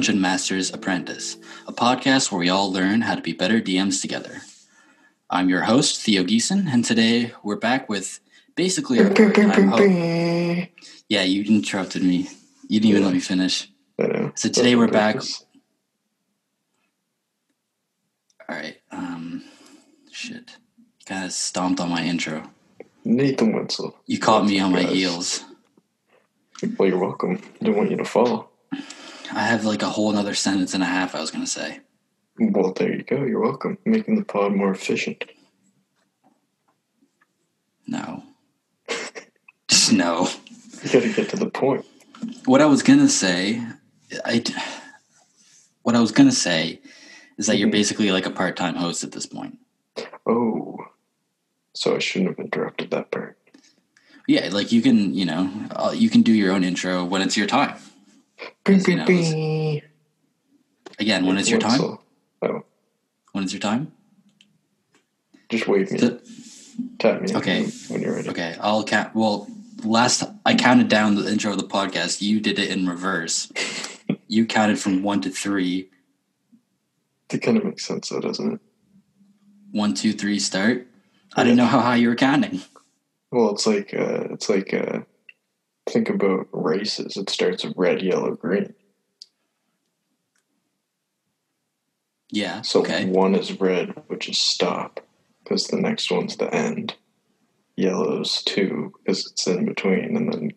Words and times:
Dungeon 0.00 0.18
Master's 0.22 0.72
Apprentice, 0.72 1.36
a 1.68 1.74
podcast 1.74 2.32
where 2.32 2.38
we 2.38 2.48
all 2.48 2.72
learn 2.72 3.02
how 3.02 3.14
to 3.16 3.20
be 3.20 3.34
better 3.34 3.60
DMs 3.60 4.00
together. 4.00 4.40
I'm 5.28 5.50
your 5.50 5.60
host, 5.60 6.00
Theo 6.00 6.24
Geeson, 6.24 6.72
and 6.72 6.82
today 6.82 7.32
we're 7.42 7.56
back 7.56 7.86
with 7.90 8.18
basically 8.56 8.98
our 9.00 9.10
ho- 9.68 9.76
Yeah, 11.10 11.24
you 11.24 11.44
interrupted 11.44 12.02
me. 12.02 12.30
You 12.66 12.80
didn't 12.80 12.92
even 12.92 13.04
let 13.04 13.12
me 13.12 13.20
finish. 13.20 13.70
So 14.36 14.48
today 14.48 14.74
we're 14.74 14.88
back- 14.88 15.16
All 18.48 18.56
right. 18.56 18.78
Um, 18.90 19.44
shit. 20.10 20.56
Kind 21.04 21.26
of 21.26 21.32
stomped 21.32 21.78
on 21.78 21.90
my 21.90 22.02
intro. 22.04 22.48
Nathan 23.04 23.52
Wenzel. 23.52 23.94
You 24.06 24.18
caught 24.18 24.46
me 24.46 24.60
on 24.60 24.72
my 24.72 24.82
heels. 24.84 25.44
Well, 26.78 26.88
you're 26.88 26.98
welcome. 26.98 27.32
I 27.60 27.64
didn't 27.66 27.76
want 27.76 27.90
you 27.90 27.98
to 27.98 28.04
fall. 28.06 28.50
I 29.32 29.40
have 29.46 29.64
like 29.64 29.82
a 29.82 29.86
whole 29.90 30.10
another 30.10 30.34
sentence 30.34 30.74
and 30.74 30.82
a 30.82 30.86
half 30.86 31.14
I 31.14 31.20
was 31.20 31.30
going 31.30 31.44
to 31.44 31.50
say. 31.50 31.80
Well, 32.38 32.72
there 32.72 32.92
you 32.94 33.02
go. 33.02 33.22
You're 33.24 33.40
welcome. 33.40 33.78
Making 33.84 34.16
the 34.16 34.24
pod 34.24 34.52
more 34.52 34.72
efficient. 34.72 35.24
No. 37.86 38.22
Just 39.68 39.92
no. 39.92 40.28
You 40.82 40.90
got 40.90 41.02
to 41.02 41.12
get 41.12 41.28
to 41.30 41.36
the 41.36 41.50
point. 41.50 41.84
What 42.44 42.60
I 42.60 42.66
was 42.66 42.82
going 42.82 42.98
to 43.00 43.08
say, 43.08 43.62
I, 44.24 44.42
what 45.82 45.94
I 45.94 46.00
was 46.00 46.12
going 46.12 46.28
to 46.28 46.34
say 46.34 46.80
is 47.38 47.46
that 47.46 47.56
you're 47.58 47.68
Mhm. 47.68 47.72
basically 47.72 48.10
like 48.10 48.26
a 48.26 48.30
part 48.30 48.56
time 48.56 48.74
host 48.74 49.04
at 49.04 49.12
this 49.12 49.26
point. 49.26 49.58
Oh, 50.26 50.78
so 51.74 51.96
I 51.96 51.98
shouldn't 51.98 52.30
have 52.30 52.38
interrupted 52.44 52.90
that 52.90 53.10
part. 53.10 53.36
Yeah, 54.26 54.48
like 54.52 54.70
you 54.70 54.80
can, 54.82 55.14
you 55.14 55.24
know, 55.24 55.50
uh, 55.72 55.92
you 55.94 56.08
can 56.08 56.22
do 56.22 56.32
your 56.32 56.52
own 56.52 56.62
intro 56.62 57.04
when 57.04 57.20
it's 57.22 57.36
your 57.36 57.46
time. 57.46 57.76
Because, 58.64 58.86
you 58.88 58.96
know, 58.96 59.04
Bing. 59.06 59.82
Again, 60.98 61.26
when 61.26 61.38
is 61.38 61.48
your 61.50 61.58
time. 61.60 61.70
Wenzel. 61.72 62.02
Oh, 62.42 62.64
When 63.32 63.44
it's 63.44 63.52
your 63.52 63.60
time. 63.60 63.92
just 65.48 65.66
wave 65.68 65.90
me. 65.90 65.98
The- 65.98 66.20
Tap 66.98 67.20
me. 67.22 67.34
Okay. 67.34 67.66
When 67.88 68.00
you're 68.02 68.14
ready. 68.14 68.28
Okay, 68.30 68.56
I'll 68.60 68.84
count. 68.84 69.14
Well, 69.14 69.46
last 69.84 70.22
I 70.46 70.54
counted 70.54 70.88
down 70.88 71.14
the 71.14 71.30
intro 71.30 71.52
of 71.52 71.58
the 71.58 71.66
podcast. 71.66 72.20
You 72.22 72.40
did 72.40 72.58
it 72.58 72.70
in 72.70 72.88
reverse. 72.88 73.50
You 74.26 74.44
counted 74.46 74.78
from 74.78 75.02
one 75.04 75.20
to 75.22 75.30
three. 75.30 75.88
That 77.28 77.42
kind 77.42 77.56
of 77.56 77.64
makes 77.64 77.84
sense, 77.84 78.08
though, 78.08 78.20
doesn't 78.20 78.54
it? 78.54 78.60
One, 79.72 79.94
two, 79.94 80.12
three, 80.12 80.38
start. 80.40 80.86
I 81.34 81.42
didn't 81.44 81.56
know 81.58 81.66
how 81.66 81.80
high 81.80 81.96
you 81.96 82.08
were 82.08 82.16
counting. 82.16 82.60
Well, 83.32 83.50
it's 83.54 83.66
like 83.68 83.92
uh, 83.94 84.28
it's 84.32 84.48
like 84.48 84.72
uh, 84.74 85.00
think 85.90 86.08
about 86.08 86.48
races. 86.52 87.16
It 87.16 87.30
starts 87.30 87.64
with 87.64 87.74
red, 87.76 88.02
yellow, 88.02 88.34
green. 88.34 88.74
Yeah. 92.30 92.62
So 92.62 92.80
okay. 92.80 93.06
one 93.06 93.34
is 93.34 93.60
red, 93.60 93.94
which 94.06 94.28
is 94.28 94.38
stop, 94.38 95.00
because 95.42 95.66
the 95.66 95.80
next 95.80 96.10
one's 96.10 96.36
the 96.36 96.52
end. 96.54 96.94
Yellow's 97.76 98.42
two, 98.42 98.92
because 98.98 99.26
it's 99.30 99.46
in 99.46 99.64
between, 99.64 100.16
and 100.16 100.32
then 100.32 100.50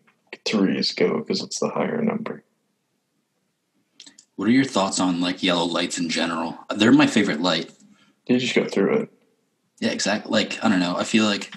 three 0.46 0.78
is 0.78 0.92
go, 0.92 1.20
because 1.20 1.42
it's 1.42 1.60
the 1.60 1.70
higher 1.70 2.02
number. 2.02 2.44
What 4.36 4.48
are 4.48 4.52
your 4.52 4.66
thoughts 4.66 5.00
on 5.00 5.22
like 5.22 5.44
yellow 5.44 5.66
lights 5.66 5.98
in 5.98 6.10
general? 6.10 6.58
They're 6.76 6.92
my 6.92 7.08
favorite 7.08 7.42
light. 7.42 7.72
You 8.28 8.40
just 8.40 8.56
go 8.56 8.66
through 8.66 8.94
it. 9.04 9.10
Yeah, 9.80 9.92
exactly. 9.92 10.32
Like 10.32 10.64
I 10.64 10.70
don't 10.70 10.80
know. 10.80 10.96
I 10.98 11.04
feel 11.04 11.26
like 11.26 11.54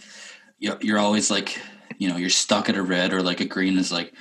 you're, 0.58 0.78
you're 0.80 0.98
always 0.98 1.30
like 1.30 1.58
you 1.98 2.08
know 2.08 2.16
you're 2.16 2.30
stuck 2.30 2.68
at 2.68 2.76
a 2.76 2.82
red 2.82 3.12
or 3.12 3.22
like 3.22 3.40
a 3.40 3.44
green 3.44 3.78
is 3.78 3.92
like 3.92 4.12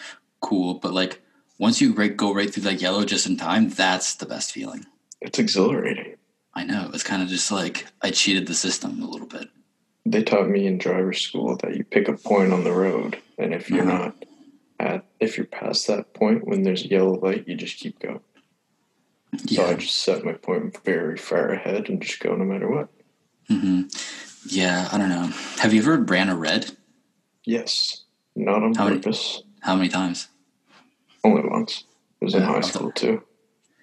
cool, 0.41 0.75
but 0.75 0.93
like 0.93 1.21
once 1.57 1.79
you 1.81 1.93
right, 1.93 2.15
go 2.15 2.33
right 2.33 2.53
through 2.53 2.63
that 2.63 2.81
yellow 2.81 3.05
just 3.05 3.25
in 3.27 3.37
time, 3.37 3.69
that's 3.69 4.15
the 4.15 4.25
best 4.25 4.51
feeling. 4.51 4.85
It's 5.21 5.39
exhilarating. 5.39 6.15
I 6.53 6.63
know. 6.65 6.89
It's 6.93 7.03
kind 7.03 7.21
of 7.21 7.29
just 7.29 7.51
like 7.51 7.85
I 8.01 8.11
cheated 8.11 8.47
the 8.47 8.53
system 8.55 9.01
a 9.01 9.07
little 9.07 9.27
bit. 9.27 9.49
They 10.05 10.21
taught 10.23 10.49
me 10.49 10.67
in 10.67 10.77
driver 10.77 11.13
school 11.13 11.55
that 11.57 11.75
you 11.75 11.83
pick 11.83 12.07
a 12.07 12.13
point 12.13 12.53
on 12.53 12.63
the 12.63 12.71
road, 12.71 13.17
and 13.37 13.53
if 13.53 13.69
you're 13.69 13.87
Uh-huh. 13.87 13.97
not 13.97 14.25
at, 14.79 15.05
if 15.19 15.37
you're 15.37 15.47
past 15.47 15.87
that 15.87 16.13
point 16.13 16.45
when 16.45 16.63
there's 16.63 16.83
a 16.83 16.87
yellow 16.89 17.19
light, 17.19 17.47
you 17.47 17.55
just 17.55 17.77
keep 17.79 17.97
going. 17.99 18.19
So 19.47 19.65
I 19.65 19.73
just 19.73 19.97
set 19.97 20.23
my 20.23 20.33
point 20.33 20.77
very 20.85 21.17
far 21.17 21.49
ahead 21.49 21.89
and 21.89 22.01
just 22.01 22.19
go 22.19 22.35
no 22.35 22.45
matter 22.45 22.69
what. 22.69 22.89
Mm-hmm. 23.49 23.83
Yeah. 24.47 24.87
I 24.91 24.97
don't 24.97 25.09
know. 25.09 25.29
Have 25.59 25.73
you 25.73 25.81
ever 25.81 25.97
ran 25.97 26.29
a 26.29 26.35
red? 26.35 26.71
Yes, 27.45 28.03
not 28.35 28.63
on 28.63 28.73
How 28.75 28.85
many- 28.85 28.97
purpose. 28.97 29.43
How 29.61 29.75
many 29.75 29.89
times? 29.89 30.27
Only 31.23 31.47
once. 31.47 31.83
It 32.21 32.25
was 32.25 32.35
in 32.35 32.43
high 32.43 32.57
I 32.57 32.61
school 32.61 32.91
too. 32.91 33.23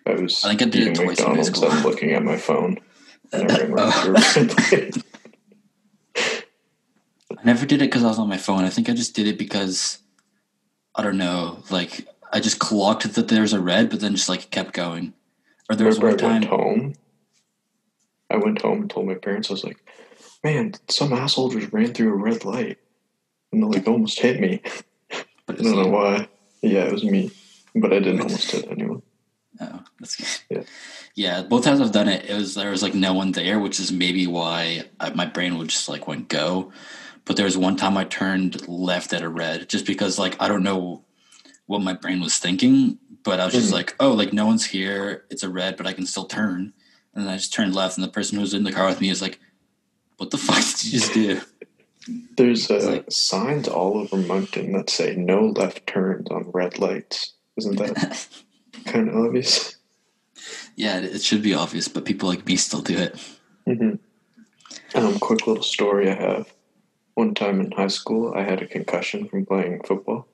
I 0.07 0.15
was 0.15 0.45
I 0.45 0.49
think 0.51 0.63
I 0.63 0.65
did 0.67 0.75
it 0.75 0.81
eating 0.93 0.95
twice 0.95 1.19
in 1.21 1.25
high 1.27 1.33
McDonald's 1.33 1.59
school. 1.59 1.71
and 1.71 1.85
looking 1.85 2.13
at 2.13 2.23
my 2.25 2.37
phone. 2.37 2.79
And 3.35 3.51
I 3.51 3.59
ran 3.61 3.73
right 3.73 3.85
Oh. 3.87 3.91
through 3.91 4.15
a 4.15 4.81
red 4.81 4.97
light. 4.97 5.05
I 7.39 7.45
never 7.45 7.65
did 7.67 7.81
it 7.81 7.87
because 7.87 8.05
I 8.05 8.09
was 8.09 8.19
on 8.19 8.29
my 8.29 8.37
phone. 8.37 8.65
I 8.65 8.69
think 8.69 8.89
I 8.91 8.93
just 8.93 9.15
did 9.15 9.27
it 9.27 9.39
because 9.39 9.99
I 10.95 11.03
don't 11.03 11.17
know. 11.17 11.63
Like 11.71 12.07
I 12.33 12.41
just 12.41 12.59
clocked 12.59 13.11
that 13.15 13.29
there 13.29 13.41
was 13.43 13.53
a 13.55 13.61
red, 13.61 13.89
but 13.91 14.01
then 14.01 14.15
just 14.15 14.29
like 14.29 14.51
kept 14.51 14.75
going. 14.75 15.15
Or 15.71 15.77
there 15.77 15.87
was 15.87 15.99
one 15.99 16.13
I 16.15 16.17
time. 16.17 16.31
went 16.33 16.45
home. 16.45 16.95
I 18.31 18.37
went 18.37 18.61
home 18.63 18.83
and 18.83 18.91
told 18.91 19.07
my 19.07 19.15
parents, 19.15 19.51
I 19.51 19.55
was 19.55 19.65
like, 19.65 19.79
man, 20.45 20.75
some 20.89 21.13
asshole 21.13 21.51
just 21.51 21.73
ran 21.73 21.93
through 21.95 22.13
a 22.13 22.17
red 22.17 22.45
light. 22.45 22.79
And 23.53 23.63
they 23.63 23.67
like 23.67 23.87
almost 23.89 24.19
hit 24.19 24.41
me. 24.41 24.61
But 25.47 25.61
I 25.61 25.63
don't 25.63 25.77
know 25.77 25.89
why. 25.89 26.29
Yeah, 26.63 26.85
it 26.85 26.93
was 26.93 27.05
me. 27.05 27.31
But 27.75 27.93
I 27.93 27.99
didn't 28.01 28.21
almost 28.23 28.51
hit 28.51 28.67
anyone. 28.71 29.03
oh, 29.61 29.83
that's 30.01 30.17
good. 30.17 30.39
Yeah. 30.51 30.63
Yeah, 31.15 31.43
both 31.43 31.65
times 31.65 31.81
I've 31.83 31.93
done 31.93 32.09
it, 32.09 32.25
it 32.31 32.35
was 32.35 32.55
there 32.55 32.71
was 32.71 32.83
like 32.83 32.95
no 32.95 33.13
one 33.13 33.33
there, 33.33 33.59
which 33.59 33.79
is 33.79 33.93
maybe 33.93 34.27
why 34.27 34.85
I, 34.99 35.11
my 35.11 35.27
brain 35.27 35.59
would 35.59 35.69
just 35.69 35.89
like 35.89 36.07
went 36.07 36.29
go. 36.29 36.73
But 37.27 37.37
there 37.37 37.45
was 37.45 37.59
one 37.59 37.77
time 37.77 37.97
I 37.99 38.05
turned 38.05 38.67
left 38.67 39.13
at 39.13 39.23
a 39.23 39.29
red, 39.29 39.69
just 39.69 39.87
because 39.87 40.19
like 40.19 40.41
I 40.41 40.49
don't 40.49 40.63
know 40.63 41.05
what 41.67 41.83
my 41.83 41.93
brain 41.93 42.21
was 42.21 42.39
thinking, 42.39 42.99
but 43.25 43.41
I 43.41 43.45
was 43.45 43.53
just 43.55 43.69
Mhm. 43.71 43.75
like, 43.75 43.95
oh, 44.01 44.13
like 44.13 44.33
no 44.33 44.47
one's 44.47 44.65
here, 44.65 45.25
it's 45.31 45.43
a 45.43 45.51
red, 45.51 45.77
but 45.77 45.87
I 45.87 45.93
can 45.93 46.07
still 46.07 46.25
turn. 46.25 46.73
And 47.15 47.25
then 47.27 47.33
I 47.33 47.37
just 47.37 47.53
turned 47.53 47.75
left, 47.75 47.97
and 47.99 48.05
the 48.05 48.11
person 48.11 48.37
who 48.37 48.41
was 48.41 48.55
in 48.55 48.65
the 48.65 48.73
car 48.73 48.87
with 48.87 49.01
me 49.03 49.11
is 49.11 49.21
like, 49.21 49.39
"What 50.17 50.31
the 50.31 50.39
fuck 50.47 50.57
did 50.65 50.85
you 50.85 50.99
just 50.99 51.13
do?" 51.13 51.41
There's 52.37 52.71
uh, 52.71 52.81
like- 52.91 53.13
signs 53.13 53.69
all 53.69 53.99
over 53.99 54.17
Moncton 54.17 54.73
that 54.73 54.91
say 54.91 55.15
no 55.17 55.47
left 55.47 55.87
turns 55.87 56.29
on 56.31 56.51
red 56.53 56.79
lights. 56.79 57.33
Isn't 57.57 57.77
that 57.77 58.27
kind 58.87 59.09
of 59.09 59.17
obvious? 59.17 59.77
yeah, 60.77 60.99
it, 60.99 61.23
should 61.23 61.43
be 61.43 61.55
obvious, 61.55 61.89
but 61.89 62.05
people 62.05 62.29
like 62.29 62.47
me 62.47 62.57
still 62.57 62.81
do 62.83 62.97
it. 62.99 63.17
hmm 63.67 63.95
Um, 64.95 65.19
quick 65.19 65.47
little 65.47 65.63
story 65.63 66.11
I 66.11 66.15
have. 66.15 66.53
One 67.15 67.35
time 67.35 67.61
in 67.61 67.73
high 67.73 67.89
school, 67.89 68.33
I 68.35 68.43
had 68.43 68.63
a 68.63 68.67
concussion 68.67 69.29
from 69.29 69.45
playing 69.47 69.83
football. 69.85 70.27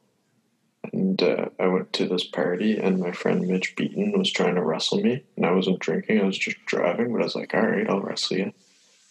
And 0.92 1.20
uh, 1.22 1.46
I 1.58 1.66
went 1.66 1.92
to 1.94 2.06
this 2.06 2.24
party, 2.24 2.78
and 2.78 3.00
my 3.00 3.10
friend 3.12 3.46
Mitch 3.46 3.74
Beaton 3.76 4.16
was 4.16 4.30
trying 4.30 4.54
to 4.54 4.62
wrestle 4.62 5.00
me. 5.00 5.24
And 5.36 5.44
I 5.44 5.50
wasn't 5.50 5.80
drinking, 5.80 6.20
I 6.20 6.24
was 6.24 6.38
just 6.38 6.64
driving, 6.66 7.12
but 7.12 7.20
I 7.20 7.24
was 7.24 7.34
like, 7.34 7.52
all 7.52 7.66
right, 7.66 7.88
I'll 7.90 8.00
wrestle 8.00 8.38
you. 8.38 8.52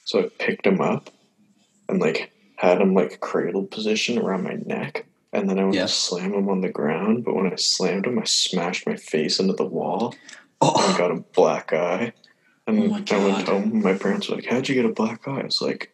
So 0.06 0.20
I 0.24 0.30
picked 0.40 0.66
him 0.66 0.80
up 0.80 1.10
and, 1.90 2.00
like, 2.00 2.32
had 2.58 2.82
him, 2.82 2.94
like, 2.94 3.20
cradle 3.22 3.64
position 3.66 4.18
around 4.20 4.44
my 4.44 4.58
neck. 4.66 5.06
And 5.34 5.50
then 5.50 5.58
I 5.60 5.64
went 5.64 5.76
Yeah. 5.76 5.86
slam 5.88 6.34
him 6.34 6.50
on 6.50 6.62
the 6.62 6.70
ground. 6.70 7.24
But 7.24 7.36
when 7.36 7.52
I 7.52 7.56
slammed 7.56 8.06
him, 8.08 8.18
I 8.20 8.24
smashed 8.26 8.86
my 8.88 8.96
face 8.96 9.40
into 9.40 9.54
the 9.54 9.66
wall. 9.66 10.14
I 10.62 10.72
Oh, 10.76 10.96
got 10.98 11.12
a 11.12 11.24
black 11.36 11.72
eye. 11.74 12.14
And 12.66 12.80
Oh 12.80 12.88
my 12.88 13.04
I 13.12 13.24
went 13.24 13.48
home. 13.48 13.82
My 13.82 13.94
parents 13.94 14.28
were 14.28 14.36
like, 14.36 14.46
How'd 14.46 14.68
you 14.68 14.76
get 14.76 14.86
a 14.86 14.90
black 14.94 15.28
eye? 15.28 15.42
I 15.42 15.46
was 15.46 15.62
like, 15.62 15.94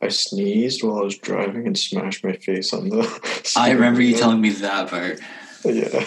I 0.00 0.08
sneezed 0.08 0.82
while 0.82 0.98
I 0.98 1.02
was 1.04 1.16
driving 1.18 1.66
and 1.66 1.76
smashed 1.76 2.22
my 2.24 2.32
face 2.36 2.72
on 2.72 2.88
the. 2.90 3.52
I 3.56 3.72
remember 3.72 4.00
you 4.02 4.16
telling 4.16 4.40
me 4.40 4.50
that 4.50 4.88
part. 4.90 5.20
Yeah. 5.64 6.06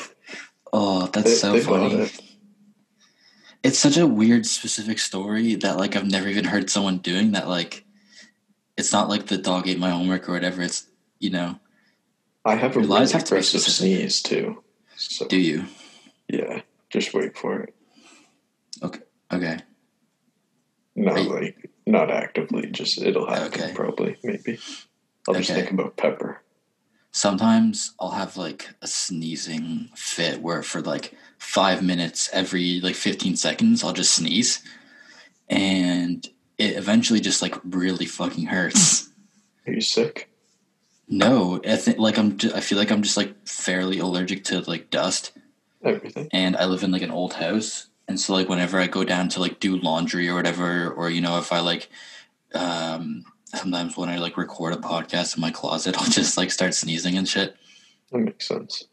Oh, 0.71 1.07
that's 1.07 1.31
They- 1.31 1.35
so 1.35 1.53
they 1.53 1.61
funny. 1.61 1.93
it. 1.95 2.21
It's 3.63 3.77
such 3.79 3.97
a 3.97 4.07
weird 4.07 4.45
specific 4.45 4.99
story 4.99 5.55
that 5.55 5.77
like 5.77 5.95
I've 5.95 6.09
never 6.09 6.27
even 6.29 6.45
heard 6.45 6.69
someone 6.69 6.99
doing 6.99 7.33
that 7.33 7.49
like 7.49 7.83
it's 8.79 8.93
not 8.93 9.09
like 9.09 9.27
the 9.27 9.37
dog 9.37 9.67
ate 9.67 9.77
my 9.77 9.89
homework 9.89 10.29
or 10.29 10.31
whatever. 10.31 10.61
It's 10.61 10.87
you 11.19 11.29
know, 11.29 11.59
I 12.45 12.55
have 12.55 12.75
a 12.77 12.79
really 12.79 13.11
have 13.11 13.25
to 13.25 13.43
sneeze 13.43 14.21
too. 14.21 14.63
So, 14.95 15.27
do 15.27 15.37
you? 15.37 15.65
yeah, 16.29 16.61
just 16.89 17.13
wait 17.13 17.37
for 17.37 17.61
it. 17.61 17.75
Okay. 18.81 18.99
Okay. 19.31 19.59
Not 20.95 21.27
like, 21.27 21.69
not 21.85 22.09
actively, 22.09 22.69
just 22.71 23.01
it'll 23.01 23.27
happen 23.27 23.47
Okay. 23.61 23.73
probably, 23.73 24.17
maybe. 24.23 24.59
I'll 25.27 25.35
just 25.35 25.51
Okay. 25.51 25.61
think 25.61 25.71
about 25.71 25.97
pepper. 25.97 26.41
Sometimes 27.11 27.93
I'll 27.99 28.11
have 28.11 28.37
like 28.37 28.69
a 28.81 28.87
sneezing 28.87 29.89
fit 29.95 30.41
where 30.41 30.63
for 30.63 30.81
like 30.81 31.15
five 31.37 31.83
minutes 31.83 32.29
every 32.33 32.79
like 32.81 32.95
15 32.95 33.35
seconds 33.35 33.83
I'll 33.83 33.93
just 33.93 34.13
sneeze 34.13 34.61
and 35.49 36.27
it 36.59 36.75
eventually 36.75 37.21
just 37.21 37.41
like 37.41 37.55
really 37.63 38.05
fucking 38.05 38.45
hurts. 38.45 39.09
Are 39.65 39.73
you 39.73 39.81
sick? 39.81 40.29
No, 41.07 41.59
I 41.67 41.77
think 41.77 41.97
like 41.97 42.19
I'm. 42.19 42.37
Just, 42.37 42.55
I 42.55 42.59
feel 42.59 42.77
like 42.77 42.91
I'm 42.91 43.01
just 43.01 43.17
like 43.17 43.47
fairly 43.47 43.97
allergic 43.97 44.43
to 44.45 44.59
like 44.61 44.91
dust. 44.91 45.31
Everything. 45.81 46.27
and 46.33 46.57
I 46.57 46.65
live 46.65 46.83
in 46.83 46.91
like 46.91 47.01
an 47.01 47.11
old 47.11 47.33
house. 47.33 47.87
And 48.09 48.19
so 48.19 48.33
like 48.33 48.49
whenever 48.49 48.77
I 48.77 48.87
go 48.87 49.05
down 49.05 49.29
to 49.29 49.39
like 49.39 49.61
do 49.61 49.77
laundry 49.77 50.27
or 50.27 50.35
whatever, 50.35 50.89
or 50.91 51.09
you 51.09 51.21
know, 51.21 51.39
if 51.39 51.51
I 51.51 51.61
like 51.61 51.89
um 52.53 53.23
sometimes 53.45 53.95
when 53.95 54.09
I 54.09 54.17
like 54.17 54.37
record 54.37 54.73
a 54.73 54.77
podcast 54.77 55.35
in 55.37 55.41
my 55.41 55.51
closet, 55.51 55.97
I'll 55.99 56.09
just 56.09 56.37
like 56.37 56.51
start 56.51 56.75
sneezing 56.75 57.17
and 57.17 57.27
shit. 57.27 57.55
That 58.11 58.19
makes 58.19 58.47
sense. 58.47 58.85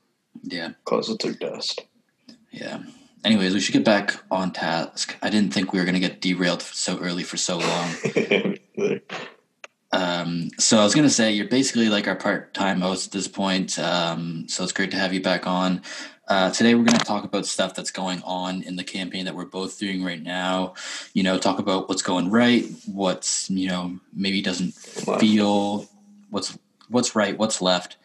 Yeah. 0.42 0.70
Closets 0.84 1.24
are 1.24 1.32
dust. 1.32 1.84
Yeah. 2.50 2.82
Anyways, 3.26 3.54
we 3.54 3.60
should 3.60 3.72
get 3.72 3.84
back 3.84 4.14
on 4.30 4.52
task. 4.52 5.16
I 5.20 5.30
didn't 5.30 5.52
think 5.52 5.72
we 5.72 5.80
were 5.80 5.84
gonna 5.84 5.98
get 5.98 6.20
derailed 6.20 6.62
so 6.62 6.96
early 6.98 7.24
for 7.24 7.36
so 7.36 7.58
long. 7.58 8.58
Um, 9.92 10.50
so 10.58 10.78
I 10.78 10.84
was 10.84 10.94
gonna 10.94 11.08
say 11.08 11.32
you're 11.32 11.48
basically 11.48 11.88
like 11.88 12.06
our 12.06 12.16
part-time 12.16 12.80
host 12.80 13.06
at 13.06 13.12
this 13.12 13.28
point. 13.28 13.78
Um, 13.78 14.46
so 14.46 14.62
it's 14.62 14.72
great 14.72 14.90
to 14.90 14.96
have 14.98 15.14
you 15.14 15.22
back 15.22 15.46
on. 15.46 15.80
Uh, 16.28 16.50
today 16.50 16.74
we're 16.74 16.84
gonna 16.84 16.98
talk 16.98 17.24
about 17.24 17.46
stuff 17.46 17.72
that's 17.74 17.92
going 17.92 18.20
on 18.22 18.62
in 18.64 18.76
the 18.76 18.84
campaign 18.84 19.24
that 19.24 19.34
we're 19.34 19.46
both 19.46 19.78
doing 19.78 20.04
right 20.04 20.22
now. 20.22 20.74
You 21.14 21.22
know, 21.22 21.38
talk 21.38 21.60
about 21.60 21.88
what's 21.88 22.02
going 22.02 22.30
right, 22.30 22.66
what's 22.86 23.48
you 23.48 23.68
know 23.68 23.98
maybe 24.12 24.42
doesn't 24.42 24.74
feel, 24.74 25.88
what's 26.30 26.58
what's 26.88 27.14
right, 27.16 27.38
what's 27.38 27.62
left, 27.62 27.96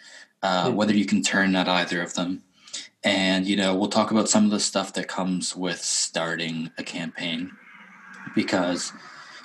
uh, 0.44 0.68
Mhm. 0.68 0.76
whether 0.76 0.94
you 0.96 1.06
can 1.06 1.22
turn 1.22 1.56
at 1.56 1.68
either 1.68 2.02
of 2.02 2.14
them. 2.14 2.44
And 3.04 3.48
you 3.48 3.56
know, 3.56 3.76
we'll 3.76 3.90
talk 3.90 4.12
about 4.12 4.30
some 4.30 4.46
of 4.46 4.52
the 4.52 4.60
stuff 4.60 4.94
that 4.94 5.08
comes 5.08 5.56
with 5.56 5.82
starting 5.82 6.72
a 6.78 6.84
campaign 6.84 7.52
because 8.36 8.94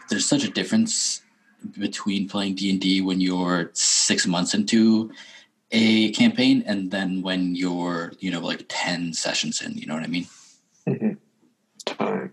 there's 0.08 0.28
such 0.28 0.44
a 0.44 0.50
difference 0.50 1.22
between 1.78 2.28
playing 2.28 2.54
D&D 2.54 3.00
when 3.00 3.20
you're 3.20 3.70
6 3.72 4.26
months 4.26 4.54
into 4.54 5.10
a 5.72 6.12
campaign 6.12 6.62
and 6.66 6.90
then 6.90 7.22
when 7.22 7.56
you're, 7.56 8.12
you 8.20 8.30
know, 8.30 8.40
like 8.40 8.66
10 8.68 9.14
sessions 9.14 9.60
in, 9.62 9.72
you 9.76 9.86
know 9.86 9.94
what 9.94 10.04
I 10.04 10.08
mean? 10.08 10.26
Mhm. 10.86 11.16
Time 11.86 12.32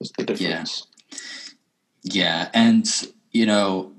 is 0.00 0.12
the 0.16 0.24
difference. 0.24 0.86
Yeah, 2.02 2.50
and 2.54 2.86
you 3.32 3.46
know, 3.46 3.92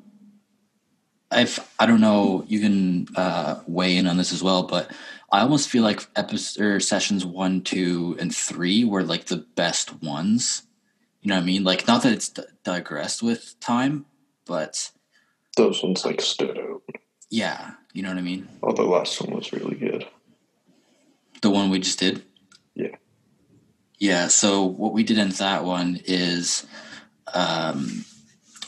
I've 1.32 1.60
I 1.80 1.86
don't 1.86 2.02
know. 2.02 2.46
You 2.48 2.60
can 2.60 3.08
uh, 3.16 3.62
weigh 3.68 3.98
in 3.98 4.08
on 4.08 4.18
this 4.18 4.32
as 4.32 4.44
well, 4.44 4.64
but 4.64 4.92
I 5.36 5.42
almost 5.42 5.68
feel 5.68 5.84
like 5.84 6.08
episode 6.16 6.64
or 6.64 6.80
sessions 6.80 7.26
one, 7.26 7.60
two, 7.62 8.16
and 8.20 8.34
three 8.34 8.86
were 8.86 9.04
like 9.04 9.26
the 9.26 9.46
best 9.56 10.02
ones. 10.02 10.64
You 11.22 11.30
know 11.30 11.36
what 11.36 11.42
I 11.44 11.46
mean? 11.46 11.66
Like, 11.66 11.86
not 11.88 12.04
that 12.04 12.14
it's 12.14 12.30
di- 12.30 12.44
digressed 12.64 13.22
with 13.22 13.60
time, 13.60 14.06
but 14.46 14.92
Those 15.58 15.84
ones 15.84 16.06
like 16.06 16.22
stood 16.22 16.58
out. 16.58 16.84
yeah, 17.30 17.72
you 17.94 18.02
know 18.02 18.10
what 18.10 18.18
I 18.18 18.22
mean. 18.22 18.48
Oh, 18.64 18.72
the 18.72 18.84
last 18.84 19.20
one 19.22 19.36
was 19.36 19.52
really 19.52 19.76
good. 19.76 20.08
The 21.42 21.50
one 21.50 21.70
we 21.70 21.80
just 21.80 22.00
did. 22.00 22.24
Yeah. 22.74 22.96
Yeah. 24.00 24.28
So 24.30 24.64
what 24.64 24.94
we 24.94 25.04
did 25.04 25.18
in 25.18 25.30
that 25.32 25.66
one 25.66 26.00
is, 26.06 26.66
um, 27.34 28.06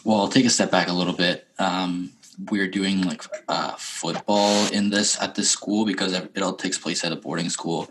well, 0.03 0.17
I'll 0.19 0.27
take 0.27 0.45
a 0.45 0.49
step 0.49 0.69
back 0.69 0.89
a 0.89 0.93
little 0.93 1.13
bit. 1.13 1.47
Um, 1.59 2.11
we're 2.51 2.67
doing 2.67 3.01
like 3.01 3.23
uh, 3.47 3.73
football 3.77 4.67
in 4.71 4.89
this 4.89 5.19
at 5.21 5.35
this 5.35 5.49
school 5.49 5.85
because 5.85 6.13
it 6.13 6.41
all 6.41 6.53
takes 6.53 6.77
place 6.77 7.03
at 7.03 7.11
a 7.11 7.15
boarding 7.15 7.49
school, 7.49 7.89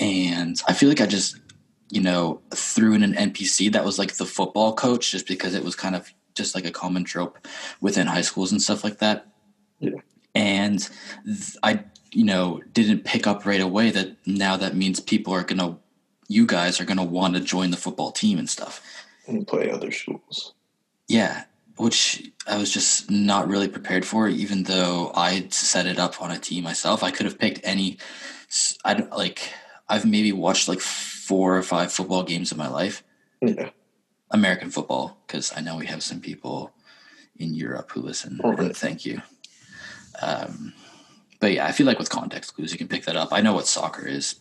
and 0.00 0.60
I 0.68 0.72
feel 0.72 0.88
like 0.88 1.00
I 1.00 1.06
just, 1.06 1.38
you 1.90 2.00
know, 2.00 2.40
threw 2.54 2.94
in 2.94 3.02
an 3.02 3.14
NPC 3.14 3.72
that 3.72 3.84
was 3.84 3.98
like 3.98 4.14
the 4.14 4.26
football 4.26 4.74
coach, 4.74 5.12
just 5.12 5.26
because 5.26 5.54
it 5.54 5.64
was 5.64 5.76
kind 5.76 5.94
of 5.94 6.12
just 6.34 6.54
like 6.54 6.66
a 6.66 6.70
common 6.70 7.04
trope 7.04 7.38
within 7.80 8.06
high 8.06 8.20
schools 8.20 8.52
and 8.52 8.60
stuff 8.60 8.84
like 8.84 8.98
that. 8.98 9.26
Yeah. 9.80 10.00
And 10.34 10.88
th- 11.24 11.56
I, 11.62 11.84
you 12.12 12.24
know, 12.24 12.60
didn't 12.72 13.04
pick 13.04 13.26
up 13.26 13.46
right 13.46 13.60
away 13.60 13.90
that 13.90 14.16
now 14.26 14.56
that 14.56 14.76
means 14.76 15.00
people 15.00 15.32
are 15.32 15.42
gonna, 15.42 15.78
you 16.28 16.46
guys 16.46 16.80
are 16.80 16.84
gonna 16.84 17.04
want 17.04 17.34
to 17.34 17.40
join 17.40 17.70
the 17.70 17.76
football 17.76 18.12
team 18.12 18.38
and 18.38 18.48
stuff. 18.48 18.82
And 19.26 19.46
play 19.46 19.70
other 19.70 19.90
schools. 19.90 20.54
Yeah, 21.08 21.44
which 21.76 22.30
I 22.46 22.56
was 22.56 22.72
just 22.72 23.10
not 23.10 23.48
really 23.48 23.68
prepared 23.68 24.04
for, 24.04 24.28
even 24.28 24.62
though 24.64 25.12
I 25.14 25.46
set 25.50 25.86
it 25.86 25.98
up 25.98 26.20
on 26.22 26.30
a 26.30 26.38
team 26.38 26.64
myself. 26.64 27.02
I 27.02 27.10
could 27.10 27.26
have 27.26 27.38
picked 27.38 27.60
any. 27.64 27.98
I 28.84 28.94
don't 28.94 29.10
like. 29.10 29.40
I've 29.88 30.04
maybe 30.06 30.32
watched 30.32 30.68
like 30.68 30.80
four 30.80 31.56
or 31.56 31.62
five 31.62 31.92
football 31.92 32.22
games 32.24 32.50
in 32.52 32.58
my 32.58 32.68
life, 32.68 33.02
Yeah. 33.40 33.70
American 34.30 34.70
football, 34.70 35.18
because 35.26 35.52
I 35.56 35.60
know 35.60 35.76
we 35.76 35.86
have 35.86 36.02
some 36.02 36.20
people 36.20 36.72
in 37.36 37.54
Europe 37.54 37.92
who 37.92 38.00
listen. 38.02 38.40
Oh, 38.42 38.52
right. 38.52 38.76
thank 38.76 39.04
you. 39.06 39.22
Um, 40.22 40.72
but 41.40 41.52
yeah, 41.52 41.66
I 41.66 41.72
feel 41.72 41.86
like 41.86 41.98
with 41.98 42.08
context 42.10 42.54
clues, 42.54 42.72
you 42.72 42.78
can 42.78 42.88
pick 42.88 43.04
that 43.04 43.16
up. 43.16 43.28
I 43.32 43.42
know 43.42 43.52
what 43.52 43.66
soccer 43.68 44.06
is. 44.06 44.36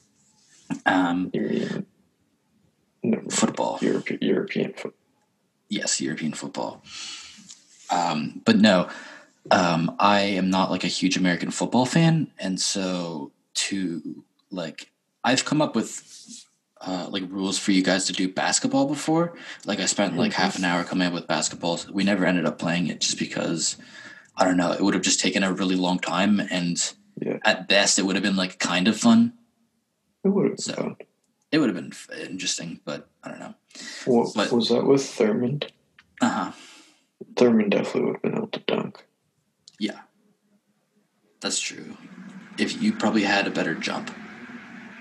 Um, 0.86 1.30
You 1.34 1.42
mean 1.42 1.86
no, 3.04 3.20
football. 3.30 3.78
Europe, 3.82 4.08
European 4.22 4.72
football. 4.74 4.94
yes, 5.70 6.02
European 6.02 6.34
football. 6.34 6.82
Um, 7.96 8.42
but 8.46 8.58
no, 8.58 8.90
um, 9.52 9.96
I 10.00 10.22
am 10.22 10.50
not 10.50 10.72
like 10.72 10.84
a 10.84 10.88
huge 10.88 11.18
American 11.18 11.52
football 11.52 11.86
fan, 11.86 12.32
and 12.40 12.60
so 12.60 13.32
to 13.56 14.24
like, 14.52 14.92
I've 15.24 15.46
come 15.46 15.62
up 15.62 15.76
with 15.76 16.46
uh, 16.82 17.08
like 17.10 17.24
rules 17.30 17.58
for 17.58 17.72
you 17.72 17.82
guys 17.82 18.06
to 18.06 18.14
do 18.14 18.28
basketball 18.28 18.88
before. 18.88 19.36
Like, 19.66 19.80
I 19.80 19.86
spent 19.86 20.18
like 20.18 20.34
half 20.34 20.58
an 20.58 20.66
hour 20.66 20.84
coming 20.84 21.08
up 21.08 21.14
with 21.14 21.28
basketball. 21.28 21.80
We 21.92 22.04
never 22.04 22.26
ended 22.26 22.46
up 22.46 22.60
playing 22.60 22.88
it 22.88 23.00
just 23.02 23.18
because 23.18 23.78
I 24.36 24.44
don't 24.46 24.58
know. 24.58 24.72
It 24.74 24.82
would 24.82 24.94
have 24.94 25.04
just 25.04 25.20
taken 25.22 25.44
a 25.44 25.54
really 25.54 25.76
long 25.76 26.00
time, 26.00 26.40
and 26.52 26.78
Yeah. 27.22 27.38
at 27.46 27.68
best, 27.70 27.98
it 27.98 28.04
would 28.04 28.16
have 28.16 28.24
been 28.24 28.36
like 28.36 28.60
kind 28.60 28.88
of 28.88 28.98
fun. 28.98 29.34
It 30.24 30.30
would 30.30 30.46
have 30.48 30.56
been 30.58 30.64
So- 30.64 30.74
fun. 30.74 30.96
It 31.52 31.60
would 31.60 31.70
have 31.70 31.76
been 31.76 31.94
f- 31.94 32.10
interesting, 32.30 32.82
but 32.84 33.08
I 33.24 33.30
don't 33.30 33.40
know. 33.40 33.54
What, 34.06 34.34
but- 34.36 34.52
was 34.52 34.68
that 34.70 34.86
with 34.86 35.02
Thurmond? 35.02 35.70
Uh 36.20 36.30
huh. 36.30 36.52
Thurmond 37.36 37.70
definitely 37.72 38.02
would 38.04 38.14
have 38.16 38.22
been 38.22 38.36
able 38.38 38.48
to 38.48 38.60
dunk. 38.62 39.04
Yeah, 39.80 40.00
that's 41.42 41.60
true. 41.60 41.98
If 42.58 42.82
you 42.82 42.94
probably 42.94 43.24
had 43.24 43.48
a 43.48 43.52
better 43.52 43.76
jump, 43.76 44.12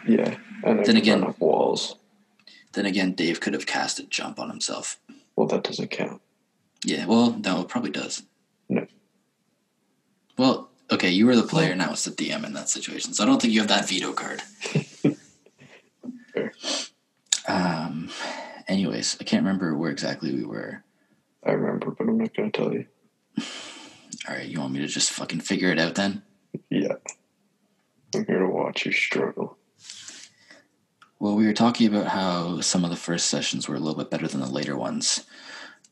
Yeah. 0.06 0.36
And 0.64 0.84
Then 0.84 0.96
again- 0.96 1.34
walls. 1.38 1.96
then 2.72 2.84
again, 2.86 3.12
Dave 3.12 3.40
could 3.40 3.54
have 3.54 3.66
cast 3.66 3.98
a 4.00 4.02
jump 4.04 4.38
on 4.40 4.48
himself. 4.50 4.98
Well, 5.36 5.46
that 5.48 5.62
doesn't 5.64 5.90
count. 5.90 6.20
Yeah, 6.84 7.06
well, 7.06 7.30
no, 7.42 7.60
it 7.62 7.68
probably 7.68 7.90
does. 7.90 8.22
No. 8.68 8.86
Well, 10.36 10.70
okay, 10.90 11.10
you 11.10 11.26
were 11.26 11.36
the 11.36 11.42
player, 11.44 11.74
now 11.74 11.92
it's 11.92 12.04
the 12.04 12.10
DM 12.10 12.44
in 12.44 12.52
that 12.54 12.68
situation, 12.68 13.14
so 13.14 13.22
I 13.22 13.26
don't 13.26 13.40
think 13.40 13.52
you 13.54 13.60
have 13.60 13.68
that 13.68 13.88
veto 13.88 14.12
card. 14.12 14.42
Um. 17.46 18.08
Anyways, 18.66 19.18
I 19.20 19.24
can't 19.24 19.44
remember 19.44 19.76
where 19.76 19.90
exactly 19.90 20.34
we 20.34 20.44
were. 20.44 20.82
I 21.46 21.52
remember, 21.52 21.90
but 21.90 22.08
I'm 22.08 22.18
not 22.18 22.34
going 22.34 22.50
to 22.50 22.58
tell 22.58 22.72
you. 22.72 22.86
All 24.28 24.34
right, 24.34 24.46
you 24.46 24.60
want 24.60 24.72
me 24.72 24.80
to 24.80 24.86
just 24.86 25.10
fucking 25.10 25.40
figure 25.40 25.70
it 25.70 25.78
out 25.78 25.94
then? 25.94 26.22
Yeah. 26.70 26.94
I'm 28.14 28.24
here 28.26 28.38
to 28.38 28.48
watch 28.48 28.86
you 28.86 28.92
struggle. 28.92 29.58
Well, 31.18 31.34
we 31.34 31.46
were 31.46 31.52
talking 31.52 31.86
about 31.88 32.08
how 32.08 32.60
some 32.60 32.84
of 32.84 32.90
the 32.90 32.96
first 32.96 33.26
sessions 33.26 33.68
were 33.68 33.76
a 33.76 33.78
little 33.78 33.98
bit 33.98 34.10
better 34.10 34.28
than 34.28 34.40
the 34.40 34.46
later 34.50 34.76
ones. 34.76 35.24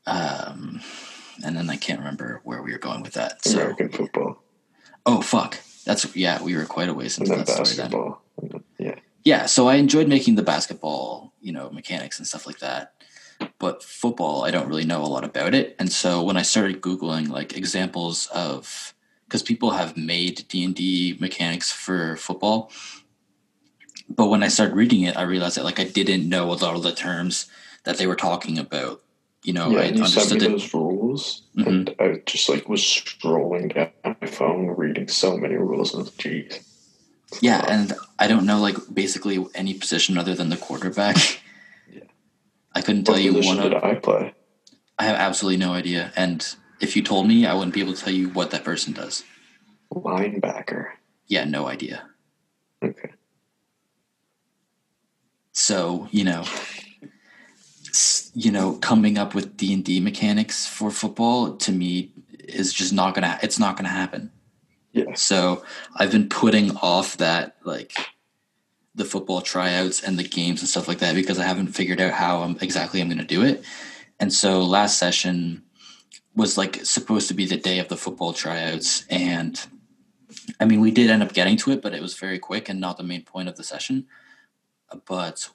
Um, 0.05 0.81
and 1.43 1.55
then 1.55 1.69
I 1.69 1.75
can't 1.75 1.99
remember 1.99 2.41
where 2.43 2.61
we 2.61 2.71
were 2.71 2.77
going 2.77 3.01
with 3.01 3.13
that. 3.13 3.43
So, 3.45 3.59
American 3.59 3.89
football. 3.89 4.43
oh 5.05 5.21
fuck, 5.21 5.59
that's 5.85 6.15
yeah, 6.15 6.41
we 6.41 6.55
were 6.55 6.65
quite 6.65 6.89
a 6.89 6.93
ways 6.93 7.17
into 7.17 7.35
that 7.35 7.47
story 7.47 7.63
basketball. 7.63 8.21
And 8.41 8.51
then, 8.51 8.63
yeah. 8.77 8.95
Yeah, 9.23 9.45
so 9.45 9.67
I 9.67 9.75
enjoyed 9.75 10.07
making 10.07 10.35
the 10.35 10.43
basketball, 10.43 11.33
you 11.41 11.53
know, 11.53 11.69
mechanics 11.69 12.19
and 12.19 12.27
stuff 12.27 12.45
like 12.45 12.59
that. 12.59 12.93
But 13.59 13.83
football, 13.83 14.43
I 14.45 14.51
don't 14.51 14.67
really 14.67 14.85
know 14.85 15.03
a 15.03 15.07
lot 15.07 15.23
about 15.23 15.53
it. 15.53 15.75
And 15.79 15.91
so 15.91 16.21
when 16.23 16.37
I 16.37 16.41
started 16.41 16.81
googling 16.81 17.29
like 17.29 17.55
examples 17.55 18.27
of 18.27 18.93
because 19.25 19.43
people 19.43 19.71
have 19.71 19.97
made 19.97 20.45
D&D 20.47 21.17
mechanics 21.19 21.71
for 21.71 22.15
football, 22.17 22.71
but 24.09 24.27
when 24.27 24.43
I 24.43 24.47
started 24.47 24.75
reading 24.75 25.01
it, 25.03 25.17
I 25.17 25.23
realized 25.23 25.57
that 25.57 25.63
like 25.63 25.79
I 25.79 25.85
didn't 25.85 26.27
know 26.29 26.51
a 26.51 26.53
lot 26.53 26.75
of 26.75 26.83
the 26.83 26.91
terms 26.93 27.47
that 27.83 27.97
they 27.97 28.05
were 28.07 28.15
talking 28.15 28.59
about. 28.59 29.01
You 29.43 29.53
know, 29.53 29.71
yeah, 29.71 29.79
I 29.79 29.83
you 29.85 30.05
sent 30.05 30.31
me 30.41 30.47
those 30.47 30.73
rules, 30.73 31.41
Mhm. 31.57 31.67
and 31.67 31.95
I 31.99 32.21
just 32.25 32.47
like 32.47 32.69
was 32.69 32.81
scrolling 32.81 33.73
down 33.73 33.89
my 34.05 34.27
phone, 34.27 34.67
reading 34.67 35.09
so 35.09 35.35
many 35.35 35.55
rules, 35.55 35.93
and 35.93 36.09
geez. 36.17 36.59
Yeah, 37.41 37.65
and 37.67 37.93
I 38.19 38.27
don't 38.27 38.45
know 38.45 38.59
like 38.61 38.77
basically 38.93 39.43
any 39.53 39.73
position 39.73 40.17
other 40.17 40.35
than 40.35 40.49
the 40.49 40.57
quarterback. 40.57 41.17
I 42.75 42.81
couldn't 42.81 43.03
tell 43.05 43.15
What 43.15 43.23
you 43.23 43.33
one 43.33 43.57
did 43.57 43.73
of 43.73 43.83
I 43.83 43.95
play? 43.95 44.33
I 44.97 45.03
have 45.03 45.15
absolutely 45.15 45.57
no 45.57 45.73
idea. 45.73 46.11
And 46.15 46.45
if 46.79 46.95
you 46.95 47.03
told 47.03 47.27
me, 47.27 47.45
I 47.45 47.53
wouldn't 47.53 47.73
be 47.73 47.81
able 47.81 47.93
to 47.93 48.03
tell 48.03 48.13
you 48.13 48.29
what 48.29 48.51
that 48.51 48.63
person 48.63 48.93
does. 48.93 49.23
Linebacker. 49.91 50.91
Yeah, 51.27 51.45
no 51.45 51.67
idea. 51.67 52.07
Okay. 52.83 53.11
So, 55.51 56.07
you 56.11 56.23
know, 56.23 56.45
you 58.33 58.51
know, 58.51 58.73
coming 58.73 59.17
up 59.17 59.35
with 59.35 59.55
D&D 59.55 59.99
mechanics 59.99 60.65
for 60.65 60.89
football 60.89 61.55
to 61.57 61.71
me 61.71 62.11
is 62.39 62.73
just 62.73 62.91
not 62.91 63.13
going 63.15 63.23
to 63.23 63.39
it's 63.43 63.59
not 63.59 63.75
going 63.75 63.85
to 63.85 63.91
happen. 63.91 64.31
Yeah. 64.91 65.13
So, 65.13 65.63
I've 65.95 66.11
been 66.11 66.27
putting 66.27 66.75
off 66.77 67.17
that 67.17 67.55
like 67.63 67.95
the 68.95 69.05
football 69.05 69.41
tryouts 69.41 70.03
and 70.03 70.19
the 70.19 70.23
games 70.23 70.61
and 70.61 70.69
stuff 70.69 70.87
like 70.87 70.99
that 70.99 71.15
because 71.15 71.39
I 71.39 71.45
haven't 71.45 71.67
figured 71.67 71.99
out 71.99 72.13
how 72.13 72.41
I'm, 72.41 72.57
exactly 72.61 73.01
I'm 73.01 73.07
going 73.07 73.17
to 73.17 73.23
do 73.23 73.43
it. 73.43 73.63
And 74.19 74.31
so 74.31 74.63
last 74.63 74.97
session 74.97 75.63
was 76.35 76.57
like 76.57 76.83
supposed 76.85 77.27
to 77.27 77.33
be 77.33 77.45
the 77.45 77.57
day 77.57 77.79
of 77.79 77.87
the 77.87 77.97
football 77.97 78.33
tryouts 78.33 79.05
and 79.09 79.65
I 80.59 80.65
mean 80.65 80.81
we 80.81 80.91
did 80.91 81.11
end 81.11 81.21
up 81.21 81.33
getting 81.33 81.57
to 81.57 81.71
it 81.71 81.81
but 81.81 81.93
it 81.93 82.01
was 82.01 82.15
very 82.15 82.39
quick 82.39 82.67
and 82.69 82.79
not 82.79 82.97
the 82.97 83.03
main 83.03 83.23
point 83.23 83.49
of 83.49 83.55
the 83.55 83.63
session. 83.63 84.07
But 85.05 85.49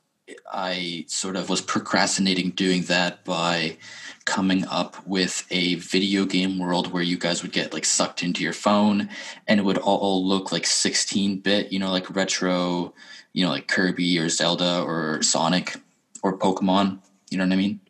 I 0.52 1.04
sort 1.08 1.36
of 1.36 1.48
was 1.48 1.60
procrastinating 1.60 2.50
doing 2.50 2.82
that 2.82 3.24
by 3.24 3.78
coming 4.24 4.66
up 4.66 5.06
with 5.06 5.46
a 5.50 5.76
video 5.76 6.24
game 6.26 6.58
world 6.58 6.92
where 6.92 7.02
you 7.02 7.16
guys 7.16 7.42
would 7.42 7.52
get 7.52 7.72
like 7.72 7.84
sucked 7.84 8.22
into 8.22 8.42
your 8.42 8.52
phone 8.52 9.08
and 9.46 9.58
it 9.58 9.62
would 9.62 9.78
all 9.78 10.26
look 10.26 10.52
like 10.52 10.66
16 10.66 11.38
bit, 11.38 11.72
you 11.72 11.78
know, 11.78 11.90
like 11.90 12.14
retro, 12.14 12.92
you 13.38 13.44
know, 13.44 13.52
like 13.52 13.68
Kirby 13.68 14.18
or 14.18 14.28
Zelda 14.28 14.82
or 14.82 15.22
Sonic 15.22 15.76
or 16.24 16.36
Pokemon. 16.36 16.98
You 17.30 17.38
know 17.38 17.44
what 17.44 17.52
I 17.52 17.56
mean? 17.56 17.80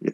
Yeah. 0.00 0.10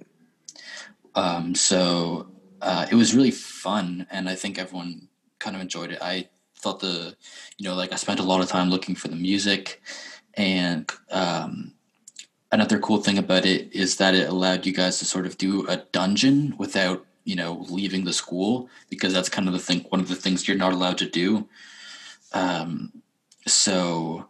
Um, 1.17 1.57
so 1.57 2.29
uh, 2.61 2.87
it 2.89 2.95
was 2.95 3.13
really 3.13 3.33
fun, 3.33 4.07
and 4.09 4.29
I 4.29 4.37
think 4.37 4.61
everyone 4.61 5.09
kind 5.41 5.57
of 5.57 5.63
enjoyed 5.63 5.91
it. 5.91 5.99
I 6.01 6.29
thought 6.57 6.79
the, 6.79 7.17
you 7.59 7.69
know, 7.69 7.75
like 7.75 7.93
I 7.93 7.97
spent 7.97 8.21
a 8.21 8.23
lot 8.23 8.41
of 8.41 8.49
time 8.49 8.71
looking 8.71 8.95
for 8.95 9.09
the 9.09 9.17
music 9.17 9.83
and 10.35 10.89
um, 11.11 11.73
another 12.53 12.79
cool 12.79 12.99
thing 12.99 13.19
about 13.19 13.45
it 13.45 13.75
is 13.75 13.97
that 13.97 14.15
it 14.15 14.29
allowed 14.29 14.65
you 14.65 14.73
guys 14.73 15.01
to 15.01 15.05
sort 15.05 15.27
of 15.27 15.39
do 15.39 15.67
a 15.67 15.79
dungeon 15.91 16.55
without, 16.57 17.05
you 17.25 17.35
know, 17.35 17.67
leaving 17.69 18.05
the 18.05 18.13
school 18.13 18.69
because 18.89 19.13
that's 19.13 19.29
kind 19.29 19.49
of 19.49 19.55
the 19.55 19.59
thing. 19.59 19.81
One 19.89 20.01
of 20.01 20.07
the 20.07 20.15
things 20.15 20.47
you're 20.47 20.57
not 20.57 20.73
allowed 20.73 20.99
to 20.99 21.09
do. 21.11 21.49
Um, 22.33 23.03
so 23.45 24.29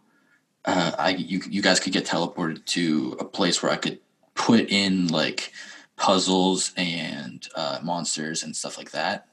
uh, 0.65 0.91
I 0.97 1.09
you 1.09 1.41
you 1.49 1.61
guys 1.61 1.79
could 1.79 1.93
get 1.93 2.05
teleported 2.05 2.65
to 2.67 3.17
a 3.19 3.25
place 3.25 3.61
where 3.61 3.71
I 3.71 3.77
could 3.77 3.99
put 4.35 4.69
in 4.69 5.07
like 5.07 5.51
puzzles 5.95 6.73
and 6.75 7.47
uh, 7.55 7.79
monsters 7.83 8.43
and 8.43 8.55
stuff 8.55 8.77
like 8.77 8.91
that 8.91 9.27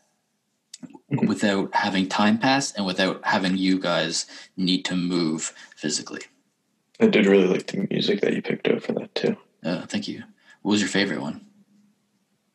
mm-hmm. 0.84 1.26
without 1.26 1.74
having 1.74 2.08
time 2.08 2.38
pass 2.38 2.72
and 2.72 2.86
without 2.86 3.24
having 3.24 3.56
you 3.56 3.78
guys 3.78 4.26
need 4.56 4.84
to 4.84 4.96
move 4.96 5.54
physically. 5.76 6.22
I 7.00 7.06
did 7.06 7.26
really 7.26 7.46
like 7.46 7.66
the 7.66 7.86
music 7.90 8.20
that 8.20 8.34
you 8.34 8.42
picked 8.42 8.68
out 8.68 8.82
for 8.82 8.92
that 8.92 9.14
too. 9.14 9.36
Uh, 9.64 9.86
thank 9.86 10.06
you. 10.06 10.22
What 10.62 10.72
was 10.72 10.80
your 10.80 10.88
favorite 10.88 11.20
one? 11.20 11.46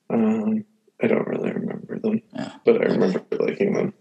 Um, 0.10 0.66
I 1.02 1.08
don't 1.08 1.28
really 1.28 1.52
remember 1.52 1.98
them, 1.98 2.22
yeah. 2.34 2.54
but 2.64 2.82
I 2.82 2.86
remember 2.86 3.20
okay. 3.32 3.44
liking 3.44 3.74
them. 3.74 3.94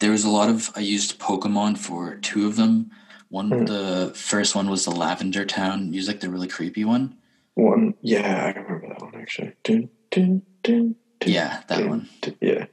There 0.00 0.10
was 0.10 0.24
a 0.24 0.30
lot 0.30 0.50
of 0.50 0.70
I 0.74 0.80
used 0.80 1.20
Pokemon 1.20 1.78
for 1.78 2.16
two 2.16 2.46
of 2.46 2.56
them. 2.56 2.90
One, 3.28 3.50
mm. 3.50 3.66
the 3.66 4.14
first 4.14 4.54
one 4.54 4.70
was 4.70 4.84
the 4.84 4.92
Lavender 4.92 5.44
Town 5.44 5.90
music, 5.90 6.20
the 6.20 6.30
really 6.30 6.48
creepy 6.48 6.84
one. 6.84 7.16
One, 7.54 7.94
yeah, 8.02 8.44
I 8.44 8.58
remember 8.58 8.88
that 8.88 9.00
one 9.00 9.14
actually. 9.16 9.52
Dun, 9.64 9.88
dun, 10.10 10.42
dun, 10.62 10.94
yeah, 11.24 11.62
that 11.68 11.88
one. 11.88 12.08
yeah, 12.40 12.66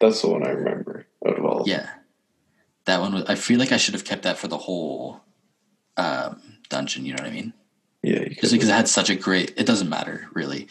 that's 0.00 0.22
the 0.22 0.28
one 0.28 0.46
I 0.46 0.50
remember 0.50 1.06
out 1.26 1.38
of 1.38 1.44
all. 1.44 1.64
Yeah, 1.66 1.88
that 2.84 3.00
one 3.00 3.14
was. 3.14 3.24
I 3.24 3.34
feel 3.34 3.58
like 3.58 3.72
I 3.72 3.78
should 3.78 3.94
have 3.94 4.04
kept 4.04 4.22
that 4.22 4.38
for 4.38 4.48
the 4.48 4.58
whole 4.58 5.22
um, 5.96 6.40
dungeon. 6.68 7.06
You 7.06 7.14
know 7.14 7.22
what 7.22 7.30
I 7.30 7.34
mean? 7.34 7.52
Yeah, 8.02 8.24
because 8.28 8.52
because 8.52 8.68
it 8.68 8.72
had 8.72 8.88
such 8.88 9.10
a 9.10 9.16
great. 9.16 9.54
It 9.56 9.66
doesn't 9.66 9.88
matter 9.88 10.28
really. 10.34 10.68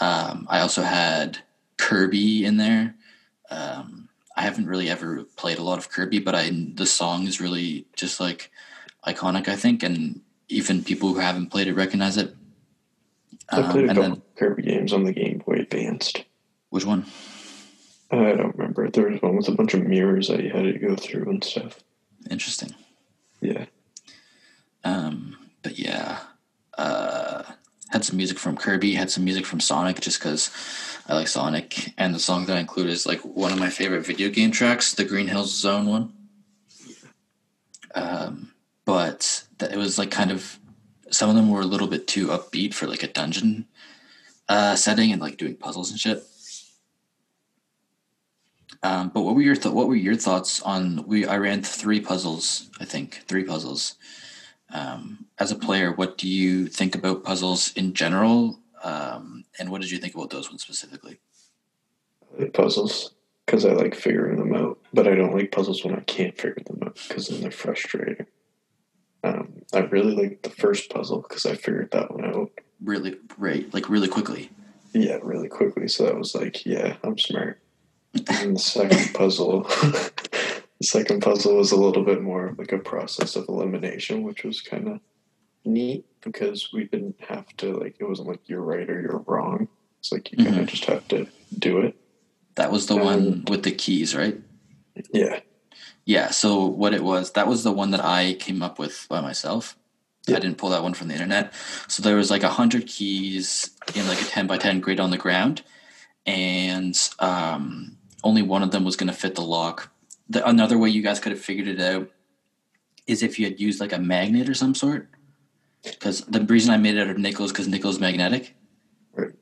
Um, 0.00 0.46
I 0.48 0.60
also 0.60 0.82
had 0.82 1.38
Kirby 1.76 2.44
in 2.44 2.56
there. 2.56 2.94
Um, 3.50 4.08
I 4.36 4.42
haven't 4.42 4.68
really 4.68 4.88
ever 4.88 5.24
played 5.36 5.58
a 5.58 5.62
lot 5.62 5.78
of 5.78 5.90
Kirby, 5.90 6.20
but 6.20 6.34
I 6.34 6.50
the 6.74 6.86
song 6.86 7.26
is 7.26 7.40
really 7.40 7.86
just 7.96 8.20
like 8.20 8.50
iconic. 9.06 9.48
I 9.48 9.56
think, 9.56 9.82
and 9.82 10.20
even 10.48 10.84
people 10.84 11.12
who 11.12 11.20
haven't 11.20 11.50
played 11.50 11.68
it 11.68 11.74
recognize 11.74 12.16
it. 12.16 12.34
I 13.48 13.70
played 13.70 13.86
a 13.86 13.90
um, 13.90 13.96
couple 13.96 14.02
then, 14.02 14.22
Kirby 14.36 14.62
games 14.62 14.92
on 14.92 15.04
the 15.04 15.12
Game 15.12 15.42
Boy 15.44 15.54
Advanced. 15.54 16.24
Which 16.70 16.84
one? 16.84 17.06
I 18.10 18.32
don't 18.32 18.56
remember. 18.56 18.88
There 18.90 19.08
was 19.08 19.22
one 19.22 19.36
with 19.36 19.48
a 19.48 19.52
bunch 19.52 19.74
of 19.74 19.86
mirrors 19.86 20.28
that 20.28 20.42
you 20.42 20.50
had 20.50 20.64
to 20.64 20.78
go 20.78 20.96
through 20.96 21.30
and 21.30 21.42
stuff. 21.44 21.80
Interesting. 22.28 22.74
Yeah. 23.40 23.66
Um, 24.84 25.36
but 25.62 25.78
yeah, 25.78 26.18
uh, 26.76 27.42
had 27.90 28.04
some 28.04 28.16
music 28.16 28.38
from 28.38 28.56
Kirby, 28.56 28.94
had 28.94 29.10
some 29.10 29.24
music 29.24 29.46
from 29.46 29.60
Sonic, 29.60 30.00
just 30.00 30.18
because 30.18 30.50
I 31.08 31.14
like 31.14 31.28
Sonic, 31.28 31.92
and 31.98 32.14
the 32.14 32.18
song 32.18 32.46
that 32.46 32.56
I 32.56 32.60
include 32.60 32.88
is 32.88 33.06
like 33.06 33.20
one 33.20 33.52
of 33.52 33.58
my 33.58 33.70
favorite 33.70 34.06
video 34.06 34.28
game 34.30 34.50
tracks, 34.50 34.94
the 34.94 35.04
Green 35.04 35.28
Hills 35.28 35.54
Zone 35.54 35.86
one. 35.86 36.12
Um, 37.94 38.52
but 38.84 39.44
it 39.60 39.76
was 39.76 39.98
like 39.98 40.10
kind 40.10 40.30
of 40.30 40.58
some 41.10 41.28
of 41.28 41.36
them 41.36 41.50
were 41.50 41.60
a 41.60 41.66
little 41.66 41.88
bit 41.88 42.06
too 42.06 42.28
upbeat 42.28 42.74
for 42.74 42.86
like 42.86 43.02
a 43.02 43.08
dungeon 43.08 43.66
uh, 44.48 44.76
setting 44.76 45.12
and 45.12 45.20
like 45.20 45.36
doing 45.36 45.56
puzzles 45.56 45.90
and 45.90 45.98
shit. 45.98 46.22
Um, 48.82 49.10
but 49.12 49.22
what 49.22 49.34
were 49.34 49.42
your 49.42 49.56
th- 49.56 49.74
what 49.74 49.88
were 49.88 49.96
your 49.96 50.16
thoughts 50.16 50.62
on 50.62 51.04
we? 51.06 51.26
I 51.26 51.36
ran 51.36 51.62
three 51.62 52.00
puzzles, 52.00 52.70
I 52.80 52.84
think 52.84 53.22
three 53.26 53.44
puzzles 53.44 53.96
um, 54.72 55.26
as 55.38 55.50
a 55.50 55.56
player, 55.56 55.92
what 55.92 56.16
do 56.16 56.28
you 56.28 56.66
think 56.66 56.94
about 56.94 57.24
puzzles 57.24 57.72
in 57.74 57.92
general? 57.92 58.60
Um, 58.82 59.44
and 59.58 59.70
what 59.70 59.80
did 59.80 59.90
you 59.90 59.98
think 59.98 60.14
about 60.14 60.30
those 60.30 60.48
ones 60.48 60.62
specifically? 60.62 61.18
Puzzles 62.52 63.12
because 63.44 63.64
I 63.64 63.72
like 63.72 63.96
figuring 63.96 64.38
them 64.38 64.54
out, 64.54 64.78
but 64.94 65.08
I 65.08 65.16
don't 65.16 65.34
like 65.34 65.50
puzzles 65.50 65.84
when 65.84 65.96
I 65.96 66.00
can't 66.00 66.38
figure 66.38 66.62
them 66.64 66.78
out 66.84 66.98
because 67.08 67.26
then 67.26 67.40
they're 67.40 67.50
frustrating. 67.50 68.26
Um, 69.22 69.62
I 69.74 69.80
really 69.80 70.14
liked 70.14 70.42
the 70.42 70.50
first 70.50 70.90
puzzle 70.90 71.22
because 71.22 71.46
I 71.46 71.54
figured 71.54 71.90
that 71.92 72.10
one 72.10 72.24
out. 72.24 72.50
Really, 72.82 73.16
right, 73.38 73.72
like 73.74 73.88
really 73.88 74.08
quickly. 74.08 74.50
Yeah, 74.92 75.18
really 75.22 75.48
quickly. 75.48 75.88
So 75.88 76.08
I 76.08 76.14
was 76.14 76.34
like, 76.34 76.64
yeah, 76.64 76.96
I'm 77.04 77.18
smart. 77.18 77.60
and 78.28 78.56
the 78.56 78.60
second 78.60 79.14
puzzle, 79.14 79.62
the 79.62 80.52
second 80.82 81.22
puzzle 81.22 81.56
was 81.56 81.72
a 81.72 81.76
little 81.76 82.04
bit 82.04 82.22
more 82.22 82.46
of 82.46 82.58
like 82.58 82.72
a 82.72 82.78
process 82.78 83.36
of 83.36 83.48
elimination, 83.48 84.22
which 84.22 84.44
was 84.44 84.60
kind 84.60 84.88
of 84.88 85.00
neat 85.64 86.06
because 86.22 86.72
we 86.72 86.84
didn't 86.84 87.20
have 87.20 87.46
to 87.58 87.72
like 87.76 87.96
it 87.98 88.04
wasn't 88.04 88.28
like 88.28 88.48
you're 88.48 88.62
right 88.62 88.88
or 88.88 89.00
you're 89.00 89.22
wrong. 89.26 89.68
It's 90.00 90.10
like 90.10 90.32
you 90.32 90.38
mm-hmm. 90.38 90.48
kind 90.48 90.60
of 90.60 90.66
just 90.66 90.86
have 90.86 91.06
to 91.08 91.26
do 91.58 91.80
it. 91.80 91.94
That 92.54 92.72
was 92.72 92.86
the 92.86 92.96
one 92.96 93.44
with 93.48 93.62
the 93.62 93.72
keys, 93.72 94.16
right? 94.16 94.38
Yeah. 95.12 95.40
Yeah. 96.04 96.30
So 96.30 96.64
what 96.64 96.94
it 96.94 97.02
was, 97.02 97.32
that 97.32 97.46
was 97.46 97.64
the 97.64 97.72
one 97.72 97.90
that 97.90 98.04
I 98.04 98.34
came 98.34 98.62
up 98.62 98.78
with 98.78 99.06
by 99.08 99.20
myself. 99.20 99.76
Yeah. 100.26 100.36
I 100.36 100.40
didn't 100.40 100.58
pull 100.58 100.70
that 100.70 100.82
one 100.82 100.94
from 100.94 101.08
the 101.08 101.14
internet. 101.14 101.52
So 101.88 102.02
there 102.02 102.16
was 102.16 102.30
like 102.30 102.42
a 102.42 102.50
hundred 102.50 102.86
keys 102.86 103.70
in 103.94 104.06
like 104.06 104.20
a 104.20 104.24
ten 104.24 104.46
by 104.46 104.58
ten 104.58 104.80
grid 104.80 105.00
on 105.00 105.10
the 105.10 105.16
ground, 105.18 105.62
and 106.26 106.96
um, 107.18 107.96
only 108.22 108.42
one 108.42 108.62
of 108.62 108.70
them 108.70 108.84
was 108.84 108.96
going 108.96 109.08
to 109.08 109.16
fit 109.16 109.34
the 109.34 109.42
lock 109.42 109.90
the, 110.30 110.48
another 110.48 110.78
way 110.78 110.88
you 110.88 111.02
guys 111.02 111.20
could 111.20 111.32
have 111.32 111.40
figured 111.40 111.68
it 111.68 111.80
out 111.80 112.08
is 113.06 113.22
if 113.22 113.38
you 113.38 113.44
had 113.44 113.60
used 113.60 113.80
like 113.80 113.92
a 113.92 113.98
magnet 113.98 114.48
or 114.48 114.54
some 114.54 114.74
sort. 114.74 115.08
Because 115.82 116.22
the 116.22 116.40
reason 116.42 116.72
I 116.72 116.76
made 116.76 116.96
it 116.96 117.00
out 117.00 117.10
of 117.10 117.18
nickel 117.18 117.44
is 117.44 117.52
because 117.52 117.68
nickel 117.68 117.90
is 117.90 118.00
magnetic. 118.00 118.54
Right. 119.12 119.32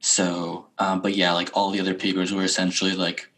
So, 0.00 0.68
um, 0.78 1.02
but 1.02 1.14
yeah, 1.14 1.32
like 1.32 1.50
all 1.52 1.70
the 1.70 1.80
other 1.80 1.94
papers 1.94 2.32
were 2.32 2.44
essentially 2.44 2.92
like 2.92 3.29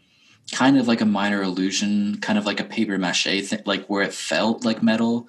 kind 0.50 0.78
of 0.78 0.88
like 0.88 1.00
a 1.00 1.06
minor 1.06 1.42
illusion, 1.42 2.18
kind 2.20 2.38
of 2.38 2.46
like 2.46 2.60
a 2.60 2.64
paper 2.64 2.98
mache 2.98 3.24
thing, 3.24 3.62
like 3.64 3.86
where 3.86 4.02
it 4.02 4.12
felt 4.12 4.64
like 4.64 4.82
metal. 4.82 5.28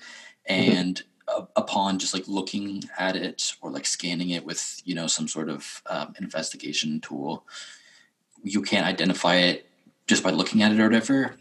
Mm-hmm. 0.50 0.72
And 0.72 1.04
mm-hmm. 1.28 1.44
upon 1.56 2.00
just 2.00 2.14
like 2.14 2.28
looking 2.28 2.84
at 2.98 3.16
it 3.16 3.54
or 3.62 3.72
like 3.72 3.86
scanning 3.86 4.30
it 4.30 4.46
with, 4.46 4.82
you 4.86 4.96
know, 4.96 5.08
some 5.08 5.28
sort 5.28 5.50
of 5.50 5.82
um, 5.88 6.14
investigation 6.20 7.00
tool, 7.00 7.46
you 8.44 8.62
can't 8.62 8.86
identify 8.86 9.36
it 9.36 9.70
just 10.08 10.24
by 10.24 10.32
looking 10.32 10.62
at 10.62 10.72
it 10.72 10.80
or 10.80 10.84
whatever. 10.84 11.36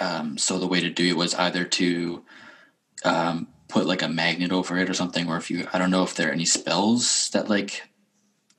Um, 0.00 0.36
so 0.36 0.58
the 0.58 0.66
way 0.66 0.80
to 0.80 0.90
do 0.90 1.08
it 1.08 1.16
was 1.16 1.34
either 1.34 1.64
to 1.64 2.24
um, 3.04 3.48
put 3.68 3.86
like 3.86 4.02
a 4.02 4.08
magnet 4.08 4.52
over 4.52 4.76
it 4.76 4.90
or 4.90 4.94
something, 4.94 5.28
or 5.28 5.36
if 5.36 5.50
you, 5.50 5.66
I 5.72 5.78
don't 5.78 5.90
know 5.90 6.02
if 6.02 6.14
there 6.14 6.28
are 6.28 6.32
any 6.32 6.44
spells 6.44 7.30
that 7.30 7.48
like 7.48 7.82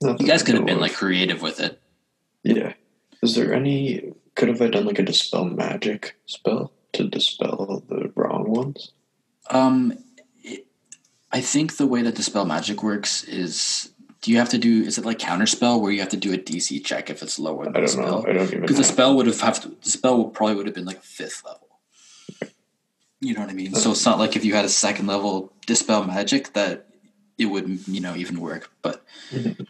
Nothing 0.02 0.26
you 0.26 0.32
guys 0.32 0.44
could 0.44 0.56
have 0.56 0.66
been 0.66 0.80
like 0.80 0.94
creative 0.94 1.42
with 1.42 1.60
it. 1.60 1.82
Yeah. 2.44 2.74
Is 3.22 3.36
there 3.36 3.54
any? 3.54 4.14
Could 4.36 4.50
have 4.50 4.62
I 4.62 4.68
done 4.68 4.86
like 4.86 5.00
a 5.00 5.04
dispel 5.04 5.46
magic 5.46 6.18
spell 6.26 6.74
to 6.94 7.08
dispel 7.08 7.84
the 7.88 8.12
wrong 8.16 8.50
ones? 8.50 8.92
Um, 9.50 9.98
it, 10.44 10.68
I 11.32 11.42
think 11.42 11.78
the 11.78 11.88
way 11.88 12.02
that 12.02 12.16
dispel 12.16 12.46
magic 12.46 12.84
works 12.84 13.24
is 13.24 13.92
do 14.22 14.32
you 14.32 14.38
have 14.38 14.50
to 14.50 14.58
do 14.58 14.82
is 14.82 14.98
it 14.98 15.06
like 15.06 15.20
counterspell 15.20 15.80
where 15.80 15.92
you 15.92 16.00
have 16.00 16.10
to 16.10 16.18
do 16.18 16.34
a 16.34 16.38
DC 16.38 16.84
check 16.84 17.10
if 17.10 17.22
it's 17.22 17.38
lower 17.38 17.66
than 17.66 17.76
I 17.76 17.80
don't 17.80 17.86
the 17.86 17.92
spell? 17.92 18.24
Know. 18.24 18.28
I 18.28 18.34
don't 18.34 18.48
even 18.48 18.62
because 18.62 18.78
the 18.78 18.84
spell 18.84 19.16
would 19.16 19.28
have 19.28 19.40
have 19.42 19.62
to, 19.62 19.70
the 19.70 19.90
spell 19.90 20.18
would 20.18 20.34
probably 20.34 20.56
would 20.56 20.66
have 20.66 20.76
been 20.76 20.86
like 20.86 21.04
fifth 21.04 21.44
level. 21.46 21.62
You 23.22 23.34
know 23.34 23.42
what 23.42 23.50
I 23.50 23.54
mean? 23.54 23.74
So 23.76 23.92
it's 23.92 24.06
not 24.06 24.20
like 24.20 24.36
if 24.36 24.44
you 24.44 24.56
had 24.56 24.66
a 24.66 24.70
second 24.70 25.08
level 25.08 25.54
dispel 25.66 26.04
magic 26.04 26.54
that 26.54 26.88
it 27.38 27.46
would 27.46 27.88
you 27.88 28.02
know 28.02 28.16
even 28.16 28.42
work. 28.42 28.72
But 28.82 29.06
mm-hmm. 29.32 29.64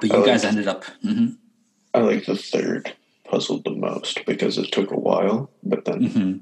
but 0.00 0.04
you 0.04 0.22
I 0.22 0.26
guys 0.26 0.44
like, 0.44 0.52
ended 0.52 0.68
up. 0.68 0.84
Mm-hmm. 1.04 1.34
I 1.94 2.00
like 2.00 2.26
the 2.26 2.36
third 2.36 2.94
puzzle 3.28 3.60
the 3.62 3.70
most 3.70 4.24
because 4.26 4.58
it 4.58 4.72
took 4.72 4.90
a 4.90 4.98
while, 4.98 5.50
but 5.62 5.84
then 5.84 6.00
mm-hmm. 6.00 6.36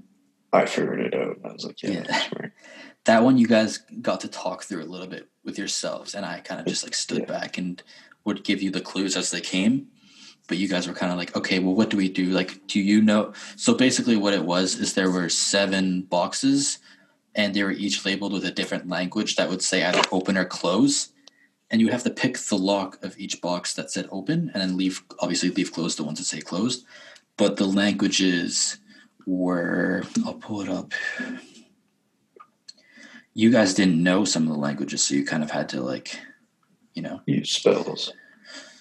I 0.52 0.66
figured 0.66 1.00
it 1.00 1.14
out 1.14 1.36
and 1.36 1.46
I 1.46 1.52
was 1.52 1.64
like, 1.64 1.82
yeah, 1.82 2.04
yeah. 2.06 2.48
that 3.04 3.22
one 3.22 3.38
you 3.38 3.46
guys 3.46 3.78
got 4.00 4.20
to 4.20 4.28
talk 4.28 4.64
through 4.64 4.82
a 4.82 4.86
little 4.86 5.06
bit 5.06 5.28
with 5.44 5.58
yourselves, 5.58 6.14
and 6.14 6.24
I 6.24 6.40
kind 6.40 6.60
of 6.60 6.66
just 6.66 6.84
like 6.84 6.94
stood 6.94 7.20
Yeah. 7.20 7.38
back 7.38 7.58
and 7.58 7.82
would 8.24 8.44
give 8.44 8.62
you 8.62 8.70
the 8.70 8.80
clues 8.80 9.16
as 9.16 9.30
they 9.30 9.40
came. 9.40 9.88
But 10.46 10.58
you 10.58 10.68
guys 10.68 10.86
were 10.86 10.94
kind 10.94 11.10
of 11.10 11.16
like, 11.16 11.34
okay, 11.34 11.58
well, 11.58 11.74
what 11.74 11.88
do 11.88 11.96
we 11.96 12.10
do? 12.10 12.26
Like, 12.26 12.66
do 12.66 12.78
you 12.78 13.00
know? 13.00 13.32
So 13.56 13.74
basically, 13.74 14.16
what 14.16 14.34
it 14.34 14.44
was 14.44 14.74
is 14.78 14.92
there 14.92 15.10
were 15.10 15.30
seven 15.30 16.02
boxes, 16.02 16.78
and 17.34 17.54
they 17.54 17.62
were 17.62 17.70
each 17.70 18.04
labeled 18.04 18.34
with 18.34 18.44
a 18.44 18.50
different 18.50 18.88
language 18.88 19.36
that 19.36 19.48
would 19.48 19.62
say 19.62 19.82
either 19.82 20.02
open 20.12 20.36
or 20.36 20.44
close. 20.44 21.08
And 21.74 21.80
you 21.80 21.88
would 21.88 21.92
have 21.92 22.04
to 22.04 22.10
pick 22.10 22.38
the 22.38 22.56
lock 22.56 23.02
of 23.02 23.18
each 23.18 23.40
box 23.40 23.74
that 23.74 23.90
said 23.90 24.08
open, 24.12 24.48
and 24.54 24.62
then 24.62 24.76
leave 24.76 25.02
obviously 25.18 25.50
leave 25.50 25.72
closed 25.72 25.98
the 25.98 26.04
ones 26.04 26.20
that 26.20 26.24
say 26.24 26.40
closed. 26.40 26.86
But 27.36 27.56
the 27.56 27.66
languages 27.66 28.78
were 29.26 30.04
I'll 30.24 30.34
pull 30.34 30.60
it 30.60 30.68
up. 30.68 30.92
You 33.34 33.50
guys 33.50 33.74
didn't 33.74 34.00
know 34.00 34.24
some 34.24 34.44
of 34.44 34.50
the 34.50 34.60
languages, 34.60 35.02
so 35.02 35.16
you 35.16 35.26
kind 35.26 35.42
of 35.42 35.50
had 35.50 35.68
to 35.70 35.80
like, 35.80 36.16
you 36.94 37.02
know. 37.02 37.22
Use 37.26 37.50
spells. 37.50 38.12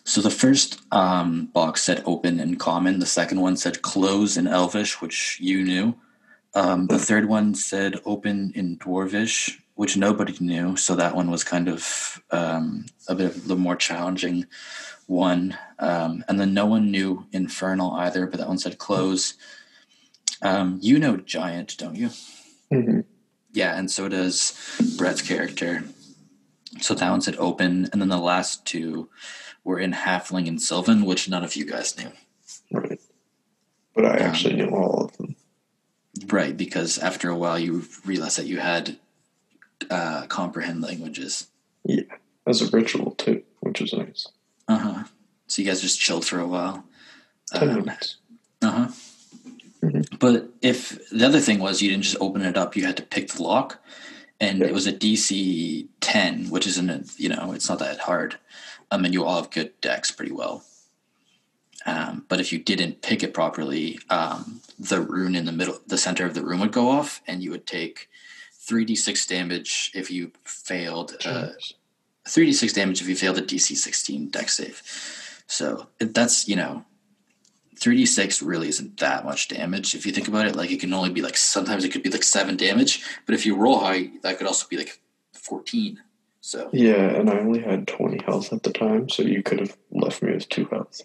So 0.03 0.21
the 0.21 0.29
first 0.29 0.79
um, 0.91 1.47
box 1.47 1.81
said 1.81 2.03
open 2.05 2.39
in 2.39 2.57
common. 2.57 2.99
The 2.99 3.07
second 3.07 3.41
one 3.41 3.57
said 3.57 3.81
close 3.81 4.37
in 4.37 4.45
Elvish, 4.45 5.01
which 5.01 5.39
you 5.41 5.63
knew. 5.63 5.95
Um, 6.53 6.85
the 6.85 6.99
third 6.99 7.25
one 7.25 7.55
said 7.55 7.99
open 8.05 8.51
in 8.53 8.77
Dwarvish, 8.77 9.57
which 9.75 9.97
nobody 9.97 10.35
knew. 10.39 10.75
So 10.75 10.95
that 10.95 11.15
one 11.15 11.31
was 11.31 11.43
kind 11.43 11.67
of 11.67 12.21
um, 12.31 12.85
a 13.07 13.15
bit 13.15 13.27
of 13.27 13.47
the 13.47 13.55
more 13.55 13.75
challenging 13.75 14.45
one. 15.07 15.57
Um, 15.79 16.23
and 16.27 16.39
then 16.39 16.53
no 16.53 16.65
one 16.65 16.91
knew 16.91 17.25
Infernal 17.31 17.91
either, 17.93 18.27
but 18.27 18.39
that 18.39 18.47
one 18.47 18.57
said 18.59 18.77
close. 18.77 19.33
Um, 20.41 20.77
you 20.81 20.99
know 20.99 21.17
Giant, 21.17 21.77
don't 21.77 21.95
you? 21.95 22.09
hmm 22.71 22.99
Yeah, 23.53 23.77
and 23.77 23.89
so 23.89 24.09
does 24.09 24.53
Brett's 24.97 25.21
character. 25.21 25.83
So 26.81 26.93
that 26.95 27.09
one 27.11 27.21
said 27.21 27.35
open, 27.37 27.87
and 27.91 28.01
then 28.01 28.09
the 28.09 28.17
last 28.17 28.65
two 28.65 29.09
were 29.63 29.79
in 29.79 29.93
Halfling 29.93 30.47
and 30.47 30.61
Sylvan, 30.61 31.05
which 31.05 31.29
none 31.29 31.43
of 31.43 31.55
you 31.55 31.65
guys 31.65 31.97
knew. 31.97 32.11
Right. 32.71 32.99
But 33.95 34.05
I 34.05 34.17
Um, 34.17 34.21
actually 34.23 34.55
knew 34.55 34.69
all 34.69 35.05
of 35.05 35.17
them. 35.17 35.35
Right, 36.27 36.55
because 36.57 36.97
after 36.97 37.29
a 37.29 37.37
while 37.37 37.57
you 37.59 37.85
realized 38.05 38.37
that 38.37 38.47
you 38.47 38.59
had 38.59 38.97
uh, 39.93 40.25
comprehend 40.27 40.81
languages. 40.81 41.47
Yeah, 41.85 42.01
as 42.47 42.61
a 42.61 42.67
ritual, 42.69 43.11
too, 43.11 43.43
which 43.61 43.79
was 43.81 43.93
nice. 43.93 44.27
Uh 44.67 44.77
huh. 44.77 45.03
So 45.47 45.61
you 45.61 45.67
guys 45.67 45.81
just 45.81 45.99
chilled 45.99 46.25
for 46.25 46.39
a 46.39 46.47
while. 46.47 46.85
Ten 47.53 47.69
Um, 47.69 47.75
minutes. 47.79 48.17
Uh 48.61 48.71
huh. 48.71 48.87
Mhm. 49.83 50.19
But 50.19 50.49
if 50.61 50.97
the 51.11 51.25
other 51.25 51.39
thing 51.41 51.59
was 51.59 51.81
you 51.81 51.89
didn't 51.89 52.03
just 52.05 52.17
open 52.21 52.41
it 52.41 52.57
up, 52.57 52.75
you 52.75 52.85
had 52.85 52.97
to 52.97 53.03
pick 53.03 53.27
the 53.29 53.43
lock, 53.43 53.83
and 54.39 54.59
Yeah. 54.59 54.67
it 54.67 54.73
was 54.73 54.87
a 54.87 54.93
DC 54.93 55.87
ten, 55.99 56.49
which 56.49 56.65
isn't 56.67 56.89
a, 56.89 57.03
you 57.17 57.29
know 57.29 57.51
it's 57.53 57.69
not 57.69 57.79
that 57.79 57.99
hard. 57.99 58.39
Um, 58.91 59.05
and 59.05 59.13
you 59.13 59.23
all 59.25 59.41
have 59.41 59.51
good 59.51 59.79
Dex 59.81 60.11
pretty 60.11 60.31
well. 60.31 60.63
Um, 61.85 62.25
but 62.29 62.39
if 62.39 62.53
you 62.53 62.59
didn't 62.59 63.01
pick 63.01 63.23
it 63.23 63.33
properly, 63.33 63.99
um, 64.09 64.61
the 64.79 65.01
rune 65.01 65.35
in 65.35 65.45
the 65.45 65.51
middle, 65.51 65.79
the 65.85 65.97
center 65.97 66.25
of 66.25 66.33
the 66.33 66.43
room 66.45 66.61
would 66.61 66.71
go 66.71 66.89
off, 66.89 67.21
and 67.27 67.43
you 67.43 67.51
would 67.51 67.67
take 67.67 68.07
three 68.65 68.85
d 68.85 68.95
six 68.95 69.25
damage 69.25 69.91
if 69.93 70.09
you 70.11 70.31
failed. 70.45 71.15
Uh, 71.25 71.49
3d6 72.25 72.73
damage 72.73 73.01
if 73.01 73.09
you 73.09 73.17
failed 73.17 73.37
a 73.37 73.41
DC 73.41 73.75
16 73.75 74.29
Dex 74.29 74.53
save. 74.55 74.81
So 75.45 75.87
that's, 75.99 76.47
you 76.47 76.55
know, 76.55 76.85
3d6 77.75 78.41
really 78.47 78.69
isn't 78.69 78.97
that 79.01 79.25
much 79.25 79.49
damage. 79.49 79.93
If 79.93 80.05
you 80.05 80.13
think 80.13 80.29
about 80.29 80.47
it, 80.47 80.55
like 80.55 80.71
it 80.71 80.79
can 80.79 80.93
only 80.93 81.09
be 81.09 81.21
like, 81.21 81.35
sometimes 81.35 81.83
it 81.83 81.89
could 81.91 82.01
be 82.01 82.09
like 82.09 82.23
7 82.23 82.55
damage, 82.55 83.03
but 83.25 83.35
if 83.35 83.45
you 83.45 83.57
roll 83.57 83.79
high, 83.79 84.09
that 84.21 84.37
could 84.37 84.47
also 84.47 84.65
be 84.69 84.77
like 84.77 85.01
14. 85.33 85.99
So, 86.39 86.69
Yeah, 86.71 87.09
and 87.09 87.29
I 87.29 87.39
only 87.39 87.59
had 87.59 87.87
20 87.87 88.23
health 88.23 88.53
at 88.53 88.63
the 88.63 88.71
time, 88.71 89.09
so 89.09 89.21
you 89.23 89.43
could 89.43 89.59
have 89.59 89.75
left 89.91 90.21
me 90.23 90.31
with 90.33 90.47
2 90.47 90.63
health. 90.71 91.01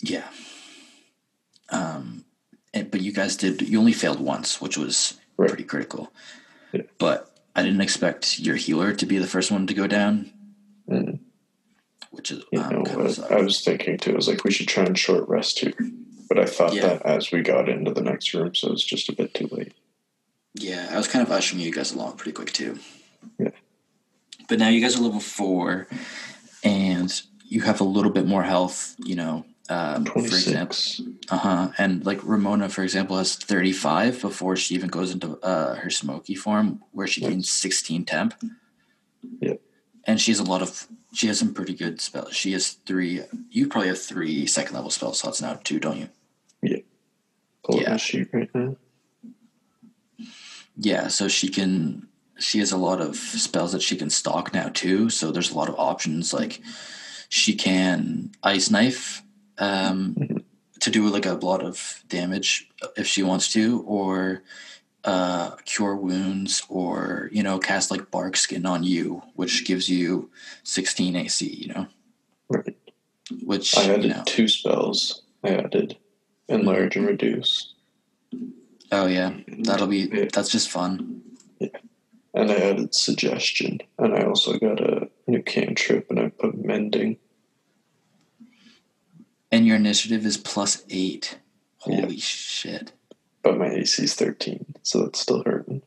yeah. 0.00 0.28
Um, 1.70 2.24
and, 2.72 2.90
but 2.90 3.00
you 3.00 3.12
guys 3.12 3.36
did, 3.36 3.62
you 3.62 3.78
only 3.78 3.92
failed 3.92 4.20
once, 4.20 4.60
which 4.60 4.78
was 4.78 5.18
Right. 5.36 5.48
pretty 5.48 5.64
critical. 5.64 6.12
But 6.98 7.30
I 7.56 7.62
didn't 7.62 7.80
expect 7.80 8.38
your 8.38 8.56
healer 8.56 8.92
to 8.94 9.06
be 9.06 9.18
the 9.18 9.26
first 9.26 9.50
one 9.50 9.66
to 9.66 9.74
go 9.74 9.86
down, 9.86 10.30
Mm. 10.88 11.18
which 12.10 12.30
is 12.30 12.42
You 12.52 12.60
um, 12.60 12.70
know, 12.72 12.80
what? 12.80 13.32
I 13.32 13.40
was 13.42 13.60
thinking 13.62 13.98
too, 13.98 14.12
I 14.12 14.16
was 14.16 14.28
like, 14.28 14.44
we 14.44 14.50
should 14.50 14.68
try 14.68 14.84
and 14.84 14.98
short 14.98 15.28
rest 15.28 15.58
here. 15.60 15.74
But 16.28 16.38
I 16.38 16.44
thought 16.46 16.74
Yeah. 16.74 16.82
that 16.88 17.02
as 17.06 17.30
we 17.32 17.42
got 17.42 17.68
into 17.68 17.92
the 17.92 18.02
next 18.02 18.32
room, 18.34 18.54
so 18.54 18.68
it 18.68 18.72
was 18.72 18.84
just 18.84 19.08
a 19.08 19.14
bit 19.14 19.34
too 19.34 19.48
late. 19.50 19.72
Yeah, 20.54 20.88
I 20.90 20.96
was 20.96 21.08
kind 21.08 21.24
of 21.26 21.32
ushering 21.32 21.60
you 21.60 21.72
guys 21.72 21.92
along 21.92 22.16
pretty 22.16 22.32
quick 22.32 22.52
too. 22.52 22.78
Yeah. 23.38 23.50
But 24.48 24.58
now 24.58 24.68
you 24.68 24.80
guys 24.80 24.96
are 24.96 25.02
level 25.02 25.20
four, 25.20 25.88
and 26.64 27.12
you 27.44 27.62
have 27.62 27.80
a 27.80 27.84
little 27.84 28.10
bit 28.10 28.26
more 28.26 28.42
health. 28.42 28.94
You 29.04 29.14
know, 29.16 29.44
um, 29.68 30.04
for 30.04 30.20
example, 30.20 30.76
uh 31.30 31.38
huh. 31.38 31.68
And 31.78 32.04
like 32.06 32.20
Ramona, 32.24 32.68
for 32.68 32.82
example, 32.82 33.16
has 33.18 33.36
thirty 33.36 33.72
five 33.72 34.20
before 34.20 34.56
she 34.56 34.74
even 34.74 34.88
goes 34.88 35.12
into 35.12 35.38
uh, 35.42 35.74
her 35.76 35.90
smoky 35.90 36.34
form, 36.34 36.82
where 36.92 37.06
she 37.06 37.20
gains 37.20 37.50
sixteen 37.50 38.04
temp. 38.04 38.34
Yeah. 39.40 39.54
And 40.06 40.20
she 40.20 40.30
has 40.30 40.38
a 40.38 40.44
lot 40.44 40.62
of. 40.62 40.86
She 41.12 41.26
has 41.26 41.38
some 41.38 41.54
pretty 41.54 41.74
good 41.74 42.00
spells. 42.00 42.34
She 42.34 42.52
has 42.52 42.70
three. 42.70 43.22
You 43.50 43.68
probably 43.68 43.88
have 43.88 44.00
three 44.00 44.46
second 44.46 44.74
level 44.74 44.90
spell 44.90 45.12
slots 45.12 45.42
now 45.42 45.54
too, 45.62 45.78
don't 45.80 45.98
you? 45.98 46.08
Pull 47.64 47.80
up 47.80 47.82
Yeah. 47.82 47.96
sheet 47.96 48.28
right 48.32 48.48
now. 48.54 48.76
Yeah, 50.76 51.08
so 51.08 51.28
she 51.28 51.48
can 51.48 52.08
she 52.38 52.60
has 52.60 52.72
a 52.72 52.76
lot 52.76 53.00
of 53.00 53.16
spells 53.16 53.72
that 53.72 53.82
she 53.82 53.96
can 53.96 54.10
stock 54.10 54.54
now 54.54 54.68
too. 54.68 55.10
So 55.10 55.30
there's 55.30 55.50
a 55.50 55.56
lot 55.56 55.68
of 55.68 55.74
options. 55.76 56.32
Like 56.32 56.60
she 57.28 57.54
can 57.54 58.30
ice 58.42 58.70
knife 58.70 59.22
um, 59.58 60.16
to 60.80 60.90
do 60.90 61.08
like 61.08 61.26
a 61.26 61.32
lot 61.34 61.62
of 61.62 62.02
damage 62.08 62.68
if 62.96 63.06
she 63.06 63.22
wants 63.22 63.52
to, 63.52 63.82
or 63.86 64.42
uh, 65.04 65.56
cure 65.64 65.96
wounds, 65.96 66.62
or 66.68 67.28
you 67.32 67.42
know 67.42 67.58
cast 67.58 67.90
like 67.90 68.10
bark 68.10 68.36
skin 68.36 68.66
on 68.66 68.82
you, 68.84 69.22
which 69.34 69.64
gives 69.64 69.88
you 69.88 70.30
16 70.64 71.16
AC. 71.16 71.46
You 71.46 71.68
know, 71.74 71.86
Right. 72.48 72.76
which 73.44 73.76
I 73.76 73.84
added 73.84 74.04
you 74.04 74.10
know. 74.10 74.22
two 74.26 74.48
spells. 74.48 75.22
I 75.44 75.50
added 75.50 75.96
enlarge 76.48 76.96
and 76.96 77.06
reduce. 77.06 77.74
Oh 78.90 79.06
yeah, 79.06 79.34
that'll 79.64 79.86
be 79.86 80.08
Yeah. 80.12 80.26
that's 80.32 80.50
just 80.50 80.70
fun. 80.70 81.22
Yeah, 81.60 81.68
And 82.34 82.50
I 82.50 82.54
added 82.56 82.94
suggestion. 82.94 83.80
And 83.98 84.14
I 84.14 84.22
also 84.22 84.58
got 84.58 84.80
a 84.80 85.08
new 85.26 85.42
cantrip 85.42 86.08
and 86.10 86.18
I 86.20 86.28
put 86.30 86.64
mending. 86.64 87.18
And 89.50 89.66
your 89.66 89.76
initiative 89.76 90.26
is 90.26 90.36
plus 90.36 90.84
eight. 90.90 91.38
Holy 91.78 92.18
shit. 92.18 92.92
But 93.42 93.56
my 93.56 93.68
AC 93.68 94.02
is 94.04 94.14
13, 94.14 94.74
so 94.82 95.02
that's 95.02 95.20
still 95.20 95.42
hurting. 95.44 95.82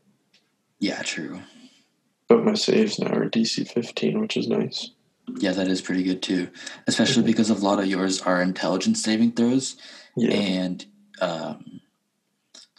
Yeah, 0.80 1.02
true. 1.04 1.42
But 2.28 2.44
my 2.44 2.54
saves 2.56 2.98
now 2.98 3.12
are 3.12 3.30
DC 3.30 3.70
15, 3.70 4.20
which 4.20 4.38
is 4.38 4.48
nice. 4.48 4.90
Yeah, 5.38 5.52
that 5.52 5.68
is 5.68 5.82
pretty 5.82 6.04
good 6.04 6.22
too. 6.24 6.50
Especially 6.88 7.24
because 7.24 7.50
a 7.50 7.54
lot 7.54 7.80
of 7.80 7.86
yours 7.86 8.22
are 8.22 8.42
intelligence 8.42 9.04
saving 9.04 9.34
throws. 9.34 9.76
Yeah. 10.18 10.32
And 10.34 10.86
um, 11.22 11.82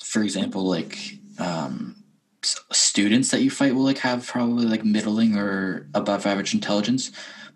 for 0.03 0.23
example, 0.23 0.65
like 0.65 0.99
um, 1.39 2.03
students 2.43 3.31
that 3.31 3.43
you 3.43 3.51
fight 3.51 3.75
will 3.75 3.85
like 3.85 3.99
have 3.99 4.27
probably 4.27 4.67
like 4.67 4.85
middling 4.85 5.37
or 5.37 5.87
above 5.95 6.27
average 6.27 6.55
intelligence, 6.55 7.13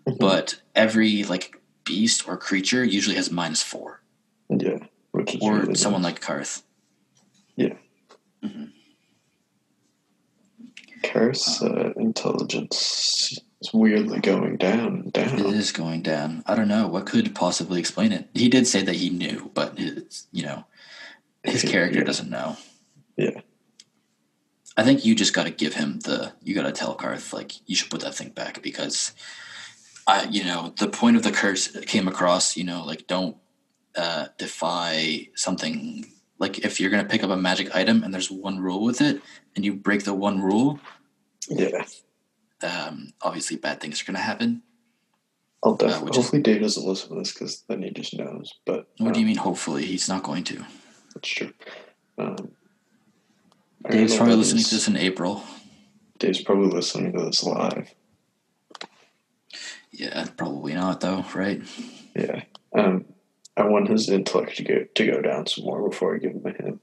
Mhm. 0.07 0.19
but 0.19 0.61
every 0.75 1.23
like 1.25 1.56
beast 1.87 2.27
or 2.27 2.37
creature 2.37 2.83
usually 2.83 3.15
has 3.15 3.31
minus 3.31 3.63
four, 3.63 4.01
yeah. 4.49 4.77
Or 5.41 5.53
really 5.59 5.75
someone 5.75 6.01
nice. 6.03 6.13
like 6.13 6.21
Karth. 6.21 6.61
Karis, 11.03 11.61
uh, 11.63 11.93
intelligence 11.99 13.39
is 13.61 13.73
weirdly 13.73 14.19
going 14.19 14.57
down 14.57 14.85
and 14.87 15.13
down. 15.13 15.39
It 15.39 15.45
is 15.53 15.71
going 15.71 16.01
down. 16.01 16.43
I 16.45 16.55
don't 16.55 16.67
know 16.67 16.87
what 16.87 17.05
could 17.05 17.33
possibly 17.35 17.79
explain 17.79 18.11
it. 18.11 18.29
He 18.33 18.49
did 18.49 18.67
say 18.67 18.81
that 18.83 18.95
he 18.95 19.09
knew, 19.09 19.51
but 19.53 19.73
it's 19.77 20.27
you 20.31 20.43
know 20.43 20.65
his 21.43 21.63
character 21.63 21.99
Yeah. 21.99 22.05
doesn't 22.05 22.29
know. 22.29 22.57
Yeah. 23.15 23.41
I 24.75 24.83
think 24.83 25.05
you 25.05 25.15
just 25.15 25.33
got 25.33 25.45
to 25.45 25.51
give 25.51 25.73
him 25.75 25.99
the. 26.01 26.33
You 26.43 26.53
got 26.53 26.63
to 26.63 26.71
tell 26.71 26.95
Karth 26.95 27.33
like 27.33 27.53
you 27.67 27.75
should 27.75 27.89
put 27.89 28.01
that 28.01 28.15
thing 28.15 28.29
back 28.29 28.61
because, 28.61 29.13
I 30.07 30.23
you 30.31 30.43
know 30.45 30.73
the 30.79 30.87
point 30.87 31.17
of 31.17 31.23
the 31.23 31.31
curse 31.31 31.67
came 31.81 32.07
across. 32.07 32.55
You 32.57 32.63
know 32.63 32.83
like 32.85 33.07
don't 33.07 33.37
uh, 33.95 34.27
defy 34.37 35.27
something. 35.35 36.05
Like 36.39 36.59
if 36.59 36.79
you're 36.79 36.89
gonna 36.89 37.05
pick 37.05 37.23
up 37.23 37.29
a 37.29 37.37
magic 37.37 37.75
item 37.75 38.03
and 38.03 38.13
there's 38.13 38.31
one 38.31 38.59
rule 38.59 38.83
with 38.83 39.01
it, 39.01 39.21
and 39.55 39.65
you 39.65 39.73
break 39.73 40.03
the 40.03 40.13
one 40.13 40.41
rule, 40.41 40.79
Yeah. 41.49 41.85
um, 42.63 43.13
obviously 43.21 43.57
bad 43.57 43.81
things 43.81 44.01
are 44.01 44.05
gonna 44.05 44.19
happen. 44.19 44.61
I'll 45.63 45.73
Uh, 45.73 45.77
definitely. 45.77 46.09
is- 46.11 46.15
hopefully, 46.17 46.41
Dave 46.43 46.61
doesn't 46.61 46.85
listen 46.85 47.09
to 47.09 47.15
this 47.15 47.33
because 47.33 47.63
then 47.67 47.81
he 47.81 47.89
just 47.89 48.15
knows. 48.15 48.53
But 48.65 48.87
What 48.99 49.13
do 49.15 49.19
you 49.19 49.25
um, 49.25 49.27
mean? 49.29 49.37
Hopefully, 49.37 49.85
he's 49.85 50.07
not 50.07 50.21
going 50.23 50.43
to. 50.45 50.63
That's 51.15 51.27
true. 51.29 51.51
Um, 52.19 52.51
Dave's 53.89 54.15
probably 54.15 54.35
listening 54.35 54.63
to 54.63 54.75
this 54.75 54.87
in 54.87 54.95
April. 54.97 55.43
Dave's 56.19 56.41
probably 56.43 56.69
listening 56.69 57.13
to 57.13 57.25
this 57.25 57.43
live. 57.43 57.89
Yeah, 59.97 60.25
probably 60.37 60.73
not 60.75 61.01
though, 61.01 61.25
right? 61.33 61.61
Yeah. 62.15 62.43
Um, 62.75 63.05
I 63.57 63.63
want 63.65 63.89
his 63.89 64.07
intellect 64.09 64.55
to 64.57 64.63
go 64.63 64.85
to 64.93 65.05
go 65.07 65.21
down 65.21 65.47
some 65.47 65.65
more 65.65 65.89
before 65.89 66.15
I 66.15 66.19
give 66.19 66.31
him 66.33 66.45
a 66.45 66.51
hint. 66.51 66.79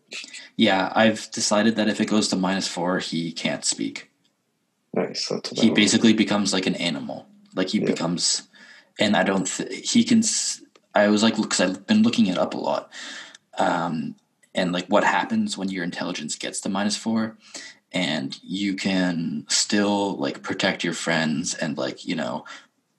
Yeah, 0.56 0.92
I've 0.94 1.30
decided 1.30 1.76
that 1.76 1.88
if 1.88 2.00
it 2.00 2.06
goes 2.06 2.26
to 2.28 2.36
minus 2.36 2.66
four, 2.66 2.98
he 2.98 3.30
can't 3.32 3.64
speak. 3.64 4.10
Nice. 4.92 5.28
That's 5.28 5.52
what 5.52 5.60
I 5.60 5.62
He 5.62 5.70
basically 5.70 6.12
becomes 6.12 6.52
like 6.52 6.66
an 6.66 6.74
animal. 6.74 7.26
Like 7.54 7.68
he 7.68 7.78
Yeah. 7.78 7.86
becomes, 7.86 8.42
and 8.98 9.16
I 9.16 9.22
don't. 9.22 9.46
Th- 9.46 9.88
he 9.92 10.02
can. 10.02 10.18
s- 10.18 10.62
I 10.96 11.06
was 11.08 11.22
like, 11.22 11.36
because 11.36 11.60
I've 11.60 11.86
been 11.86 12.02
looking 12.02 12.26
it 12.26 12.38
up 12.38 12.54
a 12.54 12.58
lot, 12.58 12.90
um, 13.58 14.16
and 14.54 14.72
like 14.72 14.86
what 14.86 15.04
happens 15.04 15.56
when 15.56 15.68
your 15.68 15.84
intelligence 15.84 16.34
gets 16.34 16.60
to 16.62 16.68
minus 16.68 16.96
four, 16.96 17.36
and 17.92 18.36
you 18.42 18.74
can 18.74 19.44
still 19.48 20.16
like 20.16 20.42
protect 20.42 20.82
your 20.82 20.92
friends 20.94 21.54
and 21.54 21.78
like 21.78 22.04
you 22.06 22.16
know, 22.16 22.44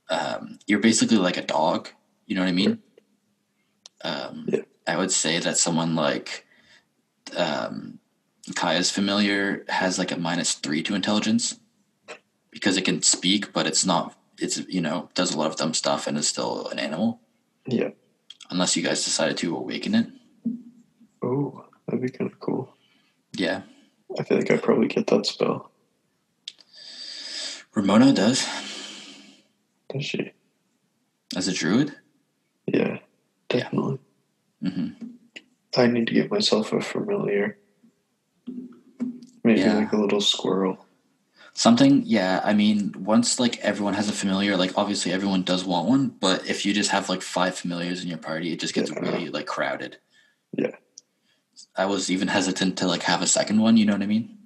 um, 0.09 0.59
you're 0.67 0.79
basically 0.79 1.17
like 1.17 1.37
a 1.37 1.41
dog. 1.45 1.89
You 2.25 2.35
know 2.35 2.41
what 2.41 2.49
I 2.49 2.53
mean? 2.53 2.79
Um, 4.03 4.45
Yeah. 4.49 4.61
I 4.87 4.97
would 4.97 5.11
say 5.11 5.39
that 5.39 5.57
someone 5.57 5.95
like 5.95 6.45
um, 7.35 7.99
Kaya's 8.55 8.91
familiar 8.91 9.65
has 9.69 9.97
like 9.97 10.11
a 10.11 10.17
minus 10.17 10.53
three 10.53 10.83
to 10.83 10.93
intelligence 10.95 11.59
because 12.51 12.77
it 12.77 12.85
can 12.85 13.01
speak, 13.01 13.51
but 13.51 13.65
it's 13.65 13.85
not. 13.85 14.15
It's 14.37 14.57
you 14.67 14.81
know 14.81 15.09
does 15.15 15.33
a 15.33 15.37
lot 15.37 15.47
of 15.49 15.55
dumb 15.55 15.73
stuff 15.73 16.07
and 16.07 16.17
is 16.17 16.27
still 16.27 16.67
an 16.67 16.77
animal 16.77 17.21
Yeah. 17.65 17.89
unless 18.51 18.75
you 18.75 18.83
guys 18.83 19.03
decided 19.05 19.37
to 19.37 19.55
awaken 19.55 19.95
it. 19.95 20.07
Oh, 21.23 21.65
that'd 21.87 22.01
be 22.01 22.09
kind 22.09 22.29
of 22.31 22.39
cool. 22.39 22.75
Yeah, 23.33 23.61
I 24.19 24.23
feel 24.23 24.37
like 24.37 24.51
I 24.51 24.57
probably 24.57 24.87
get 24.87 25.07
that 25.07 25.25
spell. 25.25 25.71
Ramona 27.73 28.13
does 28.13 28.45
She? 30.01 30.31
as 31.35 31.47
a 31.47 31.53
druid. 31.53 31.95
Yeah, 32.67 32.99
definitely. 33.49 33.99
hmm 34.61 34.89
I 35.77 35.87
need 35.87 36.07
to 36.07 36.13
get 36.13 36.31
myself 36.31 36.71
a 36.71 36.79
familiar. 36.81 37.57
Maybe 39.43 39.59
Yeah. 39.59 39.75
like 39.77 39.91
a 39.91 39.97
little 39.97 40.21
squirrel. 40.21 40.85
Something, 41.53 42.03
yeah. 42.05 42.41
I 42.43 42.53
mean, 42.53 42.93
once 42.97 43.39
like 43.39 43.59
everyone 43.59 43.93
has 43.93 44.09
a 44.09 44.13
familiar, 44.13 44.55
like 44.57 44.77
obviously 44.77 45.11
everyone 45.11 45.43
does 45.43 45.63
want 45.65 45.87
one, 45.89 46.07
but 46.19 46.47
if 46.47 46.65
you 46.65 46.73
just 46.73 46.91
have 46.91 47.09
like 47.09 47.21
five 47.21 47.55
familiars 47.55 48.01
in 48.03 48.07
your 48.09 48.17
party, 48.17 48.51
it 48.53 48.59
just 48.59 48.73
gets 48.73 48.89
Yeah. 48.89 48.99
really 48.99 49.29
like 49.29 49.45
crowded. 49.47 49.97
Yeah. 50.57 50.75
I 51.75 51.85
was 51.85 52.09
even 52.09 52.27
hesitant 52.29 52.77
to 52.79 52.87
like 52.87 53.03
have 53.03 53.21
a 53.21 53.27
second 53.27 53.59
one. 53.61 53.77
You 53.77 53.85
know 53.85 53.93
what 53.93 54.01
I 54.03 54.07
mean? 54.07 54.37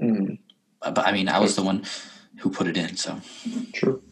Mm, 0.00 0.38
Uh, 0.82 0.90
But 0.92 1.06
I 1.06 1.12
mean, 1.12 1.28
I 1.28 1.38
was 1.40 1.56
the 1.56 1.62
one 1.62 1.84
who 2.38 2.50
put 2.50 2.66
it 2.66 2.76
in, 2.76 2.96
so 2.96 3.20
true. 3.72 4.02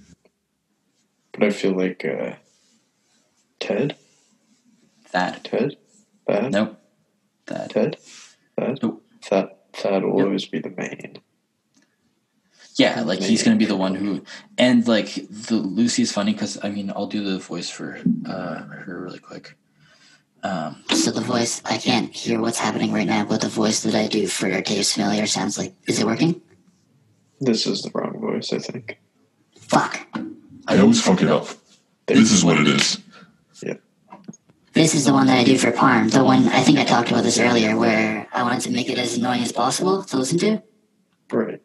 But 1.38 1.48
I 1.48 1.50
feel 1.50 1.72
like 1.72 2.04
uh, 2.04 2.36
Ted, 3.60 3.96
that 5.12 5.44
Ted, 5.44 5.76
Thad, 6.26 6.52
nope, 6.52 6.78
that 7.46 7.70
Ted, 7.70 7.96
Thad, 8.58 8.78
Nope. 8.82 9.04
Thad, 9.22 9.50
Thad 9.74 10.02
will 10.04 10.16
Yep. 10.18 10.24
always 10.26 10.46
be 10.46 10.60
the 10.60 10.70
main. 10.70 11.18
Yeah, 12.76 13.02
like 13.02 13.20
he's 13.20 13.42
gonna 13.42 13.56
be 13.56 13.64
the 13.66 13.76
one 13.76 13.94
who, 13.94 14.22
and 14.58 14.86
like 14.88 15.14
the 15.28 15.56
Lucy 15.56 16.02
is 16.02 16.12
funny 16.12 16.32
because 16.32 16.58
I 16.62 16.70
mean 16.70 16.90
I'll 16.94 17.06
do 17.06 17.22
the 17.24 17.38
voice 17.38 17.68
for 17.70 17.98
uh, 18.26 18.62
her 18.64 19.00
really 19.02 19.18
quick. 19.18 19.56
Um, 20.42 20.84
So 20.92 21.10
the 21.10 21.20
voice, 21.22 21.60
I 21.64 21.76
can't 21.78 22.12
hear 22.14 22.40
what's 22.40 22.58
happening 22.58 22.92
right 22.92 23.06
now, 23.06 23.24
but 23.24 23.40
the 23.40 23.48
voice 23.48 23.82
that 23.82 23.94
I 23.94 24.06
do 24.06 24.26
for 24.28 24.48
Dave's 24.60 24.92
familiar 24.92 25.26
sounds 25.26 25.58
like, 25.58 25.74
is 25.86 25.98
it 25.98 26.06
working? 26.06 26.40
This 27.40 27.66
is 27.66 27.82
the 27.82 27.90
wrong 27.94 28.20
voice, 28.20 28.52
I 28.52 28.58
think. 28.58 28.98
Fuck. 29.58 30.06
I 30.68 30.78
always 30.78 31.00
fuck 31.00 31.22
it 31.22 31.28
up. 31.28 31.48
This 32.06 32.32
is 32.32 32.44
what 32.44 32.58
it 32.60 32.68
is. 32.68 32.98
This 34.72 34.94
is 34.94 35.06
the 35.06 35.12
one 35.14 35.26
that 35.28 35.38
I 35.38 35.44
do 35.44 35.56
for 35.56 35.72
Parm, 35.72 36.10
the 36.12 36.22
one, 36.22 36.48
I 36.48 36.60
think 36.60 36.78
I 36.78 36.84
talked 36.84 37.10
about 37.10 37.22
this 37.24 37.38
earlier, 37.38 37.78
where 37.78 38.28
I 38.30 38.42
wanted 38.42 38.60
to 38.64 38.70
make 38.70 38.90
it 38.90 38.98
as 38.98 39.16
annoying 39.16 39.40
as 39.42 39.50
possible 39.50 40.02
to 40.02 40.16
listen 40.18 40.38
to. 40.40 40.62
Right. 41.32 41.62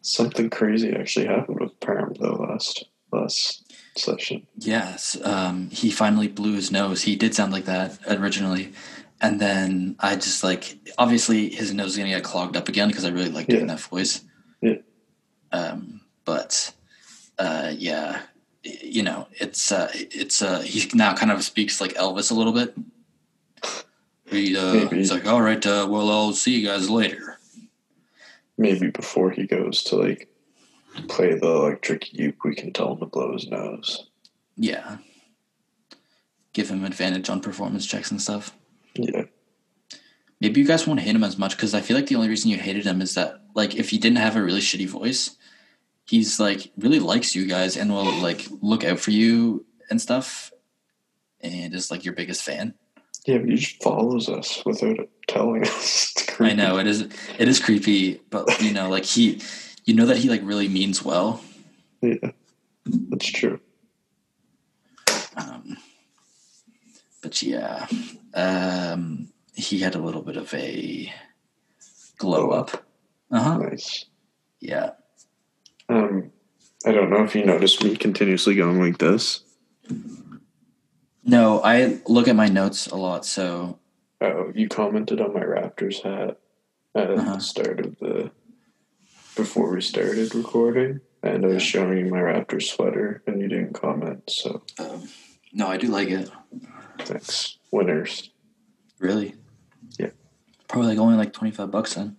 Something 0.00 0.48
crazy 0.48 0.90
actually 0.90 1.26
happened 1.26 1.60
with 1.60 1.78
Parm 1.80 2.16
though 2.18 2.36
last 2.48 2.84
last 3.12 3.70
session. 3.94 4.46
yes, 4.56 5.18
um, 5.22 5.68
he 5.68 5.90
finally 5.90 6.28
blew 6.28 6.54
his 6.54 6.70
nose. 6.72 7.02
He 7.02 7.14
did 7.14 7.34
sound 7.34 7.52
like 7.52 7.66
that 7.66 7.98
originally, 8.08 8.72
and 9.20 9.38
then 9.38 9.96
I 10.00 10.14
just 10.16 10.42
like 10.42 10.78
obviously 10.96 11.50
his 11.50 11.74
nose 11.74 11.88
is 11.90 11.96
gonna 11.98 12.08
get 12.08 12.24
clogged 12.24 12.56
up 12.56 12.70
again 12.70 12.88
because 12.88 13.04
I 13.04 13.10
really 13.10 13.28
like 13.30 13.48
doing 13.48 13.68
Yeah. 13.68 13.74
that 13.74 13.80
voice. 13.80 14.22
Yeah. 14.62 14.76
Um, 15.52 16.00
but 16.24 16.72
uh, 17.40 17.72
yeah, 17.76 18.20
you 18.62 19.02
know, 19.02 19.26
it's 19.32 19.72
uh, 19.72 19.90
it's 19.94 20.42
uh, 20.42 20.60
he 20.60 20.88
now 20.94 21.14
kind 21.14 21.32
of 21.32 21.42
speaks 21.42 21.80
like 21.80 21.94
Elvis 21.94 22.30
a 22.30 22.34
little 22.34 22.52
bit. 22.52 22.74
He, 24.26 24.56
uh, 24.56 24.88
he's 24.88 25.10
like, 25.10 25.26
all 25.26 25.42
right, 25.42 25.64
uh, 25.66 25.88
well, 25.90 26.08
I'll 26.10 26.32
see 26.32 26.60
you 26.60 26.68
guys 26.68 26.88
later. 26.88 27.38
Maybe 28.56 28.90
before 28.90 29.30
he 29.30 29.46
goes 29.46 29.82
to 29.84 29.96
like 29.96 30.28
play 31.08 31.34
the 31.34 31.48
electric 31.48 32.12
uke, 32.12 32.44
we 32.44 32.54
can 32.54 32.72
tell 32.72 32.92
him 32.92 32.98
to 32.98 33.06
blow 33.06 33.32
his 33.32 33.48
nose. 33.48 34.06
Yeah. 34.56 34.98
Give 36.52 36.68
him 36.68 36.84
advantage 36.84 37.30
on 37.30 37.40
performance 37.40 37.86
checks 37.86 38.10
and 38.10 38.20
stuff. 38.20 38.54
Yeah. 38.94 39.24
Maybe 40.40 40.60
you 40.60 40.66
guys 40.66 40.86
won't 40.86 41.00
hate 41.00 41.14
him 41.14 41.24
as 41.24 41.38
much 41.38 41.56
because 41.56 41.74
I 41.74 41.80
feel 41.80 41.96
like 41.96 42.06
the 42.06 42.16
only 42.16 42.28
reason 42.28 42.50
you 42.50 42.58
hated 42.58 42.84
him 42.84 43.00
is 43.00 43.14
that, 43.14 43.40
like, 43.54 43.74
if 43.74 43.90
he 43.90 43.98
didn't 43.98 44.18
have 44.18 44.36
a 44.36 44.42
really 44.42 44.60
shitty 44.60 44.88
voice, 44.88 45.36
he's 46.10 46.40
like 46.40 46.72
really 46.76 46.98
likes 46.98 47.36
you 47.36 47.46
guys 47.46 47.76
and 47.76 47.92
will 47.92 48.12
like 48.20 48.48
look 48.60 48.82
out 48.82 48.98
for 48.98 49.12
you 49.12 49.64
and 49.88 50.02
stuff, 50.02 50.52
and 51.40 51.72
is 51.72 51.90
like 51.90 52.04
your 52.04 52.14
biggest 52.14 52.42
fan. 52.42 52.74
Yeah, 53.26 53.38
but 53.38 53.48
he 53.48 53.56
just 53.56 53.80
follows 53.80 54.28
us 54.28 54.62
without 54.66 55.08
telling 55.28 55.64
us. 55.66 56.14
I 56.40 56.52
know 56.52 56.78
it 56.78 56.88
is 56.88 57.02
it 57.38 57.48
is 57.48 57.60
creepy, 57.60 58.20
but 58.30 58.60
you 58.60 58.72
know, 58.72 58.88
like 58.90 59.04
he, 59.04 59.40
you 59.84 59.94
know 59.94 60.06
that 60.06 60.16
he 60.16 60.28
like 60.28 60.42
really 60.42 60.68
means 60.68 61.04
well. 61.04 61.42
Yeah. 62.00 62.32
That's 62.86 63.30
true. 63.30 63.60
Um, 65.36 65.76
but 67.22 67.40
yeah, 67.40 67.86
um, 68.34 69.28
he 69.54 69.78
had 69.78 69.94
a 69.94 70.00
little 70.00 70.22
bit 70.22 70.36
of 70.36 70.52
a 70.54 71.12
glow 72.18 72.50
up. 72.50 72.84
Uh 73.30 73.42
huh. 73.42 73.58
Nice. 73.58 74.06
Yeah. 74.58 74.90
Um 75.90 76.30
I 76.86 76.92
don't 76.92 77.10
know 77.10 77.22
if 77.24 77.34
you 77.34 77.44
noticed 77.44 77.82
me 77.84 77.94
continuously 77.96 78.54
going 78.54 78.80
like 78.80 78.98
this. 78.98 79.42
No, 81.24 81.60
I 81.62 82.00
look 82.06 82.28
at 82.28 82.36
my 82.36 82.48
notes 82.48 82.86
a 82.86 82.96
lot, 82.96 83.26
so 83.26 83.78
Oh, 84.22 84.52
you 84.54 84.68
commented 84.68 85.20
on 85.20 85.32
my 85.34 85.40
Raptors 85.40 86.02
hat 86.02 86.38
at 86.94 87.10
Uh-huh. 87.10 87.34
the 87.34 87.40
start 87.40 87.80
of 87.80 87.98
the 87.98 88.30
before 89.36 89.72
we 89.72 89.80
started 89.80 90.34
recording, 90.34 91.00
and 91.22 91.44
I 91.44 91.48
was 91.48 91.62
showing 91.62 91.98
you 91.98 92.06
my 92.10 92.18
Raptors 92.20 92.64
sweater, 92.64 93.22
and 93.26 93.40
you 93.40 93.48
didn't 93.48 93.72
comment. 93.74 94.28
So 94.30 94.62
um, 94.78 95.08
no, 95.52 95.68
I 95.68 95.76
do 95.76 95.88
like 95.88 96.08
it. 96.08 96.30
thanks, 97.00 97.58
winners. 97.70 98.30
Really? 98.98 99.34
Yeah. 99.98 100.10
Probably 100.68 100.88
like 100.88 100.98
only 100.98 101.16
like 101.16 101.32
twenty 101.32 101.52
five 101.52 101.70
bucks 101.70 101.94
then. 101.94 102.16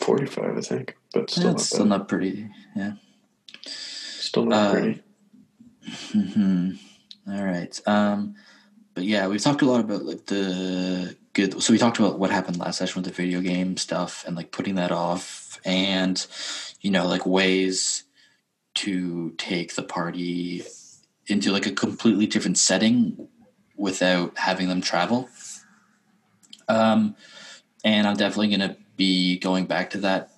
Forty-five, 0.00 0.56
I 0.56 0.60
think, 0.60 0.96
but 1.12 1.30
still 1.30 1.44
Yeah, 1.44 1.50
not 1.52 1.60
still 1.60 1.84
not 1.84 2.08
pretty. 2.08 2.48
Yeah. 2.74 2.92
still 3.64 4.46
not 4.46 4.68
uh, 4.68 4.72
pretty. 4.72 5.02
hmm 6.12 6.70
All 7.28 7.44
right. 7.44 7.80
Um, 7.86 8.36
but 8.94 9.04
yeah, 9.04 9.26
we've 9.28 9.42
talked 9.42 9.62
a 9.62 9.66
lot 9.66 9.80
about 9.80 10.04
like 10.04 10.26
the 10.26 11.16
good. 11.32 11.62
So 11.62 11.72
we 11.72 11.78
talked 11.78 11.98
about 11.98 12.18
what 12.18 12.30
happened 12.30 12.58
last 12.58 12.78
session 12.78 13.02
with 13.02 13.10
the 13.10 13.16
video 13.16 13.40
game 13.40 13.76
stuff 13.76 14.24
and 14.26 14.36
like 14.36 14.52
putting 14.52 14.76
that 14.76 14.92
off, 14.92 15.60
and 15.64 16.24
you 16.80 16.90
know 16.90 17.06
like 17.06 17.26
ways 17.26 18.04
to 18.76 19.30
take 19.38 19.74
the 19.74 19.82
party 19.82 20.62
into 21.26 21.50
like 21.50 21.66
a 21.66 21.72
completely 21.72 22.26
different 22.26 22.58
setting 22.58 23.28
without 23.76 24.38
having 24.38 24.68
them 24.68 24.80
travel. 24.80 25.28
Um, 26.68 27.16
and 27.84 28.06
I'm 28.06 28.16
definitely 28.16 28.48
gonna 28.48 28.76
be 28.96 29.38
going 29.38 29.66
back 29.66 29.90
to 29.90 29.98
that 29.98 30.30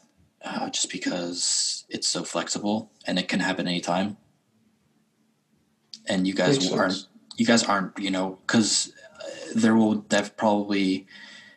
uh, 0.44 0.68
just 0.70 0.90
because 0.90 1.84
it's 1.88 2.08
so 2.08 2.24
flexible 2.24 2.90
and 3.06 3.18
it 3.18 3.28
can 3.28 3.40
happen 3.40 3.66
anytime 3.68 4.16
and 6.06 6.26
you 6.26 6.34
guys 6.34 6.58
Makes 6.60 6.72
aren't 6.72 6.92
sense. 6.92 7.08
you 7.36 7.46
guys 7.46 7.64
aren't 7.64 7.98
you 7.98 8.10
know 8.10 8.38
because 8.46 8.92
there 9.54 9.74
will 9.74 9.96
def 9.96 10.36
probably 10.36 11.06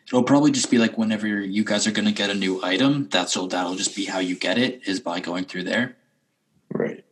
it'll 0.08 0.22
probably 0.22 0.50
just 0.50 0.70
be 0.70 0.78
like 0.78 0.98
whenever 0.98 1.26
you 1.26 1.64
guys 1.64 1.86
are 1.86 1.92
going 1.92 2.04
to 2.08 2.12
get 2.12 2.30
a 2.30 2.34
new 2.34 2.62
item 2.62 3.08
that's 3.10 3.32
so 3.32 3.46
that'll 3.46 3.74
just 3.76 3.94
be 3.96 4.04
how 4.04 4.18
you 4.18 4.34
get 4.36 4.58
it 4.58 4.80
is 4.86 5.00
by 5.00 5.20
going 5.20 5.44
through 5.44 5.64
there 5.64 5.96
Right. 6.72 7.04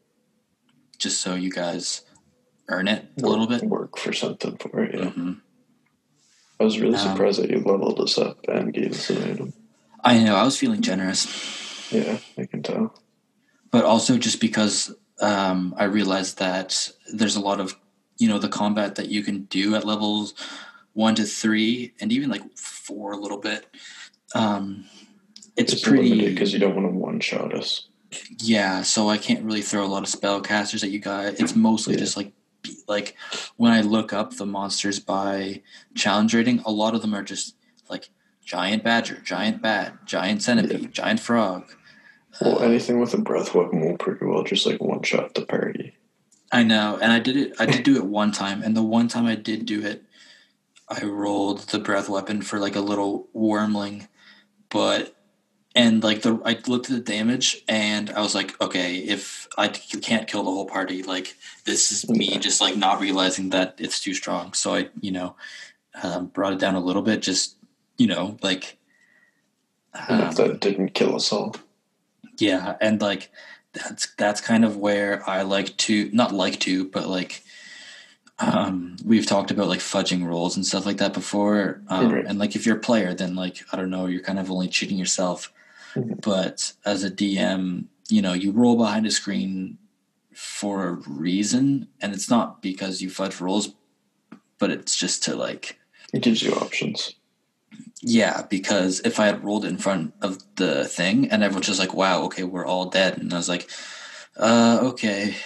just 0.99 1.21
so 1.21 1.35
you 1.35 1.51
guys 1.51 2.03
earn 2.69 2.89
it 2.89 3.05
a 3.23 3.27
little 3.27 3.47
bit 3.47 3.63
Work 3.65 3.99
for 3.99 4.13
something 4.13 4.57
for 4.57 4.85
it. 4.85 4.95
Yeah. 4.95 5.07
Mhm. 5.11 5.41
I 6.61 6.65
was 6.65 6.79
really 6.79 6.95
Um, 6.97 7.09
surprised 7.09 7.41
that 7.43 7.51
you 7.51 7.57
leveled 7.59 7.99
us 8.01 8.17
up 8.19 8.39
and 8.49 8.73
gave 8.73 8.93
us 8.93 9.11
an 9.11 9.23
item. 9.23 9.53
I 10.05 10.19
know 10.23 10.35
i 10.37 10.45
was 10.45 10.57
feeling 10.59 10.81
generous 10.83 11.27
Yeah, 11.93 12.19
I 12.39 12.47
can 12.47 12.63
tell. 12.63 12.95
but 13.71 13.85
also 13.85 14.17
just 14.19 14.41
because 14.41 14.95
um, 15.21 15.75
I 15.77 15.85
realized 15.85 16.39
that 16.39 16.89
there's 17.13 17.37
a 17.37 17.41
lot 17.41 17.61
of 17.61 17.77
you 18.17 18.29
know 18.29 18.39
the 18.39 18.49
combat 18.49 18.95
that 18.95 19.09
you 19.09 19.23
can 19.23 19.43
do 19.45 19.75
at 19.75 19.85
levels 19.85 20.33
one 20.95 21.15
to 21.17 21.25
three 21.25 21.93
and 22.01 22.11
even 22.13 22.31
like 22.31 22.43
four 22.57 23.13
a 23.13 23.17
little 23.19 23.37
bit. 23.39 23.67
Um, 24.35 24.87
it's 25.57 25.73
It's 25.75 25.87
limited 25.87 26.09
pretty 26.11 26.31
because 26.33 26.53
you 26.55 26.59
don't 26.59 26.75
want 26.75 26.87
to 26.87 26.93
one 26.99 27.21
shot 27.21 27.55
us. 27.55 27.89
yeah. 28.39 28.83
So 28.83 29.09
I 29.11 29.19
can't 29.19 29.45
really 29.45 29.63
throw 29.63 29.85
a 29.85 29.93
lot 29.95 30.03
of 30.03 30.09
spellcasters 30.09 30.83
at 30.83 30.91
you 30.91 30.99
guys. 31.01 31.39
It's 31.39 31.55
mostly 31.55 31.95
Yeah. 31.95 32.01
just 32.01 32.17
like 32.17 32.33
like 32.89 33.17
when 33.57 33.73
I 33.73 33.81
look 33.83 34.13
up 34.13 34.37
the 34.37 34.47
monsters 34.47 35.01
by 35.01 35.61
challenge 35.95 36.35
rating, 36.35 36.61
a 36.65 36.71
lot 36.71 36.95
of 36.95 37.03
them 37.03 37.15
are 37.15 37.23
just 37.25 37.57
like 37.91 38.09
giant 38.51 38.83
badger, 38.83 39.21
giant 39.25 39.63
bat, 39.63 40.05
giant 40.05 40.43
centipede, 40.43 40.93
giant 40.93 41.21
frog. 41.21 41.71
Well, 42.41 42.61
anything 42.65 42.99
with 42.99 43.15
a 43.15 43.19
breath 43.19 43.55
weapon 43.55 43.81
will 43.81 43.97
pretty 43.97 44.25
well 44.25 44.43
just 44.43 44.67
like 44.67 44.83
one 44.83 45.05
shot 45.05 45.35
the 45.35 45.47
party. 45.47 45.95
I 46.51 46.65
know, 46.65 46.99
and 47.01 47.13
I 47.13 47.21
did 47.21 47.37
it. 47.37 47.53
I 47.61 47.67
did 47.67 47.85
do 47.85 47.95
it 47.95 48.05
one 48.05 48.33
time, 48.33 48.65
and 48.65 48.77
the 48.77 48.83
one 48.83 49.07
time 49.07 49.27
I 49.27 49.37
did 49.37 49.67
do 49.67 49.87
it, 49.87 50.03
I 50.89 51.05
rolled 51.05 51.61
the 51.69 51.79
breath 51.79 52.09
weapon 52.09 52.43
for 52.43 52.59
like 52.59 52.75
a 52.75 52.81
little 52.81 53.29
wyrmling, 53.33 54.09
but 54.69 55.15
and 55.77 56.03
like 56.03 56.23
the 56.23 56.41
I 56.45 56.59
looked 56.67 56.91
at 56.91 56.97
the 56.97 57.13
damage, 57.13 57.63
and 57.69 58.11
I 58.11 58.21
was 58.21 58.35
like, 58.35 58.61
okay, 58.61 58.97
if 58.97 59.47
I 59.57 59.69
can't 59.69 60.27
kill 60.27 60.43
the 60.43 60.51
whole 60.51 60.67
party, 60.67 61.05
like 61.05 61.37
this 61.67 61.93
is 61.93 62.11
me 62.11 62.37
just 62.39 62.61
like 62.61 62.77
not 62.77 63.01
realizing 63.01 63.51
that 63.51 63.77
it's 63.79 64.01
too 64.01 64.15
strong. 64.15 64.55
So 64.55 64.75
I, 64.75 64.89
you 65.01 65.13
know, 65.13 65.37
um, 66.03 66.27
brought 66.27 66.55
it 66.55 66.59
down 66.59 66.75
a 66.75 66.81
little 66.81 67.03
bit, 67.03 67.23
just 67.23 67.55
you 68.01 68.07
know, 68.07 68.37
like. 68.43 68.77
Um, 70.09 70.33
that 70.35 70.61
didn't 70.61 70.95
kill 70.95 71.17
us 71.17 71.33
all. 71.33 71.57
yeah 72.39 72.77
and 72.81 73.01
like 73.03 73.29
that's 73.73 74.07
that's 74.17 74.41
kind 74.41 74.65
of 74.65 74.77
where 74.77 75.29
i 75.29 75.43
like 75.43 75.77
to 75.79 76.09
not 76.13 76.31
like 76.33 76.61
to 76.61 76.85
but 76.89 77.09
like 77.09 77.43
um 78.39 78.95
we've 79.05 79.27
talked 79.27 79.51
about 79.51 79.67
like 79.67 79.81
fudging 79.81 80.25
rolls 80.25 80.55
and 80.57 80.65
stuff 80.65 80.87
like 80.87 80.99
that 80.99 81.13
before 81.13 81.83
um 81.89 82.13
Right. 82.13 82.25
and 82.25 82.39
like 82.39 82.55
if 82.55 82.65
you're 82.67 82.77
a 82.77 82.81
player 82.89 83.15
then 83.15 83.35
like 83.35 83.65
i 83.73 83.77
don't 83.77 83.91
know 83.91 84.07
you're 84.07 84.23
kind 84.23 84.39
of 84.39 84.49
only 84.49 84.69
cheating 84.69 84.97
yourself 84.97 85.53
Mhm. 85.97 86.21
but 86.23 86.73
as 86.85 87.03
a 87.03 87.11
dm 87.11 87.87
you 88.09 88.23
know 88.23 88.33
you 88.33 88.53
roll 88.53 88.77
behind 88.77 89.07
a 89.07 89.11
screen 89.11 89.77
for 90.33 90.87
a 90.87 90.93
reason 90.93 91.89
and 92.01 92.15
it's 92.15 92.31
not 92.31 92.63
because 92.63 93.03
you 93.03 93.11
fudge 93.11 93.41
rolls 93.41 93.75
but 94.59 94.71
it's 94.71 94.95
just 94.97 95.25
to 95.25 95.35
like 95.35 95.81
It 96.13 96.23
gives 96.23 96.43
you 96.43 96.53
options. 96.55 97.15
Yeah, 98.03 98.43
because 98.49 99.01
if 99.01 99.21
I 99.21 99.27
had 99.27 99.45
rolled 99.45 99.65
in 99.65 99.77
front 99.77 100.15
of 100.23 100.39
the 100.57 100.85
thing 100.85 101.31
and 101.31 101.43
everyone's 101.43 101.67
just 101.67 101.79
like, 101.79 101.95
wow, 101.95 102.23
okay, 102.25 102.45
we're 102.45 102.67
all 102.67 102.87
dead. 102.87 103.19
And 103.19 103.33
I 103.33 103.37
was 103.37 103.49
like, 103.49 103.69
uh, 104.37 104.81
okay, 104.83 105.37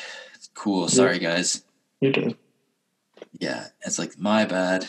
cool. 0.55 0.89
Sorry, 0.89 1.19
guys. 1.19 1.65
You 2.01 2.13
did. 2.13 2.37
Yeah, 3.41 3.69
it's 3.85 3.99
like, 3.99 4.19
my 4.19 4.45
bad. 4.45 4.87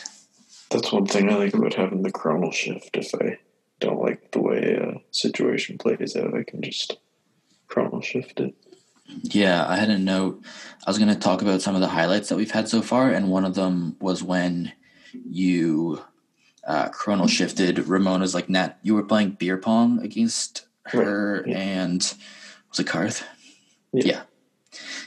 That's 0.69 0.91
one 0.91 1.07
thing 1.07 1.29
I 1.29 1.35
like 1.35 1.53
about 1.55 1.73
having 1.73 2.03
the 2.03 2.11
chronal 2.11 2.53
shift. 2.53 2.95
If 2.97 3.15
I 3.15 3.39
don't 3.79 4.01
like 4.01 4.31
the 4.31 4.41
way 4.41 4.73
a 4.73 5.01
situation 5.11 5.77
plays 5.77 6.15
out, 6.15 6.35
I 6.35 6.43
can 6.43 6.61
just 6.61 6.97
chronal 7.67 8.03
shift 8.03 8.39
it. 8.39 8.53
Yeah, 9.07 9.65
I 9.67 9.77
had 9.77 9.89
a 9.89 9.97
note. 9.97 10.43
I 10.85 10.89
was 10.89 10.97
going 10.97 11.13
to 11.13 11.19
talk 11.19 11.41
about 11.41 11.61
some 11.61 11.75
of 11.75 11.81
the 11.81 11.87
highlights 11.87 12.29
that 12.29 12.37
we've 12.37 12.51
had 12.51 12.67
so 12.67 12.81
far. 12.81 13.11
And 13.11 13.29
one 13.29 13.45
of 13.45 13.55
them 13.55 13.95
was 13.99 14.23
when 14.23 14.71
you 15.11 16.01
uh, 16.65 16.89
chronal 16.89 17.29
shifted 17.29 17.87
Ramona's 17.87 18.33
like 18.33 18.49
Nat. 18.49 18.77
You 18.81 18.95
were 18.95 19.03
playing 19.03 19.31
beer 19.31 19.57
pong 19.57 19.99
against 20.03 20.65
her 20.87 21.41
Right, 21.45 21.47
yeah. 21.47 21.57
and 21.57 22.01
was 22.69 22.79
it 22.79 22.87
Karth? 22.87 23.23
Yeah. 23.93 24.03
yeah. 24.05 24.21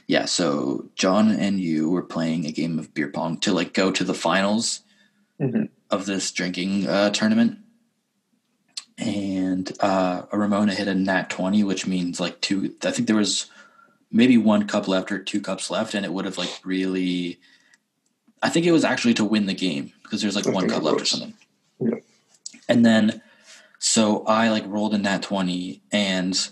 Yeah, 0.07 0.25
so 0.25 0.89
John 0.95 1.31
and 1.31 1.61
you 1.61 1.91
were 1.91 2.03
playing 2.03 2.47
a 2.47 2.53
game 2.53 2.79
of 2.79 2.95
beer 2.95 3.09
pong 3.09 3.39
to 3.41 3.53
like 3.53 3.75
go 3.75 3.91
to 3.91 4.05
the 4.05 4.15
finals 4.15 4.81
Mhm. 5.41 5.69
of 5.91 6.07
this 6.07 6.31
drinking 6.33 6.89
uh, 6.89 7.11
tournament. 7.11 7.59
And 8.97 9.71
uh, 9.81 10.23
Ramona 10.33 10.75
hit 10.75 10.89
a 10.89 10.95
nat 10.95 11.31
20, 11.31 11.63
which 11.63 11.87
means 11.87 12.19
like 12.19 12.41
two, 12.41 12.75
I 12.83 12.91
think 12.91 13.07
there 13.07 13.17
was 13.17 13.47
maybe 14.11 14.37
one 14.37 14.67
cup 14.67 14.89
left 14.89 15.13
or 15.13 15.19
two 15.21 15.41
cups 15.41 15.71
left, 15.71 15.95
and 15.95 16.05
it 16.05 16.13
would 16.13 16.25
have 16.25 16.39
like 16.39 16.51
really, 16.65 17.39
I 18.43 18.49
think 18.49 18.67
it 18.67 18.73
was 18.73 18.85
actually 18.85 19.15
to 19.15 19.25
win 19.25 19.47
the 19.47 19.55
game 19.55 19.93
because 20.03 20.21
there's 20.23 20.35
like 20.35 20.49
I 20.49 20.51
one 20.51 20.69
cup 20.69 20.83
left 20.83 21.01
or 21.01 21.05
something. 21.05 21.35
Yeah. 21.81 21.97
And 22.69 22.85
then, 22.85 23.23
so 23.79 24.25
I 24.25 24.51
like 24.51 24.65
rolled 24.67 24.95
a 24.95 24.99
nat 24.99 25.23
20, 25.23 25.83
and 25.93 26.51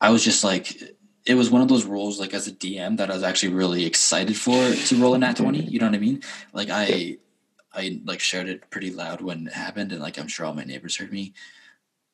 I 0.00 0.10
was 0.10 0.24
just 0.24 0.44
like, 0.44 0.96
it 1.24 1.34
was 1.34 1.50
one 1.50 1.62
of 1.62 1.68
those 1.68 1.84
rolls 1.84 2.18
like 2.18 2.34
as 2.34 2.48
a 2.48 2.52
DM 2.52 2.96
that 2.96 3.10
I 3.10 3.14
was 3.14 3.22
actually 3.22 3.52
really 3.54 3.84
excited 3.84 4.36
for 4.36 4.72
to 4.72 4.96
roll 4.96 5.14
a 5.14 5.18
nat 5.18 5.36
20. 5.36 5.60
You 5.60 5.78
know 5.78 5.86
what 5.86 5.94
I 5.94 5.98
mean? 5.98 6.22
Like 6.52 6.68
I 6.70 7.18
I 7.72 8.00
like 8.04 8.20
shouted 8.20 8.68
pretty 8.70 8.90
loud 8.90 9.20
when 9.20 9.46
it 9.46 9.52
happened 9.52 9.92
and 9.92 10.00
like 10.00 10.18
I'm 10.18 10.28
sure 10.28 10.46
all 10.46 10.54
my 10.54 10.64
neighbors 10.64 10.96
heard 10.96 11.12
me. 11.12 11.32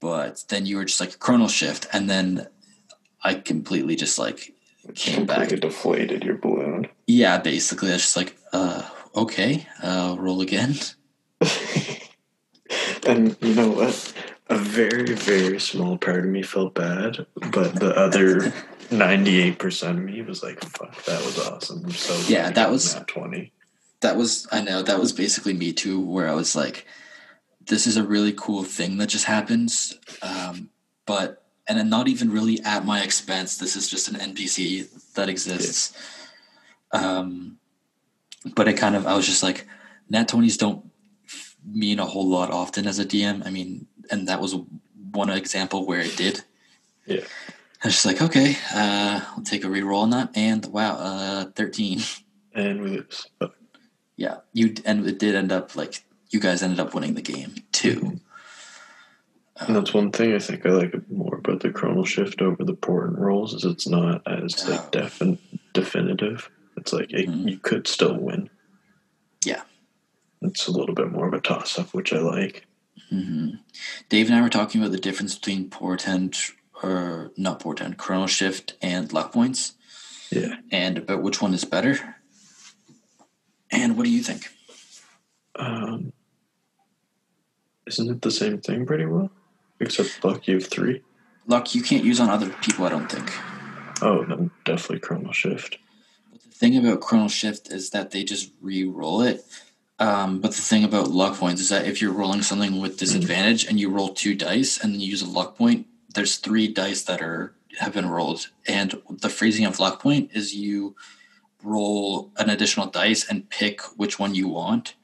But 0.01 0.45
then 0.49 0.67
you 0.67 0.77
were 0.77 0.85
just 0.85 1.01
like 1.01 1.15
a 1.15 1.19
chronal 1.19 1.51
shift 1.51 1.87
and 1.93 2.09
then 2.09 2.49
I 3.23 3.35
completely 3.35 3.97
just 3.97 4.19
like 4.19 4.55
came 4.95 5.27
back. 5.27 5.49
Deflated 5.49 6.23
your 6.23 6.37
balloon. 6.37 6.89
Yeah, 7.07 7.39
basically 7.39 7.89
I 7.89 7.95
was 7.95 8.03
just 8.03 8.17
like, 8.17 8.37
uh 8.53 8.89
okay, 9.15 9.67
uh 9.83 10.17
roll 10.19 10.43
again. 10.43 10.75
and 13.07 13.37
you 13.41 13.55
know 13.55 13.71
what? 13.71 14.13
A 14.51 14.57
very, 14.57 15.15
very 15.15 15.61
small 15.61 15.99
part 15.99 16.21
of 16.21 16.27
me 16.31 16.43
felt 16.43 16.75
bad, 16.75 17.27
but 17.53 17.75
the 17.75 17.95
other 17.95 18.41
98% 18.91 19.91
of 19.91 19.97
me 19.99 20.23
was 20.23 20.43
like, 20.43 20.59
fuck, 20.65 21.05
that 21.05 21.23
was 21.25 21.39
awesome. 21.39 21.83
I'm 21.85 21.91
so 21.93 22.33
Yeah, 22.33 22.51
that 22.51 22.71
was- 22.71 22.95
nat 22.95 23.07
20. 23.09 23.53
That 24.01 24.17
was 24.17 24.47
I 24.53 24.61
know, 24.63 24.83
that 24.83 25.01
was 25.01 25.13
basically 25.13 25.55
me 25.55 25.73
too, 25.73 26.01
where 26.01 26.29
I 26.29 26.35
was 26.35 26.55
like, 26.55 26.87
this 27.67 27.87
is 27.87 27.97
a 27.97 28.03
really 28.05 28.33
cool 28.33 28.63
thing 28.65 28.97
that 28.99 29.09
just 29.09 29.25
happens. 29.27 29.99
Um, 30.23 30.71
but 31.05 31.43
and 31.69 31.77
then 31.79 31.91
not 31.91 32.09
even 32.09 32.31
really 32.33 32.63
at 32.63 32.87
my 32.87 33.03
expense. 33.03 33.59
This 33.59 33.77
is 33.77 33.91
just 33.91 34.09
an 34.09 34.15
NPC 34.15 34.89
that 35.15 35.29
exists. 35.29 35.93
Um, 36.93 37.59
but 38.55 38.69
it 38.69 38.75
kind 38.79 38.97
of 38.97 39.07
I 39.07 39.15
was 39.17 39.27
just 39.27 39.43
like, 39.43 39.67
nat 40.09 40.29
twenties 40.29 40.57
don't 40.57 40.88
mean 41.73 41.99
a 41.99 42.07
whole 42.07 42.29
lot 42.29 42.51
often 42.51 42.87
as 42.87 42.99
a 42.99 43.05
DM. 43.05 43.45
I 43.47 43.51
mean, 43.51 43.87
and 44.11 44.27
that 44.29 44.41
was 44.41 44.57
one 45.13 45.31
example 45.31 45.87
where 45.87 46.01
it 46.01 46.17
did. 46.17 46.43
Yeah. 47.07 47.21
I 47.83 47.87
was 47.87 47.95
just 47.95 48.07
like, 48.07 48.21
okay, 48.21 48.57
uh, 48.75 49.21
I'll 49.37 49.43
take 49.45 49.65
a 49.65 49.69
reroll 49.69 50.03
on 50.03 50.11
that, 50.11 50.31
and 50.37 50.67
wow, 50.67 50.97
uh, 50.97 51.45
thirteen. 51.55 52.01
And 52.55 52.83
we 52.83 52.91
lose. 52.91 53.27
Yeah, 54.17 54.39
you 54.53 54.75
and 54.85 55.07
it 55.07 55.19
did 55.21 55.37
end 55.37 55.53
up 55.53 55.77
like 55.77 56.03
you 56.31 56.41
guys 56.41 56.63
ended 56.63 56.81
up 56.81 56.93
winning 56.93 57.15
the 57.15 57.23
game 57.23 57.55
too. 57.71 58.19
and 59.61 59.77
that's 59.77 59.95
one 59.95 60.11
thing 60.11 60.35
I 60.35 60.39
think 60.41 60.67
I 60.67 60.71
like 60.71 60.93
more 61.11 61.37
about 61.37 61.61
the 61.61 61.71
chronal 61.71 62.05
shift 62.07 62.43
over 62.43 62.65
the 62.65 62.75
portent 62.75 63.19
rolls 63.19 63.55
is 63.55 63.65
it's 63.65 63.87
not 63.89 64.23
as 64.27 64.69
like 64.69 64.91
defin- 64.93 65.39
definitive. 65.73 66.51
It's 66.77 66.93
like 66.93 67.13
it, 67.13 67.29
Mhm. 67.29 67.49
you 67.51 67.59
could 67.59 67.87
still 67.87 68.17
win. 68.19 68.51
Yeah. 69.45 69.63
It's 70.42 70.66
a 70.66 70.72
little 70.72 70.94
bit 70.94 71.11
more 71.11 71.27
of 71.27 71.35
a 71.35 71.40
toss 71.40 71.79
up, 71.79 71.92
which 71.94 72.12
I 72.12 72.18
like. 72.18 72.66
hmm 73.11 73.51
Dave 74.09 74.27
and 74.29 74.37
I 74.37 74.42
were 74.42 74.48
talking 74.48 74.81
about 74.81 74.92
the 74.92 74.98
difference 75.01 75.35
between 75.35 75.70
portent 75.70 76.53
or 76.83 77.33
not 77.37 77.61
portent, 77.61 77.96
chronal 77.96 78.29
shift 78.29 78.74
and 78.81 79.12
luck 79.12 79.33
points, 79.33 79.74
Yeah. 80.31 80.57
and 80.70 80.98
about 80.98 81.22
which 81.22 81.42
one 81.42 81.55
is 81.55 81.64
better. 81.64 82.16
And 83.70 83.96
what 83.96 84.05
do 84.05 84.11
you 84.11 84.22
think? 84.22 84.48
Um, 85.57 86.12
isn't 87.87 88.09
it 88.11 88.22
the 88.22 88.31
same 88.31 88.61
thing 88.61 88.87
pretty 88.87 89.07
well? 89.07 89.31
Except 89.81 90.22
luck, 90.24 90.46
you 90.46 90.55
have 90.55 90.66
three. 90.66 91.03
Luck 91.46 91.74
you 91.74 91.83
can't 91.83 92.05
use 92.05 92.20
on 92.20 92.31
other 92.31 92.51
people, 92.62 92.85
I 92.85 92.90
don't 92.90 93.11
think. 93.11 93.33
Oh, 94.03 94.24
then 94.24 94.51
definitely 94.64 95.01
chronal 95.01 95.33
shift. 95.33 95.79
But 96.31 96.42
the 96.42 96.51
thing 96.51 96.77
about 96.77 97.01
chronal 97.01 97.31
shift 97.31 97.72
is 97.72 97.90
that 97.90 98.11
they 98.12 98.22
just 98.22 98.53
re-roll 98.61 99.22
it. 99.22 99.44
Um, 100.01 100.41
but 100.41 100.53
the 100.53 100.63
thing 100.63 100.85
about 100.85 101.11
luck 101.11 101.37
points 101.37 101.61
is 101.61 101.71
that 101.71 101.87
if 101.87 102.01
you're 102.01 102.13
rolling 102.13 102.43
something 102.43 102.81
with 102.81 102.99
disadvantage 102.99 103.65
and 103.67 103.81
you 103.81 103.91
roll 103.91 104.11
two 104.11 104.35
dice 104.35 104.79
and 104.79 104.95
then 104.95 105.01
you 105.01 105.11
use 105.11 105.23
a 105.23 105.29
luck 105.29 105.57
point, 105.57 105.87
there's 106.15 106.37
three 106.37 106.69
dice 106.69 107.03
that 107.03 107.21
are 107.21 107.55
have 107.79 107.93
been 107.93 108.09
rolled. 108.09 108.49
And 108.67 109.01
the 109.09 109.29
phrasing 109.29 109.65
of 109.65 109.79
luck 109.81 110.01
point 110.01 110.31
is 110.33 110.55
you 110.55 110.97
roll 111.63 112.31
an 112.37 112.49
additional 112.49 112.87
dice 112.87 113.29
and 113.29 113.49
pick 113.51 113.81
which 113.97 114.19
one 114.19 114.35
you 114.35 114.49
want. 114.49 114.95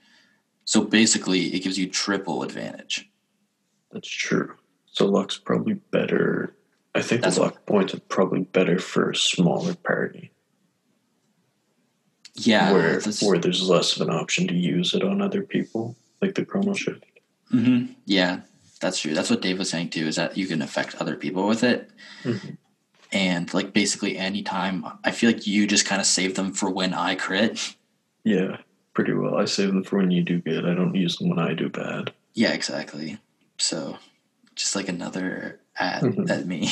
So 0.65 0.83
basically, 0.83 1.55
it 1.55 1.63
gives 1.63 1.79
you 1.79 1.89
triple 1.89 2.43
advantage. 2.43 3.11
That's 3.93 4.09
true. 4.09 4.55
So 4.87 5.07
luck's 5.07 5.37
probably 5.37 5.75
better. 5.75 6.57
I 6.95 7.03
think 7.03 7.23
That's 7.23 7.37
the 7.37 7.43
luck 7.43 7.67
points 7.67 7.95
are 7.95 8.01
probably 8.01 8.43
better 8.43 8.79
for 8.79 9.11
a 9.11 9.17
smaller 9.17 9.75
party 9.75 10.31
Yeah, 12.37 12.73
where 12.73 12.93
that's- 12.95 13.23
where 13.23 13.39
there's 13.39 13.63
less 13.63 13.97
of 13.97 14.09
an 14.09 14.15
option 14.15 14.47
to 14.49 14.55
use 14.55 14.93
it 14.95 15.03
on 15.05 15.23
other 15.23 15.43
people, 15.43 15.97
like 16.21 16.35
the 16.35 16.45
chronal 16.45 16.77
shift. 16.77 17.05
hmm 17.51 17.87
Yeah, 18.07 18.41
That's 18.81 18.99
true. 19.01 19.15
That's 19.15 19.31
what 19.31 19.41
Dave 19.41 19.59
was 19.59 19.71
saying 19.71 19.91
too. 19.91 20.07
Is 20.07 20.17
that 20.17 20.37
you 20.37 20.47
can 20.47 20.61
affect 20.61 20.97
other 20.97 21.17
people 21.17 21.47
with 21.47 21.63
it, 21.63 21.91
Mhm. 22.25 22.59
and 23.13 23.55
like 23.55 23.73
basically 23.73 24.19
anytime. 24.19 24.85
I 25.05 25.11
feel 25.11 25.31
like 25.31 25.47
you 25.47 25.67
just 25.67 25.87
kind 25.87 26.01
of 26.03 26.07
save 26.07 26.35
them 26.35 26.53
for 26.53 26.69
when 26.69 26.93
I 26.93 27.15
crit. 27.15 27.77
Yeah, 28.25 28.59
pretty 28.93 29.13
well. 29.15 29.37
I 29.37 29.47
save 29.47 29.69
them 29.69 29.85
for 29.85 29.97
when 29.99 30.11
you 30.11 30.23
do 30.23 30.39
good. 30.41 30.67
I 30.67 30.75
don't 30.75 30.95
use 30.95 31.17
them 31.17 31.31
when 31.31 31.39
I 31.39 31.55
do 31.55 31.69
bad. 31.71 32.13
Yeah, 32.35 32.53
exactly. 32.53 33.19
So, 33.59 33.97
just 34.55 34.75
like 34.77 34.89
another 34.89 35.61
ad 35.79 36.03
Mhm. 36.03 36.29
at 36.29 36.47
me. 36.47 36.69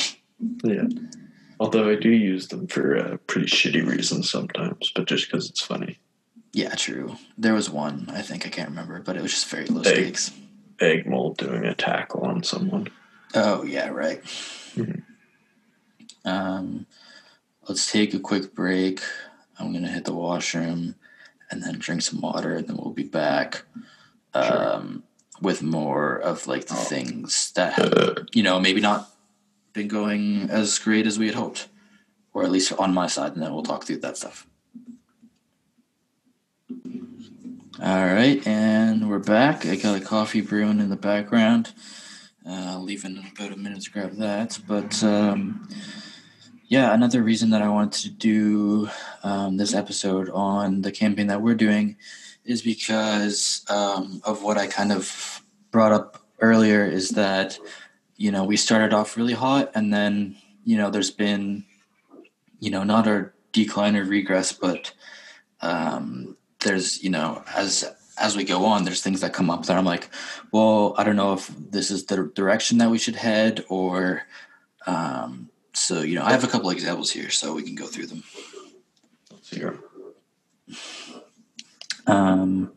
Yeah. 0.63 0.83
Although 1.59 1.89
I 1.89 1.95
do 1.95 2.09
use 2.09 2.47
them 2.47 2.67
for 2.67 2.97
uh, 2.97 3.17
pretty 3.27 3.47
shitty 3.47 3.85
reasons 3.87 4.29
sometimes, 4.29 4.91
but 4.95 5.07
just 5.07 5.29
because 5.29 5.49
it's 5.49 5.61
funny. 5.61 5.99
Yeah, 6.51 6.75
true. 6.75 7.15
There 7.37 7.53
was 7.53 7.69
one 7.69 8.09
I 8.13 8.21
think 8.21 8.45
I 8.45 8.49
can't 8.49 8.69
remember, 8.69 8.99
but 9.01 9.15
it 9.17 9.21
was 9.21 9.31
just 9.31 9.49
very 9.49 9.65
low 9.65 9.81
Hey. 9.83 9.93
stakes. 10.13 10.31
Egg 10.79 11.05
mold 11.07 11.37
doing 11.37 11.65
a 11.65 11.73
tackle 11.75 12.21
on 12.25 12.43
someone. 12.43 12.87
Oh 13.35 13.63
yeah, 13.63 13.89
right. 13.89 14.23
Mhm. 14.75 15.03
Um, 16.25 16.85
let's 17.67 17.91
take 17.91 18.13
a 18.13 18.19
quick 18.19 18.53
break. 18.55 19.01
I'm 19.59 19.71
gonna 19.73 19.87
hit 19.91 20.05
the 20.05 20.13
washroom 20.13 20.95
and 21.51 21.63
then 21.63 21.77
drink 21.79 22.01
some 22.01 22.21
water, 22.21 22.55
and 22.55 22.67
then 22.67 22.77
we'll 22.77 22.93
be 22.93 23.03
back 23.03 23.63
Sure. 24.35 24.73
um, 24.75 25.03
with 25.41 25.61
more 25.61 26.15
of 26.17 26.47
like 26.47 26.65
the 26.65 26.73
things 26.75 27.51
that 27.55 27.73
have, 27.73 28.25
you 28.33 28.41
know 28.43 28.59
maybe 28.59 28.81
not 28.81 29.09
been 29.73 29.87
going 29.87 30.49
as 30.49 30.79
great 30.79 31.07
as 31.07 31.19
we 31.19 31.25
had 31.25 31.35
hoped, 31.35 31.67
or 32.33 32.43
at 32.43 32.51
least 32.51 32.71
on 32.73 32.93
my 32.93 33.07
side, 33.07 33.33
and 33.33 33.41
then 33.41 33.53
we'll 33.53 33.63
talk 33.63 33.83
through 33.83 33.97
that 33.97 34.17
stuff. 34.17 34.47
All 37.81 38.05
right, 38.05 38.45
and 38.47 39.09
we're 39.09 39.19
back. 39.19 39.65
I 39.65 39.75
got 39.75 39.99
a 39.99 40.05
coffee 40.05 40.41
brewing 40.41 40.79
in 40.79 40.89
the 40.89 40.95
background. 40.95 41.73
Uh, 42.47 42.77
leave 42.77 43.03
in 43.03 43.17
about 43.17 43.51
a 43.51 43.57
minute 43.57 43.81
to 43.83 43.91
grab 43.91 44.13
that. 44.17 44.59
But 44.67 45.03
um, 45.03 45.67
yeah, 46.67 46.93
another 46.93 47.21
reason 47.21 47.49
that 47.49 47.61
I 47.61 47.69
wanted 47.69 48.01
to 48.03 48.09
do 48.09 48.89
um, 49.23 49.57
this 49.57 49.73
episode 49.73 50.29
on 50.29 50.81
the 50.81 50.91
campaign 50.91 51.27
that 51.27 51.41
we're 51.41 51.55
doing 51.55 51.97
is 52.45 52.61
because 52.61 53.65
um, 53.69 54.21
of 54.23 54.43
what 54.43 54.57
I 54.57 54.67
kind 54.67 54.91
of 54.91 55.41
brought 55.71 55.91
up 55.91 56.25
earlier 56.39 56.85
is 56.85 57.09
that, 57.09 57.57
you 58.17 58.31
know, 58.31 58.43
we 58.43 58.57
started 58.57 58.93
off 58.93 59.17
really 59.17 59.33
hot 59.33 59.71
and 59.75 59.93
then, 59.93 60.37
you 60.63 60.77
know, 60.77 60.89
there's 60.89 61.11
been, 61.11 61.65
you 62.59 62.71
know, 62.71 62.83
not 62.83 63.07
a 63.07 63.31
decline 63.51 63.95
or 63.95 64.03
regress, 64.03 64.51
but 64.53 64.93
um, 65.61 66.37
there's, 66.59 67.03
you 67.03 67.09
know, 67.09 67.43
as 67.55 67.85
as 68.19 68.37
we 68.37 68.43
go 68.43 68.65
on, 68.65 68.83
there's 68.83 69.01
things 69.01 69.21
that 69.21 69.33
come 69.33 69.49
up 69.49 69.65
that 69.65 69.75
I'm 69.75 69.85
like, 69.85 70.07
well, 70.51 70.93
I 70.99 71.03
don't 71.03 71.15
know 71.15 71.33
if 71.33 71.47
this 71.47 71.89
is 71.89 72.05
the 72.05 72.31
direction 72.35 72.77
that 72.77 72.91
we 72.91 72.99
should 72.99 73.15
head 73.15 73.65
or 73.69 74.23
um, 74.85 75.49
so 75.73 76.01
you 76.01 76.15
know 76.15 76.23
i 76.23 76.31
have 76.31 76.43
a 76.43 76.47
couple 76.47 76.69
examples 76.69 77.11
here 77.11 77.29
so 77.29 77.53
we 77.53 77.63
can 77.63 77.75
go 77.75 77.87
through 77.87 78.05
them 78.05 78.23
'em. 79.51 79.83
um, 82.07 82.71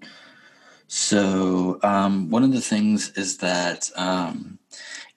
so 0.88 1.78
um, 1.82 2.30
one 2.30 2.44
of 2.44 2.52
the 2.52 2.60
things 2.60 3.10
is 3.16 3.38
that 3.38 3.90
um, 3.96 4.58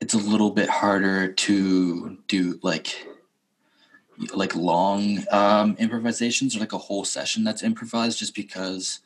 it's 0.02 0.14
a 0.14 0.18
little 0.18 0.52
bit 0.52 0.70
harder 0.70 1.32
to 1.32 2.18
do 2.28 2.60
like 2.62 3.08
like 4.34 4.56
long 4.56 5.24
um, 5.32 5.76
improvisations 5.80 6.56
or 6.56 6.60
like 6.60 6.74
a 6.74 6.78
whole 6.78 7.06
session 7.06 7.44
that's 7.44 7.64
improvised 7.64 8.20
just 8.20 8.36
because 8.36 9.00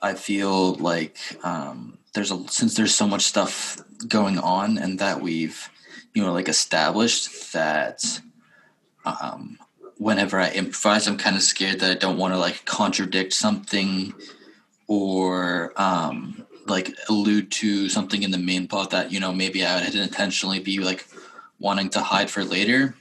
i 0.00 0.14
feel 0.14 0.74
like 0.74 1.16
um, 1.44 1.98
there's 2.14 2.30
a 2.30 2.48
since 2.48 2.74
there's 2.74 2.94
so 2.94 3.06
much 3.06 3.22
stuff 3.22 3.80
going 4.08 4.38
on 4.38 4.78
and 4.78 4.98
that 4.98 5.20
we've 5.20 5.70
you 6.14 6.22
know 6.22 6.32
like 6.32 6.48
established 6.48 7.52
that 7.52 8.20
um, 9.04 9.58
whenever 9.98 10.38
i 10.38 10.50
improvise 10.50 11.06
i'm 11.06 11.18
kind 11.18 11.36
of 11.36 11.42
scared 11.42 11.80
that 11.80 11.90
i 11.90 11.94
don't 11.94 12.18
want 12.18 12.34
to 12.34 12.38
like 12.38 12.64
contradict 12.64 13.32
something 13.32 14.12
or 14.88 15.72
um, 15.80 16.44
like 16.66 16.94
allude 17.08 17.50
to 17.50 17.88
something 17.88 18.22
in 18.22 18.30
the 18.30 18.38
main 18.38 18.66
plot 18.68 18.90
that 18.90 19.12
you 19.12 19.20
know 19.20 19.32
maybe 19.32 19.64
i 19.64 19.82
would 19.84 19.94
intentionally 19.94 20.60
be 20.60 20.78
like 20.78 21.06
wanting 21.58 21.88
to 21.90 22.00
hide 22.00 22.30
for 22.30 22.44
later 22.44 22.94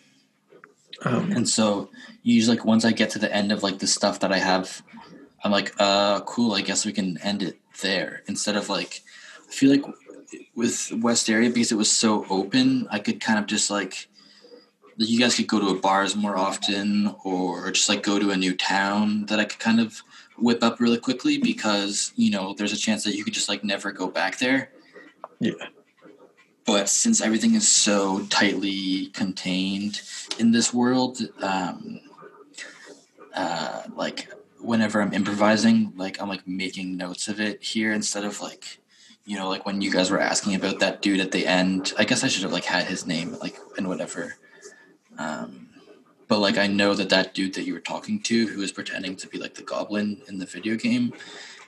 Um, 1.03 1.31
and 1.31 1.49
so 1.49 1.89
usually 2.21 2.57
like 2.57 2.65
once 2.65 2.85
I 2.85 2.91
get 2.91 3.09
to 3.11 3.19
the 3.19 3.33
end 3.33 3.51
of 3.51 3.63
like 3.63 3.79
the 3.79 3.87
stuff 3.87 4.19
that 4.19 4.31
I 4.31 4.37
have, 4.37 4.83
I'm 5.43 5.51
like, 5.51 5.73
uh 5.79 6.21
cool, 6.21 6.53
I 6.53 6.61
guess 6.61 6.85
we 6.85 6.93
can 6.93 7.17
end 7.23 7.41
it 7.41 7.57
there. 7.81 8.21
Instead 8.27 8.55
of 8.55 8.69
like 8.69 9.01
I 9.49 9.51
feel 9.51 9.71
like 9.71 9.85
with 10.55 10.89
Westeria 10.93 11.51
because 11.51 11.71
it 11.71 11.77
was 11.77 11.91
so 11.91 12.25
open, 12.29 12.87
I 12.91 12.99
could 12.99 13.19
kind 13.19 13.39
of 13.39 13.47
just 13.47 13.71
like 13.71 14.07
you 14.97 15.19
guys 15.19 15.35
could 15.35 15.47
go 15.47 15.59
to 15.59 15.69
a 15.69 15.79
bars 15.79 16.15
more 16.15 16.37
often 16.37 17.15
or 17.23 17.71
just 17.71 17.89
like 17.89 18.03
go 18.03 18.19
to 18.19 18.29
a 18.29 18.37
new 18.37 18.55
town 18.55 19.25
that 19.25 19.39
I 19.39 19.45
could 19.45 19.59
kind 19.59 19.79
of 19.79 20.03
whip 20.41 20.63
up 20.63 20.79
really 20.79 20.97
quickly 20.99 21.37
because, 21.37 22.11
you 22.15 22.31
know, 22.31 22.53
there's 22.53 22.73
a 22.73 22.77
chance 22.77 23.03
that 23.03 23.15
you 23.15 23.23
could 23.23 23.33
just 23.33 23.49
like 23.49 23.63
never 23.63 23.91
go 23.91 24.07
back 24.07 24.37
there. 24.39 24.71
Yeah. 25.39 25.53
but 26.65 26.87
since 26.87 27.19
everything 27.21 27.55
is 27.55 27.67
so 27.67 28.25
tightly 28.29 29.07
contained 29.07 30.01
in 30.37 30.51
this 30.51 30.71
world 30.71 31.19
um 31.41 31.99
uh 33.33 33.81
like 33.95 34.29
whenever 34.59 35.01
i'm 35.01 35.13
improvising 35.13 35.91
like 35.97 36.21
i'm 36.21 36.29
like 36.29 36.47
making 36.47 36.95
notes 36.95 37.27
of 37.27 37.39
it 37.39 37.63
here 37.63 37.91
instead 37.91 38.23
of 38.23 38.39
like 38.39 38.79
you 39.25 39.35
know 39.35 39.49
like 39.49 39.65
when 39.65 39.81
you 39.81 39.91
guys 39.91 40.11
were 40.11 40.19
asking 40.19 40.53
about 40.53 40.79
that 40.79 41.01
dude 41.01 41.19
at 41.19 41.31
the 41.31 41.47
end. 41.47 41.93
I 41.97 42.03
guess 42.03 42.23
i 42.23 42.27
should 42.27 42.43
have 42.43 42.53
like 42.53 42.65
had 42.65 42.85
his 42.85 43.07
name 43.07 43.35
like 43.41 43.57
and 43.77 43.87
whatever. 43.87 44.35
Um 45.17 45.69
but 46.31 46.39
like 46.39 46.57
i 46.57 46.65
know 46.65 46.95
that 46.95 47.09
that 47.09 47.33
dude 47.33 47.53
that 47.53 47.65
you 47.65 47.73
were 47.73 47.79
talking 47.93 48.19
to 48.21 48.47
who 48.47 48.61
is 48.61 48.71
pretending 48.71 49.15
to 49.17 49.27
be 49.27 49.37
like 49.37 49.55
the 49.55 49.61
goblin 49.63 50.21
in 50.29 50.39
the 50.39 50.45
video 50.45 50.75
game 50.75 51.13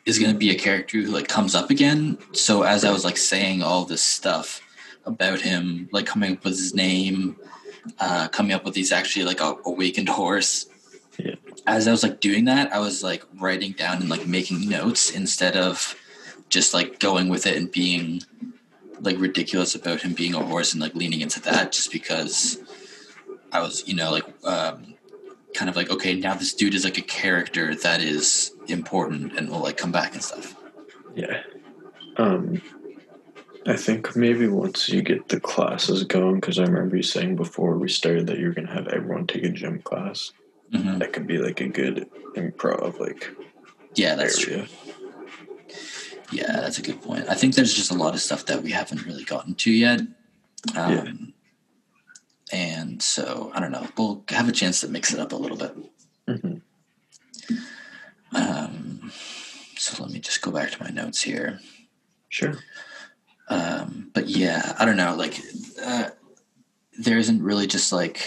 is 0.06 0.20
going 0.20 0.32
to 0.32 0.38
be 0.38 0.52
a 0.52 0.56
character 0.56 0.98
who 1.02 1.12
like 1.12 1.28
comes 1.28 1.54
up 1.54 1.70
again 1.70 2.18
so 2.32 2.64
as 2.64 2.86
i 2.86 2.92
was 2.92 3.04
like 3.06 3.18
saying 3.18 3.62
all 3.62 3.84
this 3.86 4.04
stuff 4.04 4.62
about 5.06 5.42
him, 5.42 5.90
like 5.92 6.06
coming 6.06 6.34
up 6.34 6.44
with 6.44 6.54
his 6.54 6.74
name, 6.74 7.36
uh, 8.00 8.28
coming 8.30 8.54
up 8.54 8.64
with 8.64 8.76
he's 8.76 8.92
actually 8.92 9.26
like 9.26 9.42
a 9.42 9.56
awakened 9.66 10.10
horse. 10.10 10.68
Yeah. 11.20 11.36
As 11.68 11.88
I 11.88 11.92
was 11.92 12.04
like 12.04 12.20
doing 12.20 12.46
that, 12.46 12.74
I 12.74 12.80
was 12.80 13.04
like 13.04 13.24
writing 13.40 13.72
down 13.74 13.98
and 13.98 14.10
like 14.10 14.26
making 14.26 14.68
notes 14.68 15.12
instead 15.12 15.56
of 15.56 15.96
just 16.50 16.74
like 16.74 17.00
going 17.00 17.30
with 17.30 17.46
it 17.46 17.58
and 17.58 17.72
being 17.72 18.22
like 19.02 19.20
ridiculous 19.20 19.76
about 19.76 20.02
him 20.02 20.14
being 20.14 20.34
a 20.34 20.44
horse 20.44 20.74
and 20.74 20.82
like 20.82 20.96
leaning 20.96 21.22
into 21.22 21.42
that 21.42 21.72
just 21.72 21.92
because 21.92 22.60
I 23.54 23.62
was, 23.62 23.88
you 23.88 23.96
know, 23.96 24.12
like 24.12 24.26
um, 24.44 24.96
kind 25.54 25.70
of 25.70 25.76
like, 25.76 25.90
okay, 25.92 26.16
now 26.16 26.34
this 26.34 26.54
dude 26.54 26.74
is 26.74 26.84
like 26.84 26.98
a 26.98 27.02
character 27.02 27.76
that 27.76 28.02
is 28.02 28.54
important 28.68 29.38
and 29.38 29.50
will 29.50 29.60
like 29.60 29.78
come 29.78 29.92
back 29.92 30.14
and 30.14 30.24
stuff. 30.24 30.56
Yeah. 31.16 31.44
Um, 32.18 32.62
I 33.66 33.78
think 33.78 34.16
maybe 34.16 34.48
once 34.48 34.90
you 34.90 35.02
get 35.02 35.30
the 35.30 35.40
classes 35.40 36.04
going, 36.04 36.36
because 36.36 36.60
I 36.60 36.64
remember 36.64 36.98
you 36.98 37.04
saying 37.04 37.36
before 37.36 37.78
we 37.78 37.88
started 37.88 38.28
that 38.28 38.40
you're 38.40 38.54
going 38.54 38.68
to 38.68 38.74
have 38.74 38.88
everyone 38.88 39.28
take 39.28 39.44
a 39.44 39.50
gym 39.50 39.80
class. 39.82 40.34
Mhm. 40.74 41.00
That 41.00 41.14
could 41.14 41.28
be 41.28 41.38
like 41.38 41.62
a 41.62 41.68
good 41.68 42.10
improv 42.36 43.00
like 43.00 43.30
Yeah, 43.94 44.16
that's 44.16 44.40
true. 44.40 44.66
Yeah, 46.32 46.62
that's 46.62 46.80
a 46.80 46.82
good 46.82 47.00
point. 47.02 47.26
I 47.30 47.36
think 47.36 47.54
there's 47.54 47.76
just 47.76 47.92
a 47.92 47.96
lot 47.96 48.16
of 48.16 48.22
stuff 48.22 48.48
that 48.48 48.64
we 48.64 48.72
haven't 48.72 49.06
really 49.06 49.24
gotten 49.24 49.54
to 49.54 49.72
yet. 49.72 50.00
Um, 50.00 50.08
Yeah. 50.76 51.14
And 52.54 53.02
so, 53.02 53.52
I 53.56 53.60
don't 53.60 53.72
know. 53.72 53.88
We'll 53.98 54.24
have 54.30 54.48
a 54.48 54.52
chance 54.52 54.80
to 54.82 54.88
mix 54.88 55.12
it 55.12 55.20
up 55.20 55.32
a 55.32 55.36
little 55.36 55.58
bit. 55.58 55.76
hmm 56.28 56.58
Um, 58.36 59.12
so, 59.78 60.02
let 60.04 60.12
me 60.12 60.20
just 60.20 60.42
go 60.44 60.52
back 60.52 60.70
to 60.72 60.84
my 60.84 60.90
notes 60.92 61.22
here. 61.22 61.60
Sure. 62.30 62.54
Um, 63.50 64.12
but 64.14 64.28
yeah, 64.28 64.76
I 64.78 64.86
don't 64.86 64.98
know. 64.98 65.16
Like, 65.16 65.40
uh, 65.84 66.10
there 67.00 67.18
isn't 67.18 67.42
really 67.42 67.66
just 67.66 67.92
like, 67.92 68.22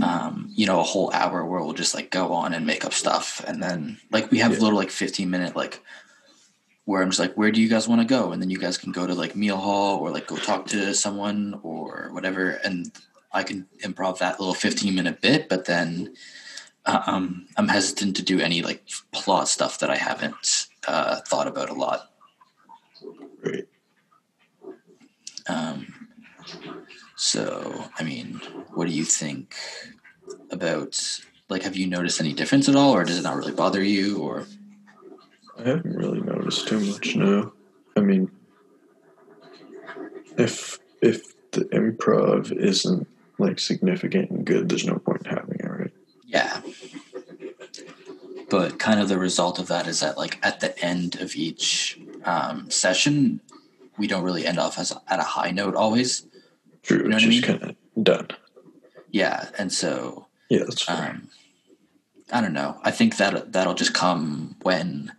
um, 0.00 0.48
you 0.54 0.64
know, 0.66 0.78
a 0.78 0.84
whole 0.84 1.10
hour 1.12 1.44
where 1.44 1.60
we'll 1.60 1.72
just 1.72 1.94
like 1.94 2.10
go 2.12 2.32
on 2.32 2.54
and 2.54 2.64
make 2.64 2.84
up 2.84 2.92
stuff, 2.94 3.42
and 3.46 3.60
then 3.60 3.98
like 4.12 4.30
we 4.30 4.38
have 4.38 4.52
Yeah. 4.52 4.58
little 4.60 4.78
like 4.78 4.90
fifteen 4.90 5.28
minute 5.30 5.56
like 5.56 5.82
where 6.88 7.02
I'm 7.02 7.10
just 7.10 7.20
like, 7.24 7.36
where 7.36 7.52
do 7.52 7.60
you 7.60 7.68
guys 7.68 7.86
want 7.88 8.00
to 8.00 8.14
go? 8.16 8.32
And 8.32 8.40
then 8.40 8.50
you 8.50 8.60
guys 8.64 8.78
can 8.82 8.92
go 8.92 9.04
to 9.06 9.14
like 9.22 9.36
meal 9.36 9.58
hall 9.66 9.98
or 10.00 10.10
like 10.10 10.26
go 10.32 10.36
talk 10.36 10.66
to 10.72 10.94
someone 10.94 11.60
or 11.62 12.08
whatever, 12.16 12.60
and 12.64 12.90
I 13.38 13.42
can 13.48 13.66
improv 13.86 14.18
that 14.18 14.40
little 14.40 14.54
fifteen 14.66 14.94
minute 14.94 15.20
bit, 15.20 15.48
but 15.48 15.66
then. 15.66 16.14
uh, 16.86 17.02
Um, 17.12 17.46
I'm 17.56 17.68
hesitant 17.68 18.16
to 18.16 18.22
do 18.22 18.40
any 18.40 18.62
like 18.62 18.80
plot 19.12 19.46
stuff 19.48 19.78
that 19.80 19.90
I 19.90 19.96
haven't 19.96 20.68
uh, 20.86 21.20
thought 21.28 21.48
about 21.52 21.68
a 21.68 21.74
lot. 21.74 22.00
Great. 23.42 23.66
Um, 25.46 25.78
so, 27.16 27.84
I 27.98 28.02
mean, 28.04 28.40
what 28.76 28.88
do 28.88 28.94
you 28.94 29.04
think 29.04 29.54
about? 30.50 31.20
Like, 31.52 31.62
have 31.64 31.76
you 31.76 31.86
noticed 31.86 32.20
any 32.20 32.32
difference 32.32 32.68
at 32.68 32.76
all, 32.76 32.92
or 32.96 33.04
does 33.04 33.18
it 33.18 33.26
not 33.28 33.36
really 33.36 33.52
bother 33.62 33.82
you? 33.82 34.18
Or 34.18 34.46
I 35.58 35.62
haven't 35.68 35.96
really 35.96 36.20
noticed 36.20 36.68
too 36.68 36.80
much. 36.80 37.16
now. 37.16 37.52
I 37.96 38.00
mean, 38.00 38.30
If 40.36 40.78
if 41.02 41.34
the 41.50 41.64
improv 41.66 42.52
isn't 42.52 43.08
like 43.38 43.58
significant 43.58 44.30
and 44.30 44.44
good, 44.44 44.68
there's 44.68 44.84
no 44.86 44.98
point 44.98 45.26
in 45.26 45.30
having 45.36 45.58
it, 45.60 45.64
right? 45.68 45.90
Yeah. 46.24 46.60
But 48.50 48.78
kind 48.78 49.00
of 49.00 49.08
the 49.08 49.18
result 49.18 49.58
of 49.58 49.66
that 49.68 49.86
is 49.86 50.00
that, 50.00 50.16
like, 50.16 50.38
at 50.42 50.60
the 50.60 50.78
end 50.82 51.20
of 51.20 51.36
each 51.36 52.00
um, 52.24 52.70
session, 52.70 53.40
we 53.98 54.06
don't 54.06 54.22
really 54.24 54.46
end 54.46 54.58
off 54.58 54.78
as 54.78 54.92
at 55.08 55.18
a 55.18 55.22
high 55.24 55.50
note 55.50 55.74
always. 55.74 56.26
True, 56.82 56.98
You 57.02 57.08
know 57.08 57.16
it's 57.16 57.24
what 57.26 57.32
I 57.32 57.36
just 57.36 57.46
kind 57.46 57.62
of 57.96 58.04
done. 58.04 58.28
Yeah, 59.10 59.48
and 59.58 59.70
so 59.72 60.26
Yeah, 60.48 60.60
that's 60.60 60.82
fair. 60.82 61.10
um, 61.10 61.28
I 62.32 62.40
don't 62.40 62.54
know. 62.54 62.78
I 62.82 62.90
think 62.90 63.16
that 63.18 63.52
that'll 63.52 63.74
just 63.74 63.92
come 63.94 64.56
when, 64.62 65.12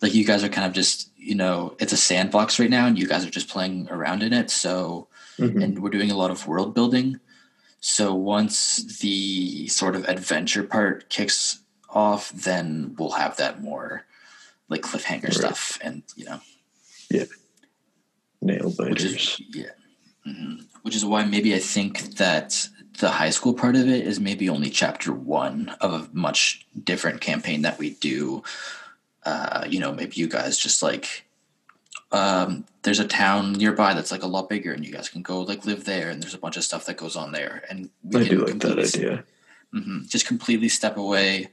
like, 0.00 0.14
you 0.14 0.24
guys 0.24 0.44
are 0.44 0.48
kind 0.48 0.66
of 0.66 0.72
just 0.72 1.10
you 1.16 1.34
know 1.34 1.74
it's 1.78 1.92
a 1.92 1.96
sandbox 1.96 2.58
right 2.58 2.70
now, 2.70 2.86
and 2.86 2.98
you 2.98 3.06
guys 3.06 3.24
are 3.26 3.30
just 3.30 3.48
playing 3.48 3.88
around 3.90 4.22
in 4.22 4.32
it. 4.32 4.50
So 4.50 5.08
Mhm. 5.38 5.62
and 5.62 5.78
we're 5.82 5.90
doing 5.90 6.10
a 6.10 6.16
lot 6.16 6.30
of 6.30 6.46
world 6.46 6.74
building. 6.74 7.20
So 7.80 8.12
once 8.14 8.98
the 9.00 9.68
sort 9.68 9.94
of 9.94 10.04
adventure 10.08 10.64
part 10.64 11.08
kicks 11.10 11.60
off, 11.90 12.30
then 12.32 12.94
we'll 12.98 13.12
have 13.12 13.36
that 13.36 13.62
more 13.62 14.04
like 14.68 14.82
cliffhanger 14.82 15.24
Right. 15.24 15.34
stuff, 15.34 15.78
and 15.80 16.02
you 16.16 16.24
know, 16.24 16.40
Yeah. 17.10 17.24
Nail 18.42 18.70
biters. 18.76 19.40
yeah, 19.50 19.70
Mhm. 20.26 20.64
which 20.82 20.94
is 20.96 21.04
why 21.04 21.24
maybe 21.24 21.54
I 21.54 21.58
think 21.58 22.16
that 22.16 22.68
the 22.98 23.10
high 23.12 23.30
school 23.30 23.54
part 23.54 23.76
of 23.76 23.88
it 23.88 24.06
is 24.06 24.18
maybe 24.20 24.48
only 24.48 24.70
chapter 24.70 25.12
one 25.12 25.70
of 25.80 25.92
a 25.92 26.08
much 26.12 26.66
different 26.84 27.20
campaign 27.20 27.62
that 27.62 27.78
we 27.78 27.90
do. 27.90 28.42
Uh, 29.28 29.64
you 29.72 29.78
know, 29.82 29.92
maybe 29.92 30.14
you 30.16 30.28
guys 30.28 30.56
just 30.66 30.82
like 30.82 31.06
um, 32.12 32.64
there's 32.82 33.00
a 33.00 33.06
town 33.06 33.52
nearby 33.52 33.92
that's 33.94 34.10
like 34.10 34.22
a 34.22 34.26
lot 34.36 34.48
bigger, 34.48 34.72
and 34.72 34.86
you 34.86 34.92
guys 34.92 35.08
can 35.10 35.22
go 35.22 35.42
like 35.42 35.66
live 35.66 35.84
there, 35.84 36.08
and 36.10 36.22
there's 36.22 36.34
a 36.34 36.38
bunch 36.44 36.56
of 36.56 36.64
stuff 36.64 36.86
that 36.86 36.96
goes 36.96 37.16
on 37.16 37.32
there, 37.32 37.62
and 37.68 37.90
we 38.02 38.20
I 38.20 38.24
can 38.28 38.38
do 38.38 38.44
like 38.46 38.60
that 38.60 38.78
idea. 38.78 39.24
hmm 39.72 40.00
Just 40.06 40.26
completely 40.26 40.70
step 40.70 40.96
away 40.96 41.50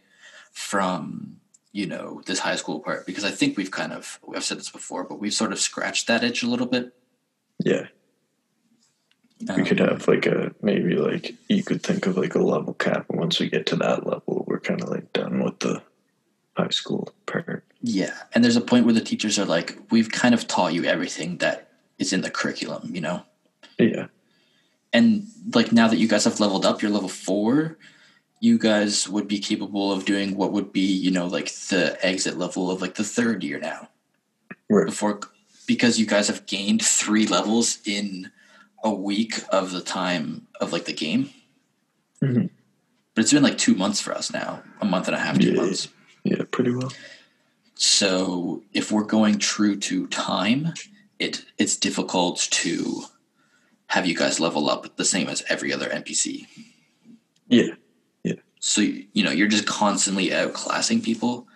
from 0.54 1.38
you 1.74 1.86
know 1.86 2.22
this 2.26 2.40
high 2.40 2.56
school 2.56 2.80
part 2.80 3.06
because 3.06 3.26
I 3.26 3.32
think 3.32 3.58
we've 3.58 3.72
kind 3.82 3.92
of 3.92 4.20
I've 4.34 4.46
said 4.46 4.60
this 4.60 4.72
before, 4.72 5.04
but 5.04 5.20
we've 5.20 5.34
sort 5.34 5.52
of 5.52 5.60
scratched 5.60 6.08
that 6.08 6.24
itch 6.24 6.44
a 6.44 6.48
little 6.48 6.68
bit. 6.68 6.94
Yeah, 7.60 7.88
we 9.42 9.62
Um, 9.62 9.66
could 9.66 9.80
have 9.80 10.08
like 10.08 10.26
a 10.26 10.56
maybe 10.62 10.96
like 10.96 11.36
you 11.50 11.64
could 11.64 11.84
think 11.84 12.08
of 12.08 12.16
like 12.16 12.36
a 12.36 12.40
level 12.54 12.74
cap, 12.74 13.08
and 13.10 13.20
once 13.20 13.40
we 13.42 13.50
get 13.50 13.66
to 13.68 13.76
that 13.78 14.08
level, 14.08 14.46
we're 14.48 14.62
kind 14.62 14.82
of 14.82 14.88
like 14.88 15.12
done 15.12 15.44
with 15.44 15.60
the 15.60 15.82
high 16.56 16.70
school 16.70 17.10
part. 17.26 17.64
Yeah, 17.82 18.14
and 18.34 18.44
there's 18.44 18.56
a 18.56 18.62
point 18.62 18.86
where 18.86 18.94
the 18.94 19.02
teachers 19.02 19.38
are 19.38 19.46
like, 19.46 19.78
"We've 19.92 20.10
kind 20.12 20.34
of 20.34 20.48
taught 20.48 20.74
you 20.74 20.86
everything 20.86 21.38
that 21.38 21.70
is 22.00 22.14
in 22.14 22.22
the 22.22 22.30
curriculum," 22.32 22.96
you 22.96 23.02
know. 23.02 23.24
Yeah, 23.78 24.08
And 24.94 25.28
like 25.54 25.72
now 25.74 25.90
that 25.90 25.98
you 25.98 26.08
guys 26.08 26.24
have 26.24 26.40
leveled 26.40 26.66
up, 26.66 26.82
you're 26.82 26.92
level 26.92 27.10
four. 27.10 27.78
You 28.40 28.58
guys 28.58 29.10
would 29.10 29.28
be 29.28 29.40
capable 29.40 29.92
of 29.92 30.06
doing 30.06 30.38
what 30.38 30.54
would 30.54 30.72
be, 30.72 30.86
you 30.86 31.12
know, 31.12 31.28
like 31.28 31.52
the 31.70 31.98
exit 32.06 32.38
level 32.38 32.72
of 32.72 32.82
like 32.82 32.96
the 32.96 33.04
third 33.04 33.44
year 33.44 33.60
now. 33.60 33.90
right. 34.70 34.86
Before, 34.86 35.20
because 35.68 36.00
you 36.00 36.06
guys 36.06 36.28
have 36.28 36.46
gained 36.46 36.82
three 36.84 37.28
levels 37.28 37.80
in 37.86 38.32
a 38.84 38.94
week 38.94 39.44
of 39.50 39.72
the 39.72 39.82
time 39.82 40.48
of 40.62 40.72
like 40.72 40.86
the 40.86 40.94
game. 40.94 41.32
Mhm. 42.24 42.50
But 43.14 43.22
it's 43.24 43.34
been 43.34 43.44
like 43.44 43.58
two 43.58 43.76
months 43.76 44.00
for 44.00 44.14
us 44.14 44.32
now, 44.32 44.64
a 44.82 44.86
month 44.86 45.08
and 45.08 45.16
a 45.16 45.20
half, 45.20 45.38
two 45.40 45.50
Yeah. 45.50 45.56
months. 45.62 45.88
Yeah, 46.26 46.42
pretty 46.50 46.72
well. 46.72 46.92
So 47.76 48.64
if 48.74 48.92
we're 48.92 49.04
going 49.04 49.38
true 49.38 49.76
to 49.78 50.08
time, 50.08 50.74
it 51.20 51.46
it's 51.58 51.78
difficult 51.78 52.48
to 52.50 53.04
have 53.88 54.08
you 54.08 54.16
guys 54.16 54.40
level 54.40 54.70
up 54.70 54.98
the 54.98 55.06
same 55.06 55.28
as 55.28 55.44
every 55.48 55.72
other 55.72 55.88
NPC. 55.88 56.48
Yeah, 57.48 57.76
Yeah. 58.24 58.34
So 58.60 58.82
you 58.82 59.24
know 59.24 59.30
you're 59.30 59.48
just 59.48 59.68
constantly 59.68 60.30
outclassing 60.30 61.04
people, 61.04 61.48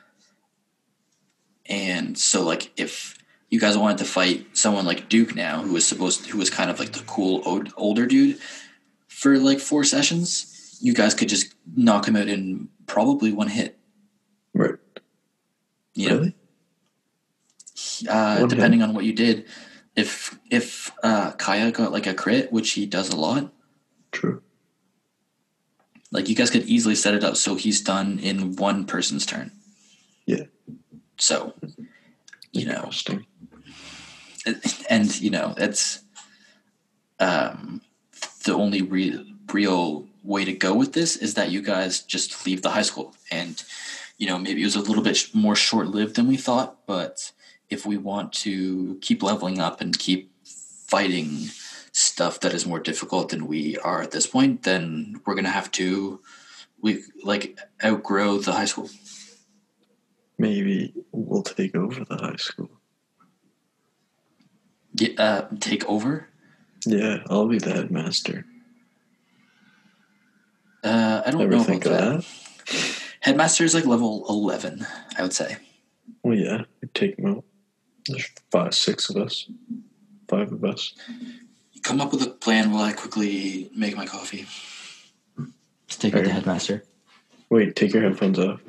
and 1.66 2.18
so 2.18 2.44
like 2.44 2.72
if 2.78 3.18
you 3.50 3.60
guys 3.60 3.76
wanted 3.76 3.98
to 3.98 4.06
fight 4.06 4.46
someone 4.54 4.86
like 4.86 5.10
Duke 5.10 5.36
now, 5.36 5.64
who 5.64 5.74
was 5.74 5.88
supposed 5.88 6.28
who 6.28 6.38
was 6.38 6.52
kind 6.52 6.70
of 6.70 6.80
like 6.80 6.94
the 6.94 7.04
cool 7.08 7.42
old, 7.44 7.74
older 7.76 8.06
dude 8.06 8.38
for 9.08 9.40
like 9.40 9.60
four 9.60 9.84
sessions, 9.84 10.78
you 10.80 10.94
guys 10.94 11.16
could 11.16 11.30
just 11.30 11.56
knock 11.76 12.08
him 12.08 12.16
out 12.16 12.28
in 12.28 12.70
probably 12.86 13.32
one 13.32 13.48
hit. 13.48 13.79
You 15.94 16.10
know, 16.10 16.18
Really? 16.20 16.36
uh, 18.10 18.46
depending 18.48 18.82
on 18.82 18.94
what 18.94 19.06
you 19.06 19.14
did. 19.14 19.46
If 19.96 20.38
if 20.50 20.92
uh, 21.04 21.32
Kaya 21.32 21.72
got 21.72 21.92
like 21.92 22.08
a 22.08 22.14
crit, 22.14 22.52
which 22.52 22.72
he 22.72 22.86
does 22.86 23.10
a 23.10 23.16
lot, 23.16 23.52
True. 24.12 24.42
like 26.12 26.30
you 26.30 26.36
guys 26.36 26.50
could 26.50 26.64
easily 26.64 26.96
set 26.96 27.14
it 27.14 27.24
up 27.24 27.36
so 27.36 27.56
he's 27.56 27.82
done 27.82 28.20
in 28.20 28.56
one 28.56 28.86
person's 28.86 29.26
turn. 29.26 29.52
Yeah. 30.26 30.46
So, 31.18 31.54
you 32.52 32.66
know, 32.66 32.92
and 34.90 35.20
you 35.20 35.30
know 35.32 35.54
it's 35.58 36.02
um, 37.20 37.82
the 38.46 38.54
only 38.54 38.82
real 38.82 39.26
real 39.52 40.08
way 40.24 40.46
to 40.46 40.54
go 40.54 40.74
with 40.76 40.94
this 40.94 41.16
is 41.18 41.34
that 41.34 41.52
you 41.52 41.62
guys 41.62 42.02
just 42.04 42.46
leave 42.46 42.62
the 42.62 42.70
high 42.70 42.84
school 42.84 43.16
and 43.32 43.64
you 44.20 44.28
know 44.28 44.38
maybe 44.38 44.62
it 44.62 44.66
was 44.66 44.76
a 44.76 44.82
little 44.90 45.04
bit 45.04 45.18
more 45.34 45.56
short 45.56 45.88
lived 45.88 46.16
than 46.16 46.28
we 46.28 46.38
thought 46.38 46.86
but 46.86 47.32
if 47.70 47.86
we 47.86 47.98
want 47.98 48.32
to 48.34 48.98
keep 49.02 49.24
leveling 49.24 49.60
up 49.60 49.82
and 49.82 49.98
keep 49.98 50.32
fighting 50.88 51.50
stuff 51.92 52.40
that 52.42 52.54
is 52.54 52.66
more 52.68 52.80
difficult 52.80 53.30
than 53.30 53.48
we 53.48 53.78
are 53.78 54.02
at 54.02 54.12
this 54.12 54.28
point 54.28 54.64
then 54.64 55.20
we're 55.26 55.36
gonna 55.36 55.50
have 55.60 55.72
to 55.72 56.20
we 56.82 57.02
like 57.24 57.58
outgrow 57.84 58.38
the 58.38 58.52
high 58.54 58.66
school 58.66 58.90
Maybe 60.42 60.94
we'll 61.12 61.44
take 61.44 61.76
over 61.76 62.06
the 62.06 62.16
high 62.16 62.38
school. 62.38 62.70
yeah, 64.94 65.10
uh, 65.18 65.48
take 65.60 65.84
over 65.86 66.30
Yeah, 66.86 67.18
I'll 67.30 67.48
be 67.50 67.60
the 67.60 67.74
headmaster. 67.74 68.46
uh, 70.84 71.22
i 71.26 71.32
don't 71.32 71.42
Ever 71.42 71.52
know 71.58 71.64
think 71.64 71.86
about 71.86 72.04
of 72.16 72.26
that. 72.26 72.66
that? 72.68 73.02
Headmaster 73.22 73.64
is 73.66 73.74
like 73.74 73.86
level 73.86 74.26
11, 74.30 74.86
I 75.18 75.22
would 75.22 75.34
say. 75.34 75.58
Well, 76.24 76.38
yeah, 76.38 76.64
we 76.82 76.88
take 76.94 77.18
them 77.18 77.28
out. 77.28 77.44
There's 78.08 78.30
five, 78.52 78.74
six 78.74 79.10
of 79.10 79.18
us, 79.18 79.50
five 80.28 80.52
of 80.52 80.64
us. 80.64 80.94
Come 81.84 82.02
up 82.02 82.12
with 82.12 82.24
a 82.24 82.30
plan 82.30 82.72
while 82.72 82.84
I 82.84 82.94
quickly 82.94 83.70
make 83.76 83.96
my 83.96 84.06
coffee. 84.06 84.46
Let's 85.38 85.98
take 85.98 86.16
out 86.16 86.24
the 86.24 86.32
headmaster. 86.32 86.84
Wait, 87.50 87.76
take 87.76 87.94
your 87.94 88.04
headphones 88.04 88.40
off. 88.40 88.62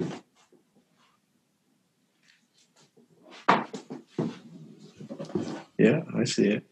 Yeah, 5.78 6.03
I 6.14 6.24
see 6.24 6.48
it. 6.48 6.64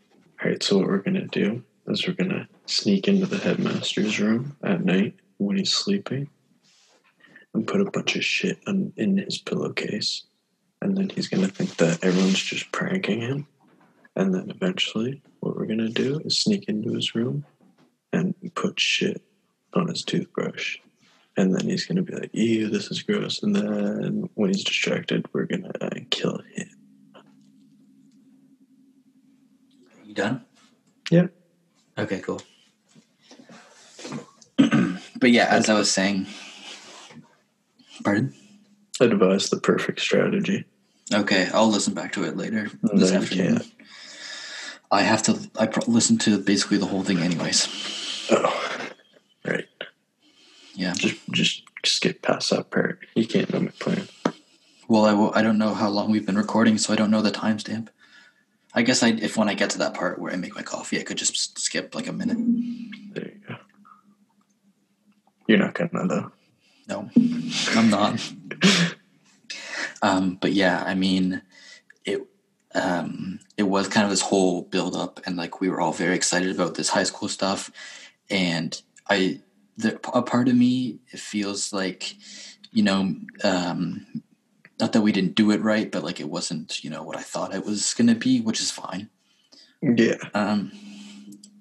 All 0.43 0.51
right, 0.51 0.63
so 0.63 0.79
what 0.79 0.87
we're 0.87 0.99
gonna 0.99 1.27
do 1.27 1.63
is 1.87 2.07
we're 2.07 2.13
gonna 2.13 2.49
sneak 2.67 3.09
into 3.09 3.27
the 3.27 3.39
headmaster's 3.39 4.21
room 4.21 4.57
at 4.63 4.85
night 4.85 5.15
when 5.39 5.57
he's 5.57 5.75
sleeping, 5.75 6.29
and 7.59 7.67
put 7.67 7.81
a 7.81 7.91
bunch 7.91 8.15
of 8.15 8.25
shit 8.25 8.61
on, 8.69 8.93
in 8.97 9.19
his 9.19 9.39
pillowcase, 9.39 10.23
and 10.81 10.97
then 10.97 11.11
he's 11.11 11.27
gonna 11.27 11.49
think 11.49 11.77
that 11.77 12.05
everyone's 12.05 12.41
just 12.41 12.71
pranking 12.71 13.21
him, 13.21 13.49
and 14.15 14.33
then 14.33 14.49
eventually, 14.49 15.21
what 15.41 15.57
we're 15.57 15.67
gonna 15.67 15.89
do 15.89 16.21
is 16.25 16.39
sneak 16.39 16.69
into 16.69 16.95
his 16.95 17.17
room, 17.17 17.45
and 18.13 18.35
put 18.55 18.79
shit 18.79 19.21
on 19.75 19.89
his 19.89 20.05
toothbrush, 20.05 20.79
and 21.37 21.53
then 21.53 21.69
he's 21.69 21.85
gonna 21.85 22.03
be 22.03 22.15
like, 22.15 22.31
"Ew, 22.33 22.69
this 22.69 22.93
is 22.93 23.03
gross," 23.03 23.43
and 23.43 23.57
then 23.57 24.29
when 24.35 24.51
he's 24.51 24.63
distracted, 24.63 25.27
we're 25.33 25.47
gonna 25.47 25.73
uh, 25.81 25.91
kill 26.11 26.41
him. 26.55 26.71
You 30.05 30.15
done? 30.15 30.45
Yeah. 31.11 31.27
Okay, 31.99 32.21
cool. 32.21 32.41
but 34.59 35.31
yeah, 35.33 35.49
as 35.51 35.69
I 35.69 35.75
was 35.75 35.91
saying, 35.91 36.29
pardon? 38.05 38.35
Advise 39.01 39.51
the 39.51 39.59
perfect 39.61 40.01
strategy. 40.01 40.65
Okay, 41.13 41.49
I'll 41.55 41.69
listen 41.71 41.95
back 41.95 42.13
to 42.13 42.25
it 42.25 42.37
later 42.37 42.71
No, 42.83 42.99
this 42.99 43.13
afternoon. 43.13 43.59
can't. 43.59 43.73
I 44.91 45.03
have 45.03 45.23
to. 45.25 45.39
I 45.59 45.67
pro- 45.67 45.85
listen 45.87 46.19
to 46.19 46.39
basically 46.39 46.79
the 46.79 46.87
whole 46.87 47.03
thing, 47.03 47.19
anyways. 47.19 47.69
Oh, 48.31 48.81
right. 49.47 49.67
Yeah. 50.75 50.95
Just, 50.97 51.17
just 51.33 51.63
skip 51.85 52.23
past 52.23 52.51
that 52.51 52.71
part. 52.71 53.07
You 53.15 53.27
can't 53.27 53.53
know 53.53 53.61
my 53.61 53.73
plan. 53.79 54.09
Well, 54.89 55.05
I 55.35 55.39
I 55.39 55.43
don't 55.43 55.59
know 55.59 55.75
how 55.75 55.89
long 55.91 56.11
we've 56.11 56.27
been 56.27 56.39
recording, 56.39 56.79
so 56.79 56.93
I 56.93 56.97
don't 56.97 57.11
know 57.11 57.23
the 57.23 57.31
timestamp. 57.31 57.89
I 58.75 58.83
guess 58.83 59.03
I 59.03 59.09
if 59.11 59.37
when 59.37 59.49
I 59.49 59.55
get 59.55 59.71
to 59.71 59.79
that 59.79 59.95
part 59.95 60.19
where 60.19 60.33
I 60.33 60.37
make 60.37 60.55
my 60.55 60.63
coffee, 60.63 60.99
I 60.99 61.03
could 61.03 61.19
just 61.19 61.59
skip 61.59 61.95
like 61.95 62.07
a 62.07 62.13
minute. 62.13 62.39
There 63.15 63.25
you 63.29 63.41
go. 63.47 63.57
You're 65.47 65.59
not 65.59 65.75
gonna 65.75 66.07
though. 66.07 66.33
No, 66.89 67.11
I'm 67.77 67.91
not. 67.91 68.33
um, 70.03 70.39
but 70.41 70.53
yeah, 70.53 70.83
I 70.87 70.95
mean, 70.95 71.43
it 72.05 72.23
um, 72.75 73.41
it 73.57 73.65
was 73.65 73.89
kind 73.89 74.05
of 74.05 74.11
this 74.11 74.23
whole 74.23 74.63
build 74.63 74.97
up, 74.97 75.21
and 75.27 75.37
like 75.37 75.61
we 75.61 75.69
were 75.69 75.81
all 75.81 75.93
very 75.93 76.17
excited 76.17 76.51
about 76.51 76.75
this 76.75 76.89
high 76.89 77.05
school 77.05 77.29
stuff, 77.29 77.71
and 78.31 78.81
I, 79.09 79.41
the, 79.77 80.01
a 80.15 80.23
part 80.23 80.49
of 80.49 80.55
me 80.55 80.99
it 81.11 81.21
feels 81.21 81.73
like, 81.73 82.17
you 82.73 82.83
know, 82.83 83.15
um, 83.45 84.23
not 84.81 84.93
that 84.93 85.03
we 85.03 85.13
didn't 85.13 85.35
do 85.35 85.51
it 85.51 85.61
right, 85.61 85.91
but 85.91 86.05
like 86.05 86.21
it 86.21 86.29
wasn't, 86.29 86.83
you 86.83 86.91
know, 86.91 87.03
what 87.03 87.17
I 87.17 87.23
thought 87.23 87.55
it 87.55 87.65
was 87.65 87.95
going 87.95 88.09
to 88.09 88.15
be, 88.15 88.41
which 88.41 88.61
is 88.61 88.71
fine. 88.71 89.11
Yeah. 89.83 90.17
Um, 90.35 90.73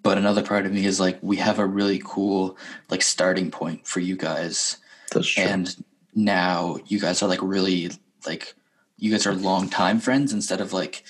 but 0.04 0.18
another 0.18 0.44
part 0.44 0.66
of 0.66 0.72
me 0.72 0.86
is 0.86 1.00
like 1.00 1.18
we 1.22 1.38
have 1.38 1.60
a 1.60 1.66
really 1.66 2.02
cool 2.04 2.58
like 2.90 3.02
starting 3.02 3.52
point 3.52 3.86
for 3.86 4.00
you 4.00 4.16
guys 4.16 4.78
That's 5.12 5.28
true. 5.28 5.44
and 5.44 5.76
now 6.16 6.78
you 6.88 7.00
guys 7.00 7.22
are 7.24 7.28
like 7.30 7.42
really 7.42 7.92
like 8.26 8.54
you 8.98 9.12
guys 9.12 9.26
are 9.28 9.34
long 9.34 9.70
time 9.70 10.00
friends 10.00 10.34
instead 10.34 10.60
of 10.62 10.74
like 10.74 11.04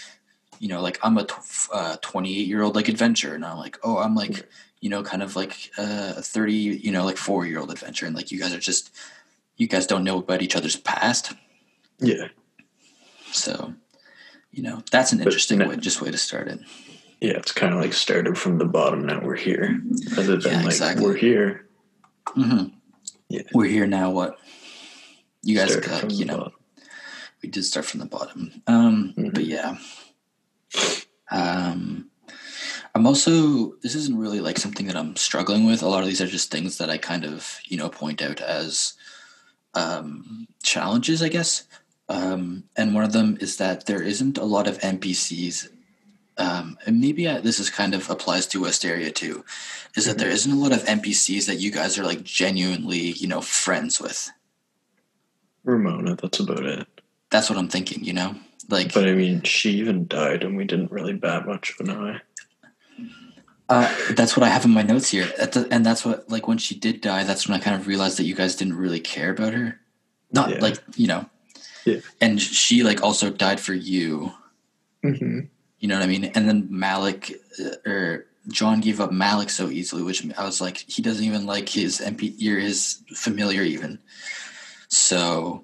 you 0.59 0.67
know 0.67 0.81
like 0.81 0.99
i'm 1.03 1.17
a 1.17 1.23
tw- 1.23 1.69
uh, 1.73 1.95
28 2.01 2.47
year 2.47 2.61
old 2.61 2.75
like 2.75 2.87
adventurer 2.89 3.33
and 3.35 3.45
i'm 3.45 3.57
like 3.57 3.77
oh 3.83 3.97
i'm 3.99 4.15
like 4.15 4.47
you 4.81 4.89
know 4.89 5.01
kind 5.03 5.23
of 5.23 5.35
like 5.35 5.71
uh, 5.77 6.13
a 6.17 6.21
30 6.21 6.53
you 6.53 6.91
know 6.91 7.05
like 7.05 7.17
four 7.17 7.45
year 7.45 7.59
old 7.59 7.71
adventurer 7.71 8.07
and 8.07 8.15
like 8.15 8.31
you 8.31 8.39
guys 8.39 8.53
are 8.53 8.59
just 8.59 8.93
you 9.55 9.67
guys 9.67 9.87
don't 9.87 10.03
know 10.03 10.19
about 10.19 10.41
each 10.41 10.55
other's 10.55 10.75
past 10.75 11.33
yeah. 11.99 12.27
so 13.31 13.73
you 14.51 14.61
know 14.63 14.83
that's 14.91 15.11
an 15.11 15.19
But 15.19 15.27
interesting 15.27 15.59
no- 15.59 15.69
way 15.69 15.77
just 15.77 16.01
way 16.01 16.11
to 16.11 16.17
start 16.17 16.47
it 16.49 16.59
Yeah, 17.21 17.37
it's 17.37 17.51
kind 17.51 17.73
of 17.73 17.79
like 17.81 17.93
started 17.93 18.37
from 18.37 18.59
the 18.59 18.65
bottom. 18.65 19.03
Now 19.05 19.19
we're 19.23 19.35
here, 19.35 19.81
rather 20.15 20.37
than 20.37 20.51
Yeah, 20.51 20.57
like 20.59 20.65
exactly. 20.67 21.03
we're 21.05 21.15
here. 21.17 21.65
hmm 22.35 22.65
Yeah. 23.29 23.41
we're 23.53 23.65
here 23.67 23.85
now 23.87 24.09
what 24.11 24.37
you 25.43 25.55
guys 25.57 25.71
started 25.71 25.89
got 25.89 26.11
you 26.11 26.25
know 26.25 26.37
bottom. 26.37 26.53
we 27.43 27.49
did 27.49 27.63
start 27.65 27.85
from 27.85 27.99
the 27.99 28.05
bottom. 28.05 28.61
Um, 28.67 29.13
Mhm. 29.17 29.33
but 29.33 29.45
yeah. 29.45 29.77
Um, 31.31 32.09
I'm 32.95 33.05
also 33.05 33.73
this 33.83 33.95
isn't 33.95 34.17
really 34.17 34.39
like 34.39 34.57
something 34.57 34.87
that 34.87 34.95
I'm 34.95 35.15
struggling 35.15 35.65
with. 35.65 35.81
A 35.83 35.87
lot 35.87 36.01
of 36.01 36.07
these 36.07 36.21
are 36.21 36.27
just 36.27 36.51
things 36.51 36.77
that 36.77 36.89
I 36.89 36.97
kind 36.97 37.25
of 37.25 37.59
you 37.65 37.77
know 37.77 37.89
point 37.89 38.21
out 38.21 38.41
as 38.41 38.93
um, 39.73 40.47
challenges, 40.63 41.21
I 41.21 41.29
guess. 41.29 41.63
Um, 42.09 42.63
and 42.77 42.95
one 42.95 43.03
of 43.03 43.11
them 43.11 43.37
is 43.41 43.57
that 43.57 43.85
there 43.85 44.01
isn't 44.01 44.37
a 44.37 44.45
lot 44.45 44.67
of 44.67 44.79
NPCs. 44.79 45.67
Um, 46.39 46.77
and 46.85 47.01
maybe 47.01 47.27
I, 47.27 47.39
this 47.39 47.59
is 47.59 47.69
kind 47.69 47.95
of 47.95 48.09
applies 48.09 48.45
to 48.47 48.61
Westeria 48.61 49.13
too, 49.13 49.43
is 49.95 50.05
that 50.05 50.17
there 50.19 50.29
isn't 50.29 50.51
a 50.51 50.55
lot 50.55 50.71
of 50.71 50.83
NPCs 50.83 51.47
that 51.47 51.55
you 51.55 51.71
guys 51.71 51.97
are 51.97 52.03
like 52.05 52.23
genuinely, 52.23 52.99
you 53.13 53.27
know, 53.27 53.41
friends 53.41 53.99
with. 53.99 54.29
Ramona. 55.63 56.15
That's 56.15 56.39
about 56.39 56.65
it. 56.65 56.87
That's 57.29 57.49
what 57.49 57.57
I'm 57.59 57.67
thinking, 57.69 58.03
you 58.03 58.13
know, 58.13 58.35
like 58.69 58.93
But 58.93 59.07
I 59.07 59.13
mean, 59.13 59.41
she 59.43 59.71
even 59.71 60.07
died, 60.07 60.43
and 60.43 60.55
we 60.55 60.63
didn't 60.65 60.91
really 60.91 61.13
bat 61.13 61.45
much 61.47 61.73
of 61.79 61.87
an 61.89 61.95
eye. 61.95 62.21
Uh, 63.69 63.93
that's 64.13 64.37
what 64.37 64.43
I 64.45 64.49
have 64.49 64.63
in 64.63 64.71
my 64.71 64.81
notes 64.81 65.09
here, 65.09 65.29
At 65.37 65.51
the- 65.51 65.67
and 65.71 65.85
that's 65.85 66.05
what 66.05 66.29
like 66.29 66.47
when 66.47 66.57
she 66.57 66.73
did 66.75 67.01
die. 67.01 67.23
That's 67.25 67.47
when 67.49 67.59
I 67.59 67.63
kind 67.63 67.75
of 67.79 67.85
realized 67.87 68.17
that 68.17 68.23
you 68.23 68.33
guys 68.35 68.55
didn't 68.55 68.77
really 68.77 69.01
care 69.01 69.31
about 69.31 69.53
her. 69.53 69.79
Not 70.31 70.51
Yeah. 70.51 70.59
like 70.61 70.77
you 70.95 71.07
know, 71.07 71.29
Yeah. 71.83 71.99
and 72.21 72.41
she 72.41 72.83
like 72.83 73.03
also 73.03 73.29
died 73.29 73.59
for 73.59 73.73
you. 73.73 74.31
Mm-hmm. 75.03 75.39
You 75.79 75.87
know 75.87 75.95
what 75.95 76.03
I 76.03 76.07
mean? 76.07 76.25
And 76.25 76.47
then 76.47 76.67
Malik 76.69 77.39
uh, 77.59 77.89
or 77.89 78.25
John 78.49 78.79
gave 78.79 79.01
up 79.01 79.11
Malik 79.11 79.49
so 79.49 79.69
easily, 79.69 80.03
which 80.03 80.25
I 80.37 80.43
was 80.45 80.61
like, 80.61 80.77
he 80.77 81.01
doesn't 81.01 81.23
even 81.23 81.45
like 81.45 81.69
his 81.69 81.99
MP 81.99 82.35
or 82.47 82.59
his 82.59 83.03
familiar 83.13 83.61
even. 83.61 83.99
So, 84.87 85.63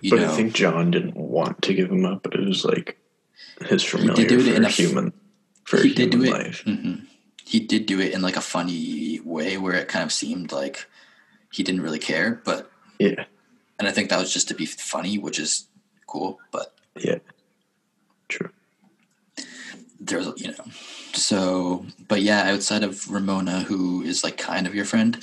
you 0.00 0.10
But 0.10 0.20
know, 0.20 0.32
I 0.32 0.36
think 0.36 0.54
John 0.54 0.90
didn't 0.90 1.16
want 1.16 1.62
to 1.62 1.74
give 1.74 1.90
him 1.90 2.04
up, 2.04 2.22
but 2.24 2.34
it 2.34 2.46
was 2.46 2.64
like 2.64 2.98
his 3.66 3.82
familiar 3.82 4.26
do 4.26 4.40
it 4.40 4.42
for 4.42 4.54
in 4.54 4.64
a 4.64 4.68
human 4.68 5.12
for 5.64 5.78
he 5.78 5.92
did 5.94 6.10
do 6.10 6.24
it. 6.24 6.30
life. 6.30 6.64
mhm. 6.66 7.06
He 7.44 7.60
did 7.60 7.86
do 7.86 8.00
it 8.00 8.12
in 8.12 8.22
like 8.22 8.36
a 8.36 8.40
funny 8.40 9.20
way 9.24 9.56
where 9.56 9.74
it 9.74 9.86
kind 9.86 10.04
of 10.04 10.12
seemed 10.12 10.50
like 10.50 10.86
he 11.52 11.62
didn't 11.62 11.82
really 11.82 12.00
care, 12.00 12.40
but 12.44 12.70
Yeah, 12.98 13.24
and 13.78 13.86
I 13.86 13.92
think 13.92 14.10
that 14.10 14.18
was 14.18 14.32
just 14.32 14.48
to 14.48 14.54
be 14.54 14.66
funny, 14.66 15.16
which 15.16 15.38
is 15.38 15.68
cool. 16.08 16.40
But 16.50 16.74
yeah. 16.96 17.18
There's 20.06 20.26
you 20.40 20.48
know, 20.48 20.64
so 21.12 21.86
but 22.08 22.22
yeah, 22.22 22.50
outside 22.50 22.82
of 22.82 23.10
Ramona, 23.10 23.60
who 23.60 24.02
is 24.02 24.24
like 24.24 24.36
kind 24.38 24.66
of 24.66 24.74
your 24.74 24.84
friend, 24.84 25.22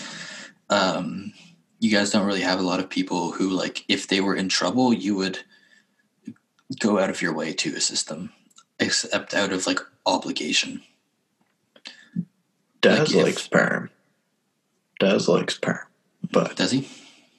um, 0.69 1.33
you 1.79 1.91
guys 1.91 2.11
don't 2.11 2.25
really 2.25 2.41
have 2.41 2.59
a 2.59 2.63
lot 2.63 2.79
of 2.79 2.89
people 2.89 3.31
who 3.31 3.49
like 3.49 3.83
if 3.87 4.07
they 4.07 4.21
were 4.21 4.35
in 4.35 4.49
trouble, 4.49 4.93
you 4.93 5.15
would 5.15 5.39
go 6.79 6.99
out 6.99 7.09
of 7.09 7.21
your 7.21 7.33
way 7.33 7.53
to 7.53 7.75
assist 7.75 8.09
them, 8.09 8.31
except 8.79 9.33
out 9.33 9.51
of 9.51 9.67
like 9.67 9.79
obligation. 10.05 10.81
Daz 12.81 13.13
if- 13.13 13.23
likes 13.23 13.47
Parm. 13.47 13.89
Daz 14.99 15.27
likes 15.27 15.57
Parm, 15.59 15.83
but 16.31 16.55
Does 16.55 16.71
he? 16.71 16.87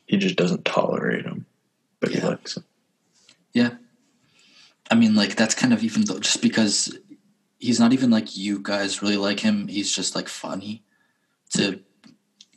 he 0.06 0.16
just 0.16 0.36
doesn't 0.36 0.64
tolerate 0.64 1.24
him. 1.24 1.46
But 2.00 2.10
he 2.10 2.20
likes 2.20 2.56
him. 2.56 2.64
Yeah. 3.54 3.70
I 4.90 4.94
mean, 4.96 5.14
like 5.14 5.36
that's 5.36 5.54
kind 5.54 5.72
of 5.72 5.82
even 5.82 6.04
though 6.04 6.18
just 6.18 6.42
because 6.42 6.96
he's 7.64 7.80
not 7.80 7.92
even 7.92 8.10
like 8.10 8.36
you 8.36 8.58
guys 8.60 9.00
really 9.02 9.16
like 9.16 9.40
him. 9.40 9.66
He's 9.68 9.90
just 9.94 10.14
like 10.14 10.28
funny 10.28 10.82
to 11.50 11.80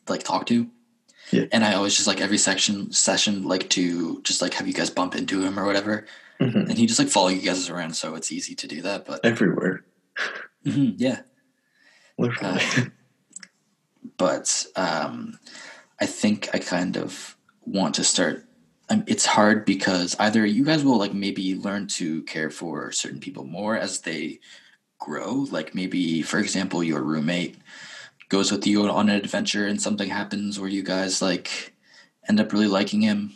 like 0.09 0.23
talk 0.23 0.45
to. 0.47 0.67
Yeah. 1.31 1.45
And 1.51 1.63
I 1.65 1.73
always 1.73 1.95
just 1.95 2.07
like 2.07 2.21
every 2.21 2.37
section 2.37 2.91
session 2.91 3.43
like 3.43 3.69
to 3.71 4.21
just 4.23 4.41
like 4.41 4.53
have 4.55 4.67
you 4.67 4.73
guys 4.73 4.89
bump 4.89 5.15
into 5.15 5.41
him 5.43 5.59
or 5.59 5.65
whatever, 5.65 6.05
Mhm. 6.39 6.69
and 6.69 6.77
he 6.77 6.85
just 6.85 6.99
like 6.99 7.09
follow 7.09 7.29
you 7.29 7.41
guys 7.41 7.69
around, 7.69 7.95
so 7.95 8.15
it's 8.15 8.31
easy 8.31 8.55
to 8.55 8.67
do 8.67 8.81
that. 8.83 9.05
But 9.05 9.25
Everywhere, 9.25 9.83
Mhm, 10.65 10.95
yeah, 10.97 11.21
literally. 12.17 12.61
Uh, 12.61 12.85
but 14.17 14.65
um, 14.75 15.37
I 15.99 16.05
think 16.05 16.49
I 16.53 16.59
kind 16.59 16.97
of 16.97 17.35
want 17.65 17.95
to 17.95 18.03
start. 18.03 18.45
Um, 18.89 19.03
it's 19.07 19.25
hard 19.25 19.65
because 19.65 20.15
either 20.19 20.45
you 20.45 20.63
guys 20.63 20.83
will 20.83 20.97
like 20.97 21.13
maybe 21.13 21.55
learn 21.55 21.87
to 21.99 22.23
care 22.23 22.49
for 22.49 22.91
certain 22.91 23.19
people 23.19 23.43
more 23.43 23.75
as 23.77 23.99
they 24.01 24.39
grow. 24.99 25.47
Like 25.51 25.75
maybe, 25.75 26.21
for 26.21 26.39
example, 26.39 26.83
your 26.83 27.01
roommate 27.01 27.57
goes 28.29 28.51
with 28.51 28.67
you 28.67 28.87
on 28.89 29.09
an 29.09 29.15
adventure 29.15 29.67
and 29.67 29.81
something 29.81 30.09
happens 30.09 30.59
where 30.59 30.69
you 30.69 30.83
guys 30.83 31.21
like 31.21 31.73
end 32.27 32.39
up 32.39 32.51
really 32.51 32.67
liking 32.67 33.01
him. 33.01 33.33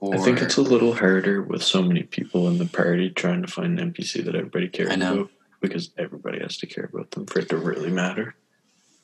Or 0.00 0.14
I 0.14 0.18
think 0.18 0.42
it's 0.42 0.56
a 0.56 0.62
little 0.62 0.94
harder 0.94 1.42
with 1.42 1.62
so 1.62 1.80
many 1.80 2.02
people 2.02 2.48
in 2.48 2.58
the 2.58 2.66
party 2.66 3.10
trying 3.10 3.42
to 3.42 3.48
find 3.48 3.78
an 3.78 3.92
NPC 3.92 4.24
that 4.24 4.34
everybody 4.34 4.68
cares 4.68 4.92
about 4.92 5.30
because 5.60 5.90
everybody 5.96 6.40
has 6.40 6.56
to 6.58 6.66
care 6.66 6.90
about 6.92 7.12
them 7.12 7.26
for 7.26 7.38
it 7.38 7.48
to 7.50 7.56
really 7.56 7.90
matter. 7.90 8.34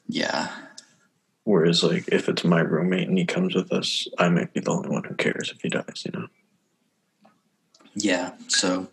yeah, 0.08 0.50
Whereas, 1.48 1.82
like, 1.82 2.08
if 2.08 2.28
it's 2.28 2.44
my 2.44 2.60
roommate 2.60 3.08
and 3.08 3.16
he 3.16 3.24
comes 3.24 3.54
with 3.54 3.72
us, 3.72 4.06
I 4.18 4.28
might 4.28 4.52
be 4.52 4.60
the 4.60 4.70
only 4.70 4.90
one 4.90 5.04
who 5.04 5.14
cares 5.14 5.50
if 5.50 5.62
he 5.62 5.70
dies, 5.70 6.02
you 6.04 6.10
know? 6.10 6.28
Yeah. 7.94 8.32
So 8.48 8.88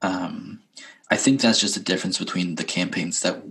um, 0.00 0.60
I 1.12 1.16
think 1.16 1.40
that's 1.42 1.60
just 1.60 1.76
a 1.76 1.80
difference 1.82 2.18
between 2.18 2.54
the 2.54 2.64
campaigns 2.64 3.20
that 3.20 3.42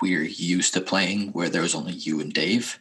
we're 0.00 0.22
used 0.24 0.72
to 0.72 0.80
playing, 0.80 1.32
where 1.32 1.50
there 1.50 1.60
was 1.60 1.74
only 1.74 1.92
you 1.92 2.18
and 2.20 2.32
Dave, 2.32 2.78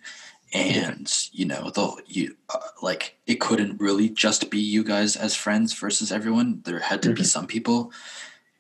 and 0.53 1.11
you 1.33 1.45
know 1.45 1.69
the 1.71 2.01
you 2.07 2.37
uh, 2.49 2.57
like 2.81 3.17
it 3.27 3.41
couldn't 3.41 3.81
really 3.81 4.07
just 4.07 4.49
be 4.49 4.59
you 4.59 4.81
guys 4.85 5.17
as 5.17 5.35
friends 5.35 5.73
versus 5.73 6.09
everyone. 6.09 6.61
There 6.63 6.79
had 6.79 7.01
to 7.03 7.13
be 7.13 7.21
Mhm. 7.23 7.25
some 7.25 7.47
people. 7.47 7.91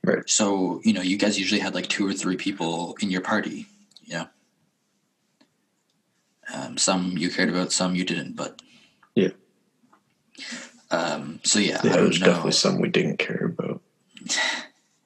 Right. 0.03 0.29
So 0.29 0.81
you 0.83 0.91
know, 0.91 1.01
you 1.01 1.15
guys 1.17 1.39
usually 1.39 1.61
had 1.61 1.73
like 1.75 1.87
two 1.87 2.05
or 2.05 2.13
three 2.13 2.35
people 2.35 2.97
in 2.99 3.09
your 3.09 3.21
party. 3.21 3.65
You 4.03 4.13
know. 4.17 4.27
Um, 6.53 6.77
some 6.77 7.17
you 7.17 7.29
cared 7.29 7.49
about, 7.49 7.71
some 7.71 7.95
you 7.95 8.03
didn't, 8.03 8.35
but 8.35 8.61
Yeah. 9.15 9.29
Um, 10.91 11.39
so 11.43 11.59
yeah, 11.59 11.79
Yeah, 11.83 11.91
I 11.93 11.95
don't 11.95 12.03
there's 12.05 12.19
know. 12.19 12.25
definitely 12.25 12.51
some 12.51 12.81
we 12.81 12.89
didn't 12.89 13.17
care 13.19 13.45
about. 13.45 13.81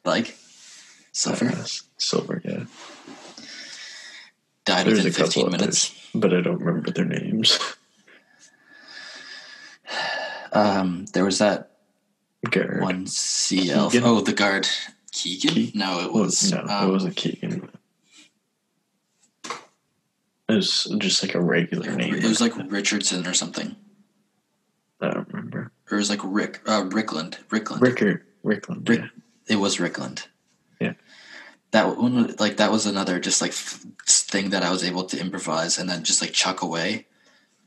Like 0.05 0.35
Silver 1.13 1.45
Uh, 1.47 1.65
Silver, 1.97 2.41
yeah. 2.43 2.63
died 4.65 4.87
There's 4.87 5.03
within 5.03 5.11
a 5.11 5.15
couple 5.15 5.25
15 5.43 5.45
others, 5.47 5.59
minutes. 5.61 6.09
but 6.13 6.33
I 6.33 6.41
don't 6.41 6.59
remember 6.59 6.91
their 6.91 7.05
names. 7.05 7.57
Um, 10.51 11.05
there 11.13 11.25
was 11.25 11.39
that 11.39 11.71
Garrett. 12.49 12.81
one 12.81 13.07
sea 13.07 13.71
elf. 13.71 13.95
Oh, 13.95 14.21
the 14.21 14.33
guard 14.33 14.67
Keegan. 15.11 15.53
Keegan? 15.53 15.79
No, 15.79 15.99
it 16.01 16.13
was 16.13 16.51
no, 16.51 16.61
um, 16.61 16.89
it 16.89 16.91
wasn't 16.91 17.15
Keegan. 17.15 17.69
It 20.47 20.53
was 20.55 20.83
just 20.99 21.23
like 21.23 21.33
a 21.35 21.41
regular 21.41 21.95
name. 21.95 22.13
It 22.13 22.23
was 22.25 22.39
like 22.41 22.53
Richardson 22.71 23.25
or 23.25 23.33
something. 23.33 23.75
I 25.01 25.09
don't 25.09 25.27
remember. 25.33 25.71
Or 25.89 25.95
it 25.95 25.99
was 25.99 26.09
like 26.11 26.19
Rick 26.23 26.61
uh, 26.67 26.83
Rickland. 26.83 27.37
Rickland. 27.49 27.81
Rickard. 27.81 28.23
Rickland. 28.45 28.87
Rick- 28.87 28.99
yeah. 29.01 29.07
It 29.47 29.55
was 29.55 29.77
Rickland. 29.77 30.27
That 31.73 31.97
one, 31.97 32.15
was- 32.27 32.39
like 32.39 32.57
that 32.57 32.71
was 32.71 32.85
another 32.85 33.19
just 33.19 33.41
like 33.41 33.51
f- 33.51 33.85
thing 34.07 34.49
that 34.51 34.63
I 34.63 34.71
was 34.71 34.83
able 34.83 35.03
to 35.05 35.19
improvise 35.19 35.77
and 35.77 35.89
then 35.89 36.03
just 36.03 36.21
like 36.21 36.31
chuck 36.31 36.61
away. 36.61 37.05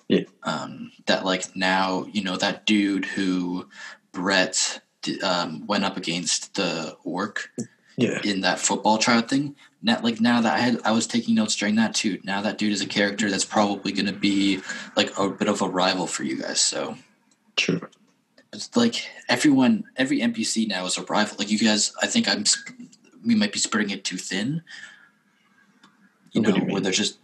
Yeah. 0.09 0.23
Um, 0.45 0.93
that 1.07 1.25
like 1.25 1.55
now 1.55 2.07
you 2.13 2.23
know 2.23 2.37
that 2.37 2.65
dude 2.67 3.05
who 3.05 3.69
Brett 4.13 4.81
um, 5.23 5.67
went 5.67 5.85
up 5.85 5.97
against 5.97 6.55
the 6.55 6.97
orc 7.05 7.51
Yeah. 7.97 8.21
in 8.25 8.41
that 8.43 8.59
football 8.61 8.99
tryout 8.99 9.29
thing. 9.29 9.55
Now, 9.83 10.01
like 10.03 10.21
now 10.21 10.41
that 10.41 10.55
I 10.55 10.59
had, 10.59 10.81
I 10.85 10.93
was 10.93 11.07
taking 11.07 11.35
notes 11.35 11.55
during 11.57 11.75
that 11.77 11.95
too. 11.95 12.19
Now 12.25 12.41
that 12.43 12.59
dude 12.59 12.73
is 12.73 12.81
a 12.83 12.87
character 12.87 13.31
that's 13.31 13.45
probably 13.45 13.93
going 13.93 14.07
to 14.07 14.13
be 14.13 14.61
like 14.97 15.17
a 15.19 15.29
bit 15.29 15.49
of 15.49 15.63
a 15.63 15.69
rival 15.69 16.07
for 16.07 16.23
you 16.25 16.41
guys. 16.41 16.61
So 16.61 16.97
True. 17.57 17.81
it's 18.53 18.75
like 18.77 19.09
everyone, 19.29 19.85
every 19.97 20.21
NPC 20.21 20.67
now 20.69 20.87
is 20.87 20.97
a 20.99 21.03
rival. 21.05 21.37
Like 21.39 21.51
you 21.51 21.59
guys, 21.59 21.93
I 22.03 22.07
think 22.07 22.29
I'm, 22.29 22.45
we 23.27 23.35
might 23.35 23.53
be 23.53 23.59
spreading 23.59 23.91
it 23.91 24.05
too 24.05 24.17
thin. 24.17 24.63
You 26.33 26.43
What 26.43 26.51
know, 26.51 26.57
you 26.57 26.73
where 26.73 26.81
there's 26.81 26.97
just 26.97 27.19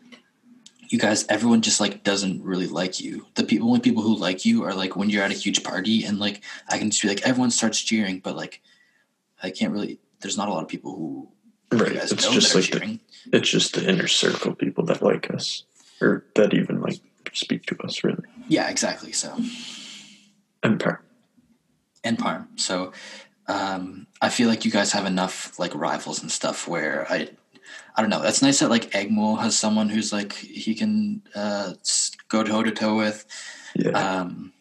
you 0.89 0.99
guys. 0.99 1.25
Everyone 1.29 1.63
just 1.63 1.81
like 1.81 2.03
doesn't 2.05 2.43
really 2.43 2.67
like 2.67 3.01
you. 3.01 3.27
The 3.35 3.45
people, 3.45 3.69
only 3.69 3.81
people 3.81 4.03
who 4.03 4.17
like 4.17 4.45
you 4.45 4.65
are 4.65 4.75
like 4.75 4.97
when 4.97 5.09
you're 5.09 5.23
at 5.23 5.31
a 5.31 5.35
huge 5.35 5.63
party 5.63 6.05
and 6.05 6.19
like 6.19 6.43
I 6.69 6.79
can 6.79 6.91
just 6.91 7.03
be 7.03 7.09
like 7.09 7.27
everyone 7.27 7.51
starts 7.51 7.81
cheering, 7.81 8.19
but 8.19 8.37
like 8.37 8.61
I 9.43 9.51
can't 9.51 9.73
really. 9.73 9.99
There's 10.21 10.37
not 10.37 10.49
a 10.49 10.53
lot 10.53 10.63
of 10.63 10.69
people 10.69 10.95
who 10.95 11.29
Right. 11.73 11.93
It's 11.93 12.29
just 12.29 12.55
like 12.55 12.71
the, 12.71 12.99
it's 13.33 13.49
just 13.49 13.75
the 13.75 13.89
inner 13.89 14.07
circle 14.07 14.55
people 14.55 14.85
that 14.87 15.03
like 15.03 15.31
us, 15.33 15.65
or 16.03 16.25
that 16.35 16.53
even 16.53 16.83
like 16.83 17.01
speak 17.33 17.65
to 17.67 17.79
us. 17.83 18.05
Really. 18.05 18.25
Yeah, 18.47 18.69
exactly. 18.69 19.13
So 19.13 19.35
Empire. 20.63 21.01
and 22.05 22.19
Parm. 22.19 22.47
So 22.57 22.93
um, 23.49 24.07
I 24.21 24.29
feel 24.29 24.49
like 24.49 24.65
you 24.65 24.71
guys 24.71 24.93
have 24.93 25.07
enough 25.07 25.59
like 25.59 25.75
rivals 25.75 26.23
and 26.23 26.31
stuff 26.31 26.69
where 26.69 27.07
I 27.11 27.29
I 27.97 28.01
don't 28.01 28.11
know. 28.11 28.23
That's 28.23 28.43
nice 28.43 28.61
that 28.61 28.71
like 28.71 28.91
Egmol 28.93 29.41
has 29.41 29.59
someone 29.59 29.89
who's 29.89 30.13
like 30.13 30.33
he 30.33 30.75
can 30.75 31.23
uh, 31.35 31.75
go 32.29 32.43
toe 32.43 32.63
to 32.63 32.71
toe 32.71 32.97
with. 32.97 33.27
Yeah. 33.75 33.91
Um, 33.91 34.53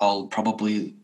I'll 0.00 0.26
probably. 0.26 0.94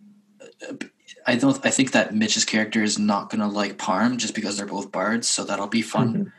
I 1.27 1.37
don't. 1.37 1.65
I 1.65 1.71
think 1.71 1.93
that 1.93 2.15
Mitch's 2.15 2.45
character 2.45 2.83
is 2.83 2.99
not 2.99 3.31
gonna 3.31 3.49
like 3.49 3.79
Parm 3.79 4.17
just 4.17 4.35
because 4.35 4.57
they're 4.57 4.67
both 4.67 4.91
bards, 4.91 5.29
so 5.29 5.45
that'll 5.45 5.69
be 5.69 5.83
fun. 5.83 6.15
Mhm. 6.15 6.33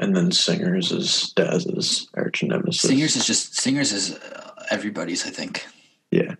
And 0.00 0.16
then 0.16 0.30
singers 0.32 0.92
is 0.92 1.32
Daz's 1.34 2.08
arch 2.14 2.42
nemesis. 2.42 2.82
Singers 2.82 3.16
is 3.16 3.24
just 3.26 3.60
singers 3.60 3.92
is 3.92 4.14
uh, 4.14 4.64
everybody's. 4.70 5.26
I 5.26 5.30
think. 5.30 5.66
Yeah. 6.10 6.36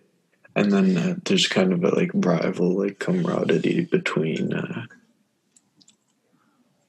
And 0.59 0.71
then 0.71 0.97
uh, 0.97 1.15
there's 1.25 1.47
kind 1.47 1.73
of 1.73 1.83
a 1.83 1.95
like 1.95 2.11
rival, 2.13 2.71
like 2.77 2.99
camaraderie 2.99 3.87
between, 3.89 4.53
uh, 4.53 4.85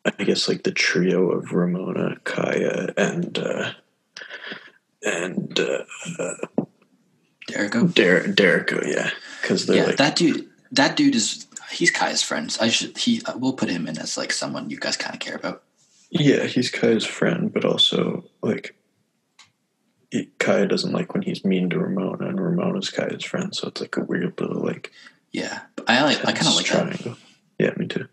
I 0.04 0.24
guess, 0.24 0.48
like 0.48 0.64
the 0.64 0.72
trio 0.72 1.30
of 1.30 1.52
Ramona, 1.52 2.16
Kaya, 2.24 2.92
and 2.96 3.38
uh, 3.38 3.72
and 5.02 5.58
uh. 5.58 5.84
Der-. 8.34 8.84
Yeah, 8.86 9.10
because 9.40 9.68
Yeah, 9.68 9.84
like 9.84 9.96
that 9.96 10.16
dude. 10.16 10.48
That 10.72 10.96
dude 10.96 11.14
is. 11.14 11.46
He's 11.70 11.90
Kaya's 11.90 12.22
friend. 12.22 12.56
I 12.60 12.68
should. 12.68 12.96
He. 12.96 13.22
We'll 13.36 13.52
put 13.52 13.70
him 13.70 13.88
in 13.88 13.98
as 13.98 14.16
like 14.16 14.32
someone 14.32 14.70
you 14.70 14.78
guys 14.78 14.96
kind 14.96 15.14
of 15.14 15.20
care 15.20 15.36
about. 15.36 15.62
yeah, 16.10 16.44
he's 16.44 16.70
Kaya's 16.70 17.04
friend, 17.06 17.52
but 17.52 17.64
also 17.64 18.24
like. 18.42 18.76
Kaya 20.38 20.66
doesn't 20.66 20.92
like 20.92 21.14
when 21.14 21.22
he's 21.22 21.44
mean 21.44 21.70
to 21.70 21.78
Ramona, 21.78 22.28
and 22.28 22.40
Ramona's 22.40 22.90
Kaya's 22.90 23.24
friend, 23.24 23.54
so 23.54 23.68
it's 23.68 23.80
like 23.80 23.96
a 23.96 24.02
weird 24.04 24.40
little 24.40 24.60
like. 24.62 24.90
Yeah, 25.32 25.60
I 25.86 26.02
like. 26.02 26.18
I 26.26 26.32
kind 26.32 26.48
of 26.48 26.56
like 26.56 26.66
that. 26.66 26.82
triangle. 26.98 27.16
Yeah, 27.58 27.70
me 27.76 27.86
too. 27.86 28.08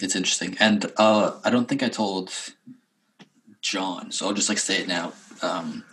It's 0.00 0.16
interesting, 0.16 0.56
and 0.60 0.90
uh, 0.96 1.32
I 1.44 1.50
don't 1.50 1.68
think 1.68 1.82
I 1.82 1.88
told 1.88 2.32
John, 3.60 4.12
so 4.12 4.26
I'll 4.26 4.32
just 4.32 4.48
like 4.48 4.58
say 4.58 4.80
it 4.80 4.88
now. 4.88 5.12
Um, 5.42 5.84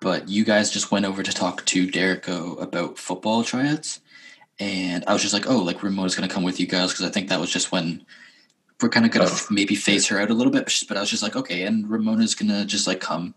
but 0.00 0.28
you 0.28 0.44
guys 0.44 0.70
just 0.70 0.90
went 0.90 1.06
over 1.06 1.22
to 1.22 1.32
talk 1.32 1.64
to 1.66 1.86
Derico 1.86 2.60
about 2.60 2.98
football 2.98 3.42
tryouts, 3.44 4.00
and 4.58 5.04
I 5.06 5.12
was 5.12 5.22
just 5.22 5.32
like, 5.34 5.48
"Oh, 5.48 5.58
like 5.62 5.82
Ramona's 5.82 6.14
gonna 6.14 6.28
come 6.28 6.42
with 6.42 6.60
you 6.60 6.66
guys," 6.66 6.92
because 6.92 7.06
I 7.06 7.10
think 7.10 7.28
that 7.28 7.40
was 7.40 7.50
just 7.50 7.72
when 7.72 8.04
we're 8.82 8.88
kind 8.90 9.06
of 9.06 9.12
gonna 9.12 9.28
Oh. 9.30 9.46
maybe 9.50 9.74
phase 9.74 10.06
her 10.08 10.20
out 10.20 10.30
a 10.30 10.34
little 10.34 10.52
bit. 10.52 10.70
But 10.88 10.96
I 10.96 11.00
was 11.00 11.10
just 11.10 11.22
like, 11.22 11.36
"Okay," 11.36 11.62
and 11.62 11.88
Ramona's 11.88 12.34
gonna 12.34 12.64
just 12.66 12.86
like 12.86 13.00
come, 13.00 13.34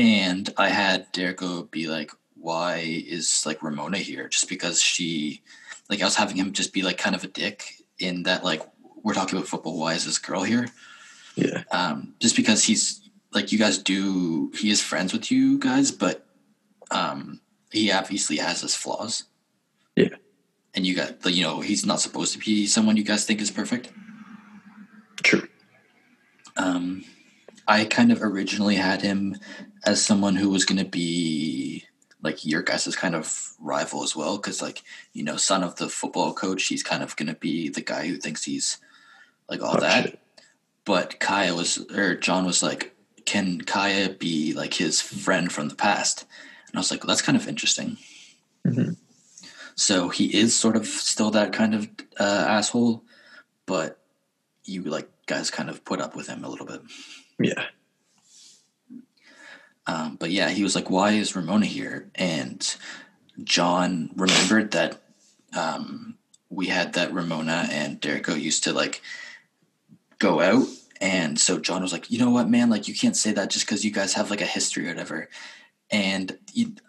and 0.00 0.48
I 0.56 0.68
had 0.70 1.12
Derico 1.12 1.70
be 1.70 1.86
like, 1.88 2.10
"Why 2.34 2.78
is 3.16 3.44
like 3.46 3.62
Ramona 3.62 3.98
here?" 3.98 4.28
Just 4.28 4.48
because 4.48 4.80
she, 4.82 5.42
like, 5.88 6.00
I 6.00 6.04
was 6.04 6.16
having 6.16 6.36
him 6.36 6.52
just 6.52 6.72
be 6.72 6.82
like 6.82 6.98
kind 6.98 7.14
of 7.14 7.22
a 7.24 7.28
dick 7.28 7.84
in 7.98 8.22
that 8.24 8.44
like 8.44 8.62
we're 9.02 9.14
talking 9.14 9.36
about 9.36 9.48
football. 9.48 9.78
Why 9.78 9.94
is 9.94 10.04
this 10.04 10.18
girl 10.18 10.42
here? 10.42 10.68
Yeah, 11.36 11.62
um, 11.70 12.14
just 12.20 12.34
because 12.36 12.64
he's 12.64 13.00
like 13.32 13.52
you 13.52 13.58
guys 13.58 13.78
do 13.78 14.50
he 14.58 14.70
is 14.70 14.82
friends 14.82 15.12
with 15.12 15.30
you 15.30 15.56
guys 15.58 15.92
but 15.92 16.26
um, 16.90 17.40
he 17.70 17.92
obviously 17.92 18.36
has 18.38 18.60
his 18.62 18.74
flaws 18.74 19.22
Yeah. 19.94 20.16
and 20.74 20.84
you 20.84 20.96
got 20.96 21.24
you 21.30 21.44
know 21.44 21.60
he's 21.60 21.86
not 21.86 22.00
supposed 22.00 22.32
to 22.32 22.40
be 22.40 22.66
someone 22.66 22.96
you 22.96 23.04
guys 23.04 23.24
think 23.24 23.40
is 23.40 23.50
perfect 23.52 23.90
true. 25.22 25.46
um, 26.56 27.04
i 27.76 27.84
kind 27.84 28.10
of 28.12 28.22
originally 28.22 28.76
had 28.76 29.00
him 29.02 29.36
as 29.86 30.04
someone 30.04 30.36
who 30.36 30.50
was 30.50 30.64
going 30.64 30.78
to 30.84 30.90
be 31.02 31.84
like 32.22 32.44
your 32.44 32.62
guys' 32.62 32.94
kind 32.96 33.14
of 33.14 33.26
rival 33.72 34.02
as 34.02 34.14
well 34.14 34.36
because 34.36 34.60
like 34.60 34.82
you 35.12 35.22
know 35.22 35.36
son 35.36 35.62
of 35.64 35.76
the 35.76 35.88
football 35.88 36.32
coach 36.34 36.62
he's 36.70 36.82
kind 36.90 37.02
of 37.02 37.16
going 37.16 37.28
to 37.34 37.40
be 37.48 37.68
the 37.70 37.80
guy 37.92 38.06
who 38.06 38.16
thinks 38.16 38.44
he's 38.44 38.78
like 39.48 39.62
all 39.62 39.76
Oh, 39.76 39.80
that 39.80 40.04
shit. 40.04 40.18
but 40.84 41.18
Kaya 41.20 41.54
was 41.54 41.78
or 41.90 42.14
John 42.16 42.44
was 42.44 42.62
like, 42.62 42.94
can 43.24 43.60
Kaya 43.62 44.10
be 44.10 44.52
like 44.54 44.74
his 44.74 45.00
friend 45.00 45.50
from 45.52 45.68
the 45.68 45.74
past? 45.86 46.26
And 46.68 46.76
I 46.76 46.80
was 46.80 46.90
like, 46.90 47.00
well, 47.02 47.08
that's 47.08 47.22
kind 47.28 47.36
of 47.40 47.48
interesting. 47.48 47.96
Mhm. 48.66 48.96
So 49.74 50.08
he 50.10 50.26
is 50.42 50.54
sort 50.54 50.76
of 50.76 50.86
still 50.86 51.30
that 51.32 51.52
kind 51.52 51.74
of 51.74 51.88
uh, 52.18 52.44
asshole, 52.56 53.02
but 53.66 53.98
you 54.64 54.82
like 54.82 55.08
guys 55.26 55.50
kind 55.50 55.70
of 55.70 55.84
put 55.84 56.00
up 56.00 56.14
with 56.16 56.28
him 56.28 56.44
a 56.44 56.48
little 56.48 56.66
bit. 56.66 56.82
Yeah, 57.40 57.66
Um, 59.86 60.16
but 60.20 60.30
yeah, 60.30 60.50
he 60.50 60.62
was 60.62 60.74
like, 60.74 60.90
"Why 60.90 61.12
is 61.12 61.34
Ramona 61.34 61.66
here?" 61.66 62.10
And 62.14 62.76
John 63.42 64.10
remembered 64.14 64.72
that 64.72 65.00
um, 65.56 66.16
we 66.48 66.66
had 66.66 66.92
that 66.94 67.12
Ramona 67.12 67.66
and 67.70 68.00
Derico 68.00 68.40
used 68.40 68.64
to 68.64 68.72
like 68.72 69.02
go 70.18 70.40
out, 70.40 70.66
and 71.00 71.38
so 71.40 71.58
John 71.58 71.82
was 71.82 71.92
like, 71.92 72.10
"You 72.10 72.18
know 72.18 72.30
what, 72.30 72.48
man? 72.48 72.70
Like, 72.70 72.88
you 72.88 72.94
can't 72.94 73.16
say 73.16 73.32
that 73.32 73.50
just 73.50 73.66
because 73.66 73.84
you 73.84 73.90
guys 73.90 74.14
have 74.14 74.30
like 74.30 74.40
a 74.42 74.46
history 74.46 74.86
or 74.86 74.90
whatever." 74.90 75.28
And 75.90 76.38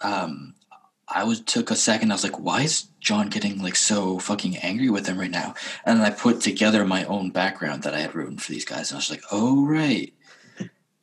um, 0.02 0.54
I 1.08 1.24
was 1.24 1.42
took 1.42 1.72
a 1.72 1.76
second. 1.76 2.12
I 2.12 2.16
was 2.16 2.24
like, 2.24 2.40
"Why 2.40 2.62
is 2.62 2.88
John 3.00 3.30
getting 3.30 3.62
like 3.64 3.76
so 3.76 4.20
fucking 4.20 4.58
angry 4.58 4.90
with 4.90 5.08
him 5.08 5.20
right 5.20 5.32
now?" 5.32 5.56
And 5.86 6.02
I 6.02 6.12
put 6.12 6.42
together 6.42 6.86
my 6.86 7.04
own 7.06 7.32
background 7.32 7.84
that 7.84 7.96
I 7.96 8.02
had 8.02 8.14
written 8.16 8.38
for 8.38 8.52
these 8.52 8.66
guys, 8.66 8.92
and 8.92 8.98
I 8.98 9.00
was 9.00 9.10
like, 9.10 9.24
"Oh 9.32 9.66
right." 9.66 10.14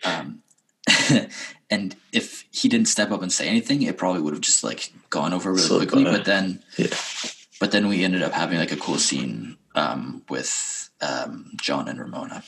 Um, 0.05 0.43
and 1.71 1.97
if 2.13 2.45
he 2.51 2.69
didn't 2.69 2.89
step 2.89 3.11
up 3.11 3.23
and 3.23 3.33
say 3.33 3.49
anything, 3.49 3.83
it 3.83 3.99
probably 3.99 4.23
would 4.23 4.35
have 4.35 4.41
just 4.41 4.65
like 4.65 4.93
gone 5.11 5.33
over 5.33 5.51
really 5.51 5.63
Slipped 5.63 5.93
quickly. 5.93 6.05
by. 6.05 6.19
But 6.19 6.25
then, 6.25 6.63
yeah, 6.77 6.95
but 7.61 7.73
then 7.73 7.89
we 7.89 8.05
ended 8.05 8.23
up 8.23 8.33
having 8.33 8.59
like 8.59 8.73
a 8.73 8.77
cool 8.77 8.99
scene 8.99 9.57
um, 9.75 10.23
with 10.29 10.91
um, 11.01 11.53
John 11.61 11.89
and 11.89 11.99
Ramona. 11.99 12.43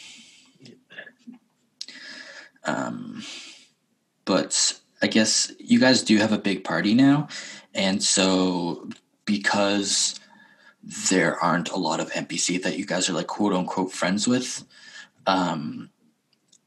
Um, 2.65 3.23
but 4.25 4.79
I 5.03 5.07
guess 5.07 5.53
you 5.59 5.81
guys 5.81 6.03
do 6.03 6.19
have 6.19 6.33
a 6.33 6.39
big 6.39 6.63
party 6.63 6.95
now, 6.95 7.29
and 7.75 8.03
so 8.03 8.89
because 9.25 10.21
there 11.11 11.39
aren't 11.39 11.71
a 11.71 11.77
lot 11.77 12.01
of 12.01 12.11
NPC 12.13 12.63
that 12.63 12.79
you 12.79 12.87
guys 12.87 13.09
are 13.09 13.13
like 13.13 13.27
quote 13.27 13.53
unquote 13.53 13.93
friends 13.93 14.27
with, 14.27 14.65
um, 15.27 15.91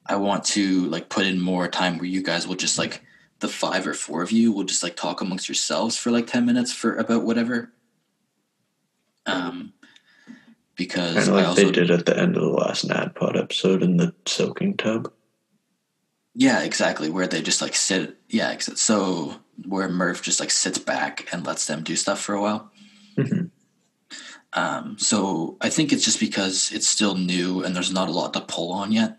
I 0.06 0.16
want 0.18 0.44
to 0.46 0.86
like 0.88 1.10
put 1.10 1.26
in 1.26 1.40
more 1.40 1.68
time 1.68 1.98
where 1.98 2.06
you 2.06 2.22
guys 2.22 2.48
will 2.48 2.56
just 2.56 2.78
like 2.78 3.02
the 3.40 3.48
five 3.48 3.86
or 3.88 3.94
four 3.94 4.22
of 4.22 4.32
you 4.32 4.52
will 4.52 4.64
just 4.64 4.84
like 4.84 4.96
talk 4.96 5.22
amongst 5.22 5.48
yourselves 5.50 5.98
for 5.98 6.12
like 6.12 6.28
10 6.28 6.46
minutes 6.46 6.74
for 6.74 6.96
about 6.96 7.24
whatever. 7.24 7.72
Um, 9.26 9.74
because 10.76 11.16
kind 11.16 11.28
of 11.30 11.34
like 11.36 11.48
also, 11.48 11.64
they 11.66 11.72
did 11.72 11.92
at 11.92 12.06
the 12.06 12.18
end 12.18 12.36
of 12.36 12.42
the 12.44 12.50
last 12.50 12.88
NADDPOD 12.88 13.40
episode 13.42 13.84
in 13.84 13.98
the 13.98 14.14
soaking 14.26 14.76
tub. 14.78 15.12
yeah, 16.36 16.64
exactly. 16.64 17.10
Where 17.10 17.28
they 17.28 17.42
just 17.42 17.62
like 17.62 17.76
sit. 17.76 18.18
Yeah. 18.30 18.58
So 18.60 19.36
where 19.68 19.88
Murph 19.88 20.22
just 20.24 20.40
like 20.40 20.52
sits 20.52 20.80
back 20.80 21.28
and 21.32 21.46
lets 21.46 21.68
them 21.68 21.84
do 21.84 21.96
stuff 21.96 22.20
for 22.20 22.34
a 22.36 22.42
while. 22.42 22.72
Mhm. 23.18 23.52
Um, 24.54 24.98
so 25.00 25.58
I 25.62 25.70
think 25.70 25.92
it's 25.92 26.04
just 26.06 26.20
because 26.20 26.72
it's 26.74 26.88
still 26.88 27.16
new 27.16 27.64
and 27.64 27.76
there's 27.76 27.92
not 27.92 28.08
a 28.10 28.12
lot 28.12 28.34
to 28.34 28.42
pull 28.42 28.72
on 28.72 28.92
yet. 28.92 29.18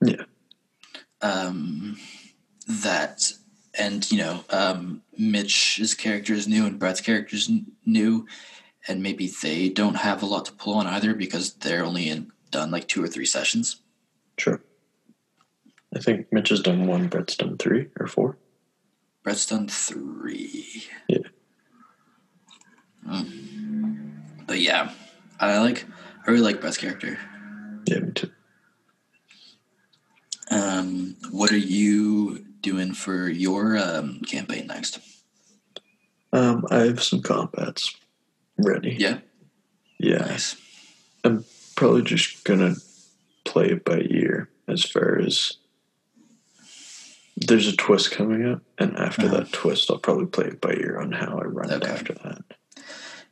Yeah. 0.00 0.24
Um, 1.20 1.96
that 2.68 3.32
and 3.78 4.10
you 4.10 4.18
know, 4.18 4.44
um, 4.50 5.02
Mitch's 5.16 5.94
character 5.94 6.32
is 6.32 6.48
new 6.48 6.66
and 6.66 6.78
Brett's 6.78 7.00
character 7.00 7.36
is 7.36 7.48
n- 7.48 7.66
new, 7.86 8.26
and 8.86 9.02
maybe 9.02 9.32
they 9.42 9.68
don't 9.68 9.96
have 9.96 10.22
a 10.22 10.26
lot 10.26 10.44
to 10.46 10.52
pull 10.52 10.74
on 10.74 10.86
either 10.86 11.14
because 11.14 11.54
they're 11.54 11.84
only 11.84 12.08
in 12.08 12.30
done 12.50 12.70
like 12.70 12.88
two 12.88 13.02
or 13.02 13.08
three 13.08 13.26
sessions. 13.26 13.80
Sure. 14.36 14.60
I 15.94 16.00
think 16.00 16.26
Mitch 16.32 16.50
has 16.50 16.60
done 16.60 16.86
one, 16.86 17.08
Brett's 17.08 17.36
done 17.36 17.56
three 17.56 17.88
or 17.98 18.06
four. 18.06 18.36
Brett's 19.22 19.46
done 19.46 19.68
three. 19.68 20.84
Yeah. 21.08 21.18
Mm. 23.06 24.18
But 24.38 24.46
But 24.46 24.60
yeah, 24.60 24.92
I 25.40 25.58
like. 25.58 25.86
I 26.26 26.30
really 26.30 26.42
like 26.42 26.60
Brett's 26.60 26.76
character. 26.76 27.18
Yeah, 27.86 28.00
me 28.00 28.12
too. 28.12 28.30
Um, 30.50 31.16
what 31.30 31.50
are 31.52 31.56
you 31.58 32.44
doing 32.60 32.94
for 32.94 33.28
your 33.28 33.76
um, 33.78 34.20
campaign 34.20 34.66
next? 34.66 34.98
Um, 36.32 36.64
I 36.70 36.80
have 36.80 37.02
some 37.02 37.22
combats 37.22 37.94
ready. 38.58 38.96
Yeah, 38.98 39.18
Yeah. 39.98 40.18
nice. 40.18 40.56
I'm 41.24 41.44
probably 41.76 42.02
just 42.02 42.44
gonna 42.44 42.76
play 43.44 43.66
it 43.70 43.84
by 43.84 44.00
ear 44.10 44.48
as 44.66 44.84
far 44.84 45.18
as 45.18 45.54
there's 47.36 47.68
a 47.68 47.76
twist 47.76 48.10
coming 48.10 48.44
up, 48.46 48.62
and 48.78 48.96
after 48.98 49.26
Uh-huh. 49.26 49.36
that 49.38 49.52
twist, 49.52 49.90
I'll 49.90 49.98
probably 49.98 50.26
play 50.26 50.46
it 50.46 50.60
by 50.60 50.72
ear 50.72 50.98
on 51.00 51.12
how 51.12 51.38
I 51.38 51.44
run 51.44 51.70
it 51.70 51.84
after 51.84 52.12
that. 52.14 52.42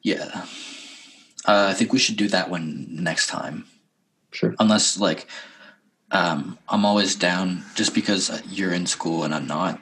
Yeah, 0.02 0.44
uh, 1.44 1.66
I 1.70 1.74
think 1.74 1.92
we 1.92 1.98
should 1.98 2.16
do 2.16 2.28
that 2.28 2.48
one 2.50 2.86
next 2.88 3.26
time. 3.26 3.66
Sure. 4.32 4.54
Unless 4.58 4.98
like, 4.98 5.26
um, 6.12 6.58
I'm 6.68 6.84
always 6.84 7.14
down 7.16 7.64
just 7.74 7.94
because 7.94 8.30
you're 8.48 8.72
in 8.72 8.86
school 8.86 9.24
and 9.24 9.34
I'm 9.34 9.46
not. 9.46 9.80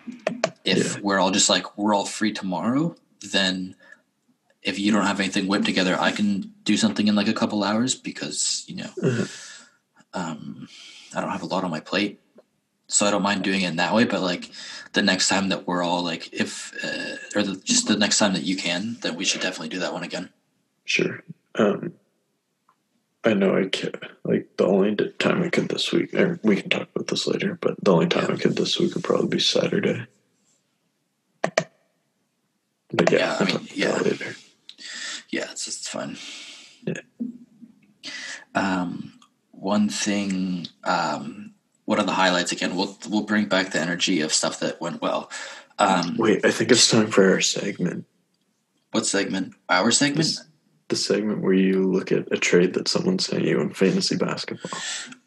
If 0.65 0.95
Yeah. 0.97 1.01
we're 1.03 1.19
all 1.19 1.31
just 1.31 1.51
like 1.51 1.77
we're 1.77 1.95
all 1.95 2.07
free 2.07 2.33
tomorrow, 2.33 2.97
then 3.21 3.75
if 4.63 4.79
you 4.79 4.91
don't 4.93 5.05
have 5.07 5.21
anything 5.21 5.47
whipped 5.47 5.67
together, 5.67 5.97
I 6.01 6.11
can 6.11 6.53
do 6.65 6.77
something 6.77 7.07
in 7.07 7.15
like 7.15 7.29
a 7.29 7.35
couple 7.35 7.63
hours 7.63 7.95
because 7.95 8.65
you 8.67 8.77
know, 8.77 8.91
Mhm. 9.03 9.29
um, 10.15 10.69
I 11.15 11.21
don't 11.21 11.31
have 11.31 11.43
a 11.43 11.47
lot 11.47 11.65
on 11.65 11.71
my 11.71 11.81
plate, 11.81 12.21
so 12.89 13.05
I 13.07 13.11
don't 13.11 13.23
mind 13.23 13.45
doing 13.45 13.61
it 13.63 13.69
in 13.69 13.77
that 13.77 13.95
way. 13.95 14.05
But 14.05 14.23
like 14.23 14.51
the 14.95 15.03
next 15.03 15.29
time 15.29 15.51
that 15.51 15.67
we're 15.67 15.83
all 15.83 16.03
like, 16.03 16.33
if 16.33 16.73
uh, 16.83 17.17
or 17.39 17.43
the, 17.43 17.57
just 17.57 17.87
the 17.89 17.97
next 17.97 18.19
time 18.19 18.33
that 18.33 18.45
you 18.45 18.57
can, 18.57 18.97
then 19.03 19.17
we 19.17 19.25
should 19.27 19.43
definitely 19.43 19.69
do 19.69 19.81
that 19.81 19.93
one 19.93 20.03
again. 20.03 20.31
Sure. 20.87 21.23
Um, 21.57 21.93
I 23.25 23.33
know 23.35 23.57
I 23.57 23.69
could. 23.69 24.07
Like 24.25 24.49
the 24.57 24.67
only 24.67 24.95
time 25.19 25.43
I 25.43 25.49
could 25.49 25.69
this 25.69 25.93
week, 25.93 26.13
or 26.15 26.39
we 26.43 26.57
can 26.61 26.71
talk 26.71 26.89
about 26.95 27.07
this 27.09 27.27
later. 27.27 27.59
But 27.61 27.83
the 27.83 27.93
only 27.93 28.07
time 28.07 28.31
I 28.31 28.37
could 28.37 28.57
this 28.57 28.79
week 28.79 28.95
would 28.95 29.05
probably 29.05 29.29
be 29.29 29.39
Saturday. 29.41 30.07
But 32.93 33.11
yeah, 33.11 33.19
Yeah, 33.19 33.37
I 33.41 33.45
mean, 33.45 33.69
yeah. 33.75 33.97
later. 33.97 34.37
Yeah, 35.31 35.51
it's 35.51 35.65
just 35.65 35.89
fun. 35.89 36.17
Yeah. 36.87 37.01
Um, 38.55 39.15
one 39.51 39.89
thing. 39.89 40.67
Um, 40.85 41.55
what 41.87 41.99
are 41.99 42.05
the 42.05 42.13
highlights 42.13 42.53
again? 42.53 42.77
We'll 42.77 42.97
we'll 43.09 43.23
bring 43.25 43.47
back 43.47 43.73
the 43.73 43.81
energy 43.81 44.21
of 44.21 44.33
stuff 44.33 44.61
that 44.61 44.81
went 44.81 45.03
well. 45.03 45.31
Um, 45.79 46.17
Wait, 46.19 46.45
I 46.45 46.51
think 46.53 46.71
it's 46.71 46.89
time 46.89 47.09
for 47.11 47.29
our 47.33 47.41
segment. 47.41 48.07
what 48.93 49.07
segment? 49.07 49.55
Our 49.69 49.91
segment? 49.91 50.19
This- 50.19 50.45
The 50.95 51.01
segment 51.01 51.41
where 51.43 51.53
you 51.53 51.83
look 51.91 52.13
at 52.13 52.31
a 52.31 52.37
trade 52.37 52.75
that 52.75 52.87
someone 52.87 53.19
sent 53.19 53.43
you 53.43 53.61
in 53.61 53.75
fantasy 53.75 54.15
basketball. 54.17 54.71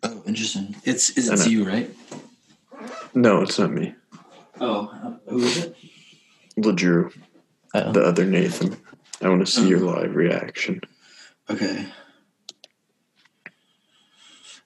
Oh, 0.02 0.24
interesting. 0.26 0.78
It's 0.86 1.10
is 1.18 1.28
it 1.28 1.52
you, 1.52 1.68
right? 1.68 1.94
No, 3.14 3.42
it's 3.42 3.60
not 3.60 3.74
me. 3.74 3.94
Oh, 4.62 4.88
uh, 5.04 5.30
who 5.30 5.40
is 5.40 5.58
it? 5.58 5.76
LeDrew, 6.58 7.12
Oh, 7.74 7.92
the 7.92 8.02
other 8.02 8.24
Nathan. 8.24 8.78
I 9.22 9.28
want 9.28 9.46
to 9.46 9.52
see 9.52 9.68
your 9.68 9.82
live 9.82 10.16
reaction. 10.16 10.80
okay. 11.50 11.86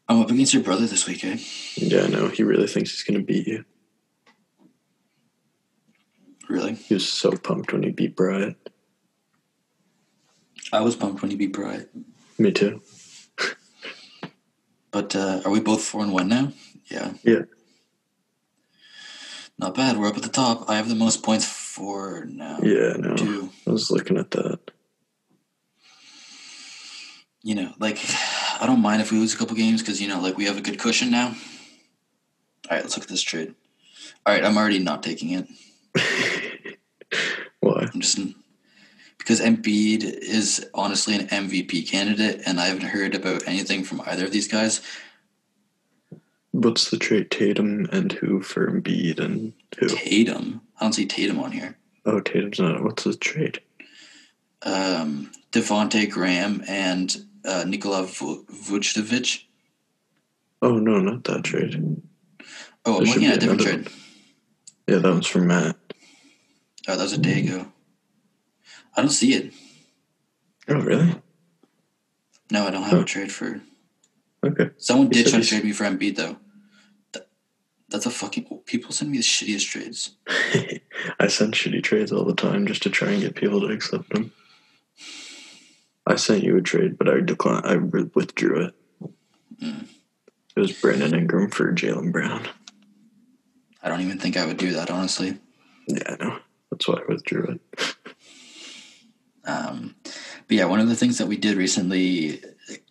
I'm 0.08 0.22
up 0.22 0.30
against 0.30 0.54
your 0.54 0.62
brother 0.62 0.86
this 0.86 1.08
week, 1.08 1.26
eh? 1.26 1.40
Yeah, 1.78 2.04
I 2.04 2.08
know. 2.10 2.28
He 2.28 2.44
really 2.44 2.68
thinks 2.68 2.92
he's 2.92 3.02
going 3.02 3.20
to 3.20 3.26
beat 3.26 3.48
you. 3.48 3.66
Really? 6.48 6.76
He 6.76 6.94
was 6.94 7.12
so 7.12 7.32
pumped 7.32 7.74
when 7.74 7.82
he 7.82 7.90
beat 7.90 8.16
Bryant. 8.16 8.58
I 10.72 10.82
was 10.82 10.96
pumped 10.96 11.22
when 11.22 11.32
he 11.32 11.38
beat 11.38 11.54
Bryant. 11.54 11.90
Me 12.38 12.52
too. 12.52 12.82
But 14.92 15.16
uh, 15.16 15.42
are 15.46 15.52
we 15.52 15.60
both 15.60 15.84
four 15.84 16.02
and 16.02 16.12
one 16.12 16.28
now? 16.28 16.52
Yeah. 16.86 17.14
Yeah. 17.24 17.44
Not 19.58 19.76
bad. 19.76 19.98
We're 19.98 20.08
up 20.08 20.18
at 20.18 20.24
the 20.24 20.30
top. 20.30 20.70
I 20.70 20.76
have 20.76 20.90
the 20.90 20.96
most 20.96 21.24
points 21.24 21.46
for 21.46 22.26
now. 22.26 22.60
Yeah, 22.62 22.94
no. 22.98 23.16
Two. 23.16 23.50
I 23.68 23.72
was 23.72 23.92
looking 23.92 24.18
at 24.18 24.32
that. 24.32 24.60
You 27.44 27.56
know, 27.56 27.74
like 27.80 27.98
I 28.60 28.66
don't 28.66 28.82
mind 28.82 29.02
if 29.02 29.12
we 29.12 29.18
lose 29.18 29.34
a 29.34 29.38
couple 29.38 29.56
games 29.56 29.82
because 29.82 30.02
you 30.02 30.08
know, 30.08 30.20
like 30.20 30.38
we 30.38 30.46
have 30.46 30.58
a 30.58 30.62
good 30.62 30.80
cushion 30.80 31.10
now. 31.10 31.28
All 31.28 31.34
right, 32.78 32.84
let's 32.84 32.96
look 32.98 33.04
at 33.04 33.10
this 33.10 33.22
trade. 33.22 33.56
All 34.26 34.34
right, 34.34 34.44
I'm 34.44 34.58
already 34.58 34.80
not 34.80 35.04
taking 35.04 35.32
it. 35.32 35.48
Why? 37.60 37.88
I'm 37.94 38.00
just 38.00 38.20
because 39.32 39.46
Embiid 39.46 40.04
is 40.04 40.68
honestly 40.74 41.16
an 41.16 41.26
MVP 41.28 41.88
candidate, 41.88 42.42
and 42.46 42.60
I 42.60 42.66
haven't 42.66 42.90
heard 42.90 43.16
about 43.16 43.48
anything 43.48 43.86
from 43.86 44.02
either 44.06 44.26
of 44.26 44.34
these 44.34 44.50
guys. 44.50 44.82
What's 46.52 46.90
the 46.90 46.98
trade? 46.98 47.32
Tatum 47.32 47.88
and 47.94 48.12
who 48.12 48.42
for 48.42 48.70
Embiid 48.70 49.20
and 49.22 49.54
who? 49.80 49.88
Tatum. 49.88 50.60
I 50.78 50.84
don't 50.84 50.92
see 50.92 51.06
Tatum 51.06 51.40
on 51.40 51.54
here. 51.54 51.78
Oh, 52.06 52.20
Tatum's 52.20 52.60
not. 52.60 52.84
What's 52.84 53.06
the 53.06 53.16
trade? 53.16 53.62
Um, 54.64 55.32
Devonte 55.54 56.12
Graham 56.12 56.62
and 56.68 57.16
uh, 57.46 57.64
Nikola 57.66 58.04
Vu- 58.04 58.44
Vucevic. 58.52 59.46
Oh 60.62 60.78
no, 60.78 61.00
not 61.00 61.24
that 61.24 61.46
trade. 61.46 62.02
Oh, 62.86 62.98
I'm 62.98 63.06
looking 63.06 63.28
at 63.28 63.38
a 63.38 63.40
different 63.40 63.62
trade. 63.62 63.88
Yeah, 64.88 64.98
that 64.98 65.10
one's 65.10 65.26
from 65.26 65.48
Matt. 65.48 65.78
Oh, 66.90 66.98
that 66.98 67.04
was 67.04 67.14
a 67.14 67.18
day 67.18 67.46
ago. 67.46 67.72
I 69.02 69.04
don't 69.06 69.10
see 69.10 69.34
it. 69.34 69.52
Oh 70.68 70.80
really? 70.80 71.16
No, 72.52 72.68
I 72.68 72.70
don't 72.70 72.84
have 72.84 72.92
Huh. 72.92 73.00
a 73.00 73.04
trade 73.04 73.32
for. 73.32 73.60
Okay. 74.46 74.70
Someone 74.78 75.10
did 75.10 75.26
try 75.26 75.40
to 75.40 75.46
trade 75.48 75.64
me 75.64 75.72
for 75.72 75.86
Embiid 75.86 76.18
though. 76.18 76.38
That, 77.14 77.28
that's 77.90 78.06
a 78.06 78.12
fucking. 78.12 78.46
People 78.68 78.92
send 78.92 79.10
me 79.10 79.18
the 79.18 79.24
shittiest 79.24 79.68
trades. 79.72 80.12
I 81.20 81.26
send 81.30 81.56
shitty 81.56 81.82
trades 81.82 82.12
all 82.12 82.26
the 82.26 82.36
time 82.36 82.68
just 82.68 82.84
to 82.84 82.92
try 82.92 83.10
and 83.10 83.22
get 83.24 83.34
people 83.34 83.60
to 83.62 83.74
accept 83.74 84.12
them. 84.14 84.34
I 86.06 86.16
sent 86.16 86.44
you 86.44 86.56
a 86.58 86.62
trade, 86.62 87.00
but 87.00 87.10
I 87.10 87.22
declined. 87.22 87.66
I 87.66 87.78
withdrew 87.78 88.66
it. 88.66 88.76
Mm. 89.60 89.88
It 90.56 90.60
was 90.60 90.74
Brandon 90.74 91.16
Ingram 91.16 91.50
for 91.50 91.74
Jaylen 91.74 92.12
Brown. 92.12 92.48
I 93.82 93.90
don't 93.90 94.02
even 94.02 94.20
think 94.20 94.38
I 94.38 94.46
would 94.46 94.58
do 94.58 94.74
that 94.74 94.92
honestly. 94.92 95.40
Yeah, 95.88 96.04
I 96.20 96.24
know. 96.24 96.38
That's 96.70 96.88
why 96.88 96.98
I 97.00 97.12
withdrew 97.12 97.58
it. 97.80 97.96
Um, 99.46 99.96
but 100.48 100.58
yeah, 100.58 100.66
one 100.66 100.80
of 100.80 100.88
the 100.88 100.96
things 100.96 101.18
that 101.18 101.28
we 101.28 101.38
did 101.38 101.58
recently, 101.58 102.42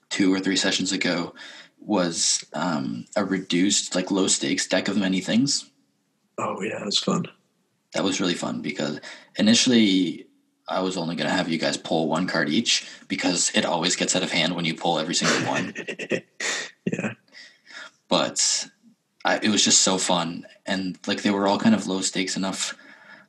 two 0.09 0.33
or 0.33 0.41
three 0.41 0.57
sessions 0.57 0.93
ago, 0.93 1.35
was 1.81 2.45
um, 2.53 3.07
a 3.17 3.25
reduced, 3.25 3.95
like 3.95 4.11
low 4.11 4.27
stakes 4.27 4.67
deck 4.67 4.89
of 4.89 4.97
many 4.97 5.21
things. 5.21 5.71
Oh 6.39 6.61
yeah, 6.63 6.81
that's 6.83 6.99
fun. 6.99 7.27
That 7.95 8.05
was 8.05 8.21
really 8.21 8.35
fun 8.35 8.63
because 8.63 9.01
initially 9.37 10.27
I 10.69 10.81
was 10.81 10.97
only 10.97 11.17
going 11.17 11.29
to 11.29 11.35
have 11.35 11.49
you 11.49 11.59
guys 11.59 11.77
pull 11.77 12.09
one 12.09 12.27
card 12.27 12.49
each 12.49 12.87
because 13.09 13.51
it 13.55 13.65
always 13.65 13.97
gets 13.97 14.15
out 14.15 14.23
of 14.23 14.31
hand 14.31 14.55
when 14.55 14.65
you 14.65 14.75
pull 14.75 14.99
every 14.99 15.15
single 15.15 15.51
one. 15.51 15.75
yeah, 16.85 17.15
but 18.09 18.69
I, 19.25 19.39
it 19.43 19.49
was 19.49 19.65
just 19.65 19.81
so 19.83 19.99
fun 19.99 20.47
and 20.65 20.99
like 21.07 21.23
they 21.23 21.31
were 21.31 21.47
all 21.47 21.59
kind 21.59 21.75
of 21.75 21.87
low 21.87 22.01
stakes 22.01 22.37
enough 22.37 22.75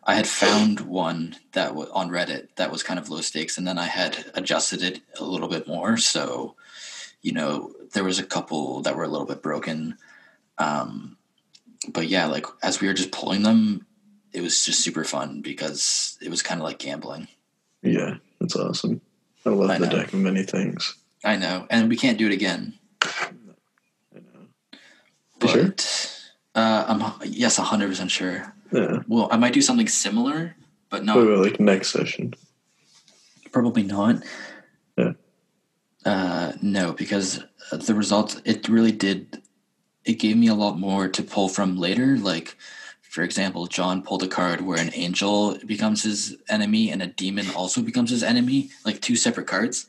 i 0.04 0.16
had 0.16 0.28
found 0.28 0.80
one 0.82 1.36
that 1.54 1.76
was 1.76 1.90
on 1.90 2.10
reddit 2.10 2.48
that 2.56 2.72
was 2.72 2.84
kind 2.84 3.00
of 3.00 3.10
low 3.10 3.22
stakes 3.22 3.58
and 3.58 3.68
then 3.68 3.78
i 3.78 3.86
had 3.86 4.26
adjusted 4.34 4.82
it 4.82 5.02
a 5.20 5.24
little 5.24 5.48
bit 5.48 5.68
more 5.68 5.98
so 5.98 6.56
you 7.22 7.32
know 7.32 7.72
there 7.94 8.04
was 8.04 8.20
a 8.20 8.24
couple 8.26 8.82
that 8.82 8.96
were 8.96 9.04
a 9.04 9.08
little 9.08 9.28
bit 9.28 9.42
broken 9.44 9.98
um, 10.58 11.18
but 11.90 12.08
yeah 12.08 12.26
like 12.26 12.46
as 12.64 12.80
we 12.82 12.88
were 12.88 12.94
just 12.94 13.12
pulling 13.12 13.44
them 13.44 13.86
it 14.34 14.42
was 14.42 14.64
just 14.66 14.82
super 14.82 15.04
fun 15.04 15.42
because 15.42 16.18
it 16.22 16.30
was 16.30 16.42
kind 16.42 16.60
of 16.62 16.66
like 16.66 16.80
gambling 16.80 17.28
yeah, 17.84 18.18
that's 18.40 18.56
awesome. 18.56 19.02
I 19.44 19.50
love 19.50 19.72
I 19.72 19.80
the 19.80 19.88
know. 19.88 19.96
deck 19.96 20.14
of 20.14 20.20
many 20.20 20.44
things. 20.44 20.96
i 21.24 21.36
know 21.36 21.66
and 21.70 21.90
we 21.90 21.98
can't 21.98 22.18
do 22.18 22.28
it 22.28 22.34
again 22.34 22.74
I 23.04 23.32
know. 24.14 24.78
but 25.40 25.50
sure? 25.50 25.74
uh, 26.56 26.86
i'm 26.88 27.14
yes 27.26 27.60
100% 27.60 28.10
sure 28.10 28.54
Yeah, 28.72 29.00
Well, 29.08 29.28
I 29.32 29.38
might 29.38 29.54
do 29.54 29.62
something 29.62 29.88
similar, 29.88 30.56
but 30.90 31.04
not 31.04 31.18
about, 31.18 31.40
like 31.40 31.60
next 31.60 31.92
session. 31.92 32.34
probably 33.52 33.84
not. 33.84 34.24
Yeah. 34.98 35.14
Uh, 36.06 36.54
no, 36.62 36.94
because 36.94 37.44
the 37.72 37.94
results 37.94 38.42
it 38.46 38.68
really 38.70 38.92
did. 38.92 39.42
It 40.04 40.14
gave 40.16 40.36
me 40.36 40.48
a 40.48 40.56
lot 40.56 40.80
more 40.80 41.08
to 41.08 41.22
pull 41.22 41.48
from 41.48 41.78
later. 41.78 42.18
Like, 42.18 42.58
for 43.02 43.22
example, 43.22 43.68
John 43.68 44.02
pulled 44.02 44.24
a 44.24 44.28
card 44.28 44.62
where 44.62 44.80
an 44.80 44.90
angel 44.96 45.58
becomes 45.66 46.02
his 46.04 46.38
enemy 46.50 46.90
and 46.92 47.04
a 47.04 47.08
demon 47.08 47.48
also 47.56 47.82
becomes 47.82 48.10
his 48.10 48.24
enemy, 48.24 48.72
like 48.84 49.00
two 49.02 49.16
separate 49.16 49.48
cards. 49.48 49.86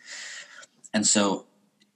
And 0.92 1.06
so, 1.06 1.46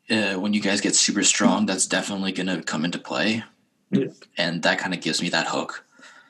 uh, 0.09 0.34
when 0.34 0.55
you 0.55 0.62
guys 0.62 0.80
get 0.80 0.95
super 0.95 1.22
strong, 1.24 1.66
that's 1.66 1.87
definitely 1.87 2.32
going 2.32 2.47
to 2.47 2.62
come 2.62 2.84
into 2.87 2.99
play. 2.99 3.45
Yeah. 3.91 4.07
And 4.39 4.62
that 4.62 4.78
kind 4.78 4.95
of 4.95 5.01
gives 5.01 5.20
me 5.20 5.28
that 5.30 5.49
hook. 5.49 5.84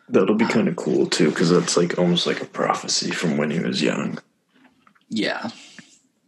That'll 0.09 0.37
be 0.37 0.47
kind 0.47 0.69
of 0.69 0.77
cool 0.77 1.07
too, 1.07 1.31
because 1.31 1.51
that's 1.51 1.77
like 1.77 1.99
almost 1.99 2.27
like 2.27 2.41
a 2.41 2.47
prophecy 2.47 3.11
from 3.11 3.37
when 3.37 3.51
he 3.51 3.59
was 3.59 3.83
young. 3.83 4.19
Yeah. 5.09 5.51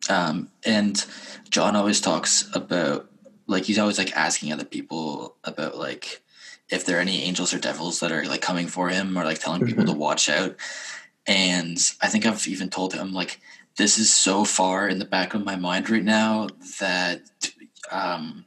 Um, 0.09 0.51
and 0.64 1.05
John 1.51 1.76
always 1.76 2.01
talks 2.01 2.49
about 2.55 3.11
like 3.47 3.64
he's 3.64 3.79
always 3.79 3.99
like 3.99 4.16
asking 4.16 4.53
other 4.53 4.64
people 4.64 5.37
about 5.45 5.76
like 5.76 6.22
if 6.70 6.85
there 6.85 6.99
are 6.99 7.01
any 7.01 7.22
angels 7.22 7.55
or 7.55 7.59
devils 7.59 8.01
that 8.01 8.12
are 8.12 8.24
like 8.24 8.43
coming 8.43 8.66
for 8.66 8.89
him 8.89 9.16
or 9.18 9.24
like 9.24 9.41
telling 9.41 9.66
people 9.66 9.85
to 9.87 9.93
watch 9.93 10.29
out. 10.29 10.57
And 11.26 11.79
I 12.01 12.09
think 12.09 12.26
I've 12.26 12.47
even 12.47 12.70
told 12.70 12.95
him 12.95 13.12
like 13.12 13.41
this 13.76 13.99
is 13.99 14.14
so 14.14 14.45
far 14.45 14.89
in 14.89 14.99
the 14.99 15.05
back 15.05 15.35
of 15.35 15.45
my 15.45 15.57
mind 15.57 15.89
right 15.89 16.05
now 16.05 16.49
that 16.81 17.22
um 17.91 18.45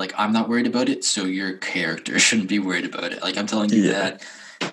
like 0.00 0.12
I'm 0.18 0.32
not 0.32 0.48
worried 0.48 0.66
about 0.66 0.88
it, 0.88 1.04
so 1.04 1.24
your 1.24 1.52
character 1.58 2.18
shouldn't 2.24 2.48
be 2.48 2.58
worried 2.58 2.84
about 2.86 3.12
it. 3.12 3.22
Like 3.22 3.36
I'm 3.38 3.46
telling 3.46 3.70
you 3.70 3.82
Yeah. 3.84 3.92
that 3.92 4.22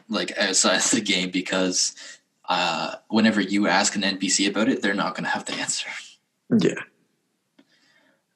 like 0.10 0.36
outside 0.38 0.78
of 0.78 0.90
the 0.92 1.02
game 1.02 1.30
because 1.30 1.94
uh 2.50 2.96
whenever 3.10 3.40
you 3.42 3.68
ask 3.68 3.96
an 3.96 4.02
NPC 4.02 4.48
about 4.50 4.70
it, 4.70 4.82
they're 4.82 4.94
not 4.96 5.14
gonna 5.16 5.30
have 5.30 5.46
the 5.46 5.54
answer. 5.54 5.90
Yeah. 6.60 6.82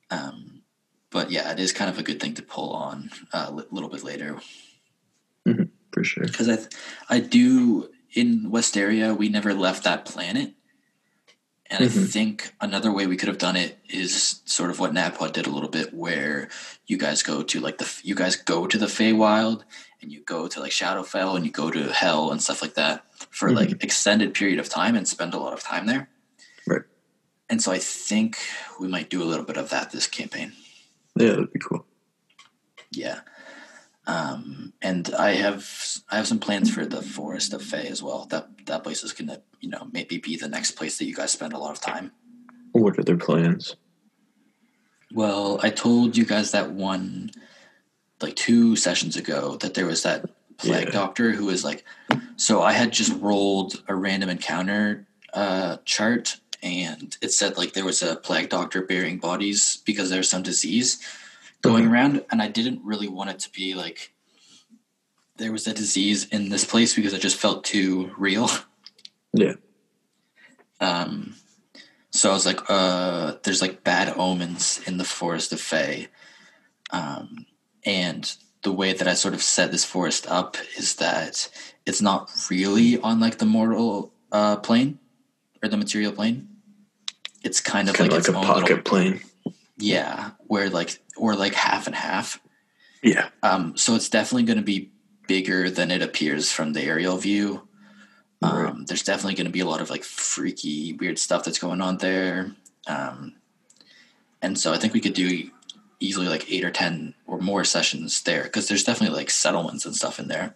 Um 0.10 0.62
but 1.10 1.30
yeah, 1.32 1.52
it 1.52 1.60
is 1.60 1.74
kind 1.74 1.90
of 1.90 1.98
a 1.98 2.04
good 2.04 2.20
thing 2.22 2.34
to 2.36 2.42
pull 2.42 2.72
on 2.72 3.10
uh, 3.34 3.48
a 3.50 3.52
li- 3.52 3.66
little 3.72 3.90
bit 3.90 4.04
later 4.04 4.40
Mm-hmm, 5.48 5.64
For 5.92 6.04
sure. 6.04 6.24
because 6.26 6.48
I, 6.48 6.56
th- 6.58 6.68
I 7.10 7.20
do 7.20 7.90
in 8.14 8.52
Westeria 8.52 9.18
we 9.18 9.28
never 9.28 9.56
left 9.56 9.84
that 9.86 10.06
planet, 10.06 10.54
and 11.72 11.84
I 11.84 11.88
Mhm. 11.88 12.12
think 12.12 12.54
another 12.62 12.92
way 12.92 13.08
we 13.08 13.18
could 13.18 13.30
have 13.30 13.38
done 13.40 13.56
it 13.56 13.80
is 13.90 14.42
sort 14.46 14.70
of 14.70 14.78
what 14.80 14.94
NADDPOD 14.94 15.32
did 15.34 15.48
a 15.48 15.50
little 15.50 15.70
bit, 15.70 15.94
where 15.94 16.50
you 16.86 16.98
guys 16.98 17.24
go 17.24 17.42
to 17.42 17.60
like 17.60 17.78
the 17.80 17.90
you 18.04 18.14
guys 18.14 18.36
go 18.36 18.68
to 18.68 18.78
the 18.78 18.86
Feywild 18.88 19.64
and 20.02 20.12
you 20.12 20.22
go 20.22 20.48
to 20.48 20.60
like 20.60 20.72
Shadowfell 20.72 21.36
and 21.36 21.46
you 21.46 21.52
go 21.52 21.72
to 21.72 21.92
Hell 21.94 22.32
and 22.32 22.44
stuff 22.44 22.62
like 22.62 22.74
that 22.76 23.06
for 23.32 23.52
like 23.52 23.84
extended 23.84 24.34
period 24.34 24.60
of 24.60 24.68
time 24.70 24.96
and 24.96 25.08
spend 25.08 25.34
a 25.34 25.38
lot 25.40 25.54
of 25.54 25.64
time 25.64 25.86
there. 25.88 26.10
Right. 26.68 26.82
And 27.50 27.62
so 27.64 27.72
I 27.72 27.80
think 27.80 28.38
we 28.80 28.88
might 28.88 29.10
do 29.10 29.24
a 29.24 29.26
little 29.32 29.46
bit 29.46 29.58
of 29.58 29.70
that 29.70 29.92
this 29.92 30.08
campaign. 30.08 30.54
Yeah, 31.16 31.30
that'd 31.30 31.52
be 31.54 31.60
cool. 31.60 31.86
Yeah. 32.92 33.22
Um, 34.08 34.74
and 34.82 35.14
I 35.14 35.34
have 35.34 35.70
I 36.10 36.16
have 36.18 36.28
some 36.28 36.40
plans 36.40 36.74
for 36.74 36.86
the 36.86 37.02
Forest 37.02 37.54
of 37.54 37.62
Fey 37.62 37.88
as 37.88 38.02
well. 38.02 38.26
That 38.30 38.66
that 38.66 38.84
place 38.84 39.04
is 39.04 39.14
gonna, 39.14 39.42
you 39.60 39.70
know, 39.70 39.88
maybe 39.92 40.18
be 40.18 40.36
the 40.38 40.48
next 40.50 40.72
place 40.72 40.98
that 40.98 41.06
you 41.06 41.16
guys 41.16 41.32
spend 41.32 41.54
a 41.54 41.58
lot 41.60 41.72
of 41.72 41.80
time. 41.82 42.12
What 42.72 42.98
are 42.98 43.04
their 43.04 43.18
plans? 43.18 43.76
Well, 45.14 45.60
I 45.62 45.70
told 45.70 46.18
you 46.18 46.26
guys 46.26 46.52
that 46.52 46.72
one 46.72 47.32
like 48.22 48.36
two 48.36 48.76
sessions 48.76 49.18
ago 49.18 49.58
that 49.58 49.74
there 49.74 49.86
was 49.86 50.04
that 50.04 50.26
plague 50.58 50.88
Yeah. 50.88 50.92
doctor 50.92 51.32
who 51.32 51.46
was 51.46 51.64
like 51.64 51.84
so 52.36 52.62
I 52.62 52.74
had 52.74 52.94
just 52.94 53.20
rolled 53.20 53.84
a 53.88 53.96
random 53.96 54.30
encounter 54.30 55.08
uh 55.34 55.78
chart 55.86 56.40
and 56.62 57.18
it 57.22 57.32
said 57.34 57.58
like 57.58 57.74
there 57.74 57.86
was 57.86 58.04
a 58.04 58.16
plague 58.16 58.50
doctor 58.50 58.84
burying 58.84 59.18
bodies 59.18 59.82
because 59.86 60.10
there's 60.12 60.30
some 60.30 60.44
disease 60.44 61.00
going 61.62 61.88
around 61.88 62.24
and 62.32 62.42
I 62.42 62.48
didn't 62.48 62.82
really 62.84 63.08
want 63.08 63.30
it 63.30 63.40
to 63.40 63.50
be 63.52 63.74
like 63.74 64.14
there 65.38 65.52
was 65.52 65.68
a 65.68 65.74
disease 65.74 66.26
in 66.28 66.50
this 66.50 66.66
place 66.66 66.94
because 66.96 67.14
it 67.14 67.22
just 67.22 67.38
felt 67.38 67.64
too 67.64 68.12
real. 68.18 68.50
Yeah. 69.34 69.54
Um, 70.80 71.36
so 72.12 72.30
I 72.30 72.34
was 72.34 72.46
like, 72.46 72.60
uh, 72.70 73.36
there's 73.44 73.62
like 73.62 73.84
bad 73.84 74.14
omens 74.18 74.82
in 74.86 74.98
the 74.98 75.04
forest 75.06 75.54
of 75.54 75.62
Fey. 75.62 76.08
Um, 76.92 77.46
and 77.86 78.36
the 78.64 78.72
way 78.72 78.94
that 78.94 79.08
I 79.08 79.14
sort 79.14 79.34
of 79.34 79.42
set 79.42 79.72
this 79.72 79.86
forest 79.86 80.28
up 80.30 80.58
is 80.78 80.96
that 80.96 81.50
it's 81.86 82.02
not 82.02 82.30
really 82.50 83.00
on 83.00 83.20
like 83.20 83.38
the 83.38 83.46
mortal 83.46 84.14
uh, 84.32 84.58
plane 84.58 85.00
or 85.64 85.70
the 85.70 85.78
material 85.78 86.12
plane. 86.12 86.50
It's 87.44 87.62
kind 87.62 87.90
of 87.90 87.96
Kind 87.96 88.12
like, 88.12 88.20
of 88.20 88.28
its 88.28 88.30
a 88.30 88.34
pocket 88.34 88.86
plane. 88.86 89.22
yeah, 89.78 90.32
where 90.48 90.70
like 90.70 91.00
or 91.22 91.36
like 91.36 91.54
half 91.54 91.86
and 91.86 91.96
half. 91.96 92.42
Yeah. 93.04 93.30
Um, 93.44 93.78
so 93.78 93.94
it's 93.94 94.10
definitely 94.10 94.44
going 94.44 94.58
to 94.58 94.64
be 94.64 94.92
bigger 95.28 95.70
than 95.70 95.92
it 95.92 96.02
appears 96.02 96.52
from 96.52 96.74
the 96.74 96.82
aerial 96.82 97.18
view. 97.18 97.68
Um, 98.42 98.64
Right. 98.64 98.88
There's 98.88 99.04
definitely 99.04 99.36
going 99.36 99.46
to 99.46 99.52
be 99.52 99.60
a 99.60 99.68
lot 99.68 99.82
of 99.82 99.92
like 99.92 100.04
freaky, 100.04 100.94
weird 100.94 101.20
stuff 101.20 101.44
that's 101.44 101.60
going 101.60 101.80
on 101.80 101.98
there. 101.98 102.56
Um, 102.88 103.36
and 104.42 104.58
so 104.58 104.74
I 104.74 104.78
think 104.78 104.96
we 104.96 105.00
could 105.00 105.14
do 105.14 105.48
easily 106.00 106.28
like 106.28 106.52
eight 106.52 106.66
or 106.66 106.72
10 106.72 107.14
or 107.28 107.38
more 107.38 107.64
sessions 107.64 108.24
there 108.24 108.44
because 108.44 108.68
there's 108.68 108.84
definitely 108.84 109.16
like 109.16 109.30
settlements 109.30 109.86
and 109.86 109.96
stuff 109.96 110.20
in 110.20 110.28
there. 110.28 110.56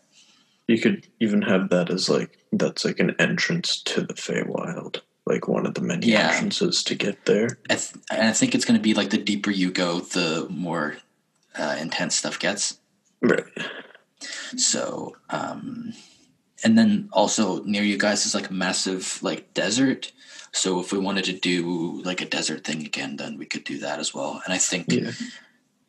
You 0.68 0.80
could 0.80 1.05
even 1.20 1.43
have 1.43 1.70
that 1.70 1.91
as 1.91 2.09
like 2.09 2.39
that's 2.51 2.84
like 2.84 2.99
an 2.99 3.16
entrance 3.20 3.84
to 3.84 4.01
the 4.01 4.16
Feywild, 4.16 5.01
like 5.36 5.48
one 5.50 5.66
of 5.66 5.74
the 5.74 5.82
many 5.82 6.08
Yeah. 6.08 6.32
entrances 6.32 6.82
to 6.86 6.96
get 6.96 7.26
there. 7.26 7.60
I 7.70 7.76
th- 7.76 7.94
and 8.10 8.28
I 8.28 8.32
think 8.32 8.56
it's 8.56 8.64
going 8.66 8.80
to 8.80 8.84
be 8.84 8.94
like 8.94 9.10
the 9.10 9.18
deeper 9.18 9.52
you 9.52 9.70
go, 9.72 10.00
the 10.00 10.48
more 10.50 10.96
uh, 11.58 11.76
intense 11.80 12.16
stuff 12.16 12.40
gets. 12.40 12.80
Right. 13.22 13.44
So, 14.58 15.18
um, 15.30 15.94
and 16.64 16.78
then 16.78 17.10
also 17.12 17.64
near 17.64 17.84
you 17.84 17.98
guys 17.98 18.26
is 18.26 18.34
like 18.34 18.50
a 18.50 18.54
massive 18.54 19.20
like 19.22 19.54
desert. 19.54 20.12
So 20.54 20.80
if 20.80 20.94
we 20.94 21.00
wanted 21.00 21.26
to 21.26 21.34
do 21.34 22.02
like 22.04 22.22
a 22.22 22.26
desert 22.26 22.64
thing 22.64 22.86
again, 22.86 23.18
then 23.18 23.38
we 23.38 23.46
could 23.46 23.66
do 23.66 23.80
that 23.80 24.00
as 24.00 24.14
well. 24.14 24.42
And 24.46 24.54
I 24.54 24.58
think 24.58 24.92
Yeah. 24.92 25.12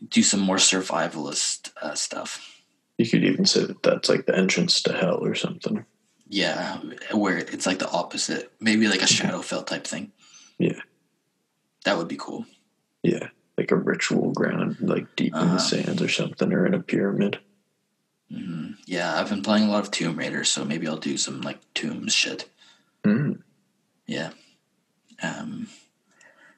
do 0.08 0.22
some 0.22 0.40
more 0.40 0.56
survivalist 0.56 1.70
uh, 1.80 1.94
stuff. 1.94 2.62
You 2.98 3.08
could 3.08 3.24
even 3.24 3.46
say 3.46 3.64
that 3.64 3.82
that's 3.84 4.08
like 4.08 4.26
the 4.26 4.36
entrance 4.36 4.82
to 4.82 4.92
hell 4.92 5.22
or 5.24 5.34
something. 5.36 5.84
Yeah, 6.28 6.78
where 7.12 7.38
it's 7.38 7.66
like 7.66 7.78
the 7.78 7.90
opposite, 7.90 8.52
maybe 8.60 8.88
like 8.88 9.02
a 9.02 9.06
Shadowfell 9.06 9.66
type 9.66 9.86
thing. 9.86 10.12
Yeah. 10.58 10.80
That 11.84 11.96
would 11.98 12.08
be 12.08 12.16
cool. 12.18 12.46
Yeah. 13.02 13.28
Like 13.56 13.70
a 13.70 13.76
ritual 13.76 14.32
ground, 14.32 14.76
like 14.80 15.14
deep 15.16 15.32
in 15.34 15.38
Uh-huh. 15.40 15.54
the 15.54 15.60
sands 15.60 16.02
or 16.02 16.08
something, 16.08 16.52
or 16.52 16.66
in 16.66 16.74
a 16.74 16.80
pyramid. 16.82 17.38
hmm 18.30 18.72
Yeah, 18.86 19.14
I've 19.20 19.28
been 19.28 19.42
playing 19.42 19.68
a 19.68 19.70
lot 19.70 19.84
of 19.84 19.90
Tomb 19.92 20.16
Raider, 20.18 20.42
so 20.44 20.64
maybe 20.64 20.88
I'll 20.88 20.96
do 20.96 21.16
some 21.16 21.42
like 21.42 21.60
tombs 21.74 22.12
shit. 22.12 22.50
Mm. 23.04 23.42
Yeah. 24.06 24.30
Um, 25.22 25.68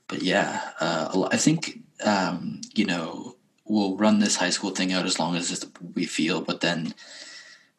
but 0.08 0.22
yeah, 0.22 0.70
uh, 0.80 1.28
I 1.30 1.36
think, 1.36 1.80
um, 2.02 2.62
you 2.74 2.86
know, 2.86 3.36
we'll 3.66 3.98
run 3.98 4.18
this 4.18 4.36
high 4.36 4.48
school 4.50 4.70
thing 4.70 4.94
out 4.94 5.04
as 5.04 5.18
long 5.18 5.36
as 5.36 5.62
we 5.94 6.06
feel, 6.06 6.40
but 6.40 6.62
then 6.62 6.94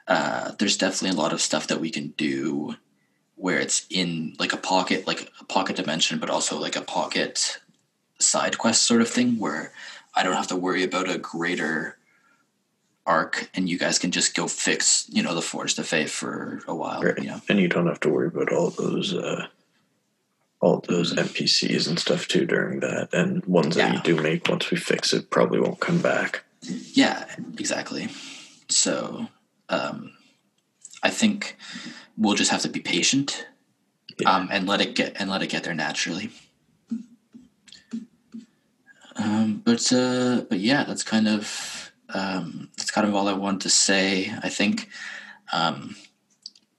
uh, 0.10 0.52
there's 0.60 0.76
definitely 0.78 1.18
a 1.18 1.22
lot 1.22 1.32
of 1.32 1.40
stuff 1.42 1.68
that 1.68 1.80
we 1.80 1.90
can 1.90 2.10
do 2.18 2.76
where 3.36 3.60
it's 3.60 3.86
in 3.90 4.36
like 4.40 4.52
a 4.52 4.58
pocket, 4.58 5.08
like 5.08 5.32
a 5.40 5.46
pocket 5.46 5.78
dimension, 5.78 6.20
but 6.20 6.30
also 6.30 6.60
like 6.60 6.76
a 6.76 6.82
pocket 6.82 7.60
side 8.20 8.58
quest 8.58 8.82
sort 8.84 9.02
of 9.02 9.08
thing 9.08 9.40
where 9.40 9.72
I 10.14 10.24
don't 10.24 10.34
have 10.36 10.48
to 10.48 10.56
worry 10.58 10.84
about 10.84 11.10
a 11.10 11.18
greater 11.18 11.98
arc 13.06 13.50
and 13.54 13.70
you 13.70 13.78
guys 13.80 13.98
can 13.98 14.12
just 14.12 14.36
go 14.36 14.48
fix, 14.48 15.06
you 15.10 15.24
know, 15.24 15.34
the 15.34 15.42
Forest 15.42 15.80
of 15.80 15.88
Fey 15.88 16.06
for 16.06 16.62
a 16.68 16.76
while, 16.76 17.02
Right. 17.02 17.18
you 17.18 17.28
know? 17.30 17.42
And 17.48 17.60
you 17.60 17.68
don't 17.70 17.88
have 17.88 18.00
to 18.02 18.10
worry 18.10 18.28
about 18.28 18.52
all 18.52 18.72
those 18.72 19.14
uh 19.14 19.48
all 20.62 20.84
those 20.90 21.14
NPCs 21.14 21.88
and 21.88 21.98
stuff 21.98 22.28
too 22.28 22.46
during 22.46 22.82
that. 22.82 23.08
And 23.14 23.46
ones 23.46 23.76
that 23.78 23.94
you 23.94 24.02
do 24.16 24.22
make 24.22 24.50
once 24.50 24.70
we 24.70 24.76
fix 24.78 25.14
it 25.14 25.30
probably 25.30 25.60
won't 25.62 25.80
come 25.80 26.02
back. 26.02 26.44
Yeah, 26.62 27.24
exactly. 27.58 28.10
So 28.68 29.28
um, 29.70 30.12
I 31.04 31.10
think 31.10 31.56
we'll 32.18 32.36
just 32.36 32.52
have 32.52 32.62
to 32.64 32.70
be 32.70 32.80
patient 32.82 33.46
Yeah. 34.20 34.32
um, 34.36 34.50
and 34.52 34.68
let 34.68 34.82
it 34.82 34.96
get 34.96 35.16
and 35.20 35.30
let 35.30 35.42
it 35.42 35.48
get 35.50 35.64
there 35.64 35.74
naturally. 35.76 36.32
Um, 39.16 39.62
but 39.66 39.92
uh, 39.92 40.42
but 40.50 40.60
yeah, 40.60 40.84
that's 40.86 41.04
kind 41.04 41.28
of 41.28 41.92
um, 42.14 42.70
that's 42.78 42.92
kind 42.92 43.08
of 43.08 43.16
all 43.16 43.28
I 43.28 43.34
wanted 43.34 43.62
to 43.62 43.70
say. 43.70 44.32
I 44.42 44.50
think 44.50 44.90
um, 45.52 45.96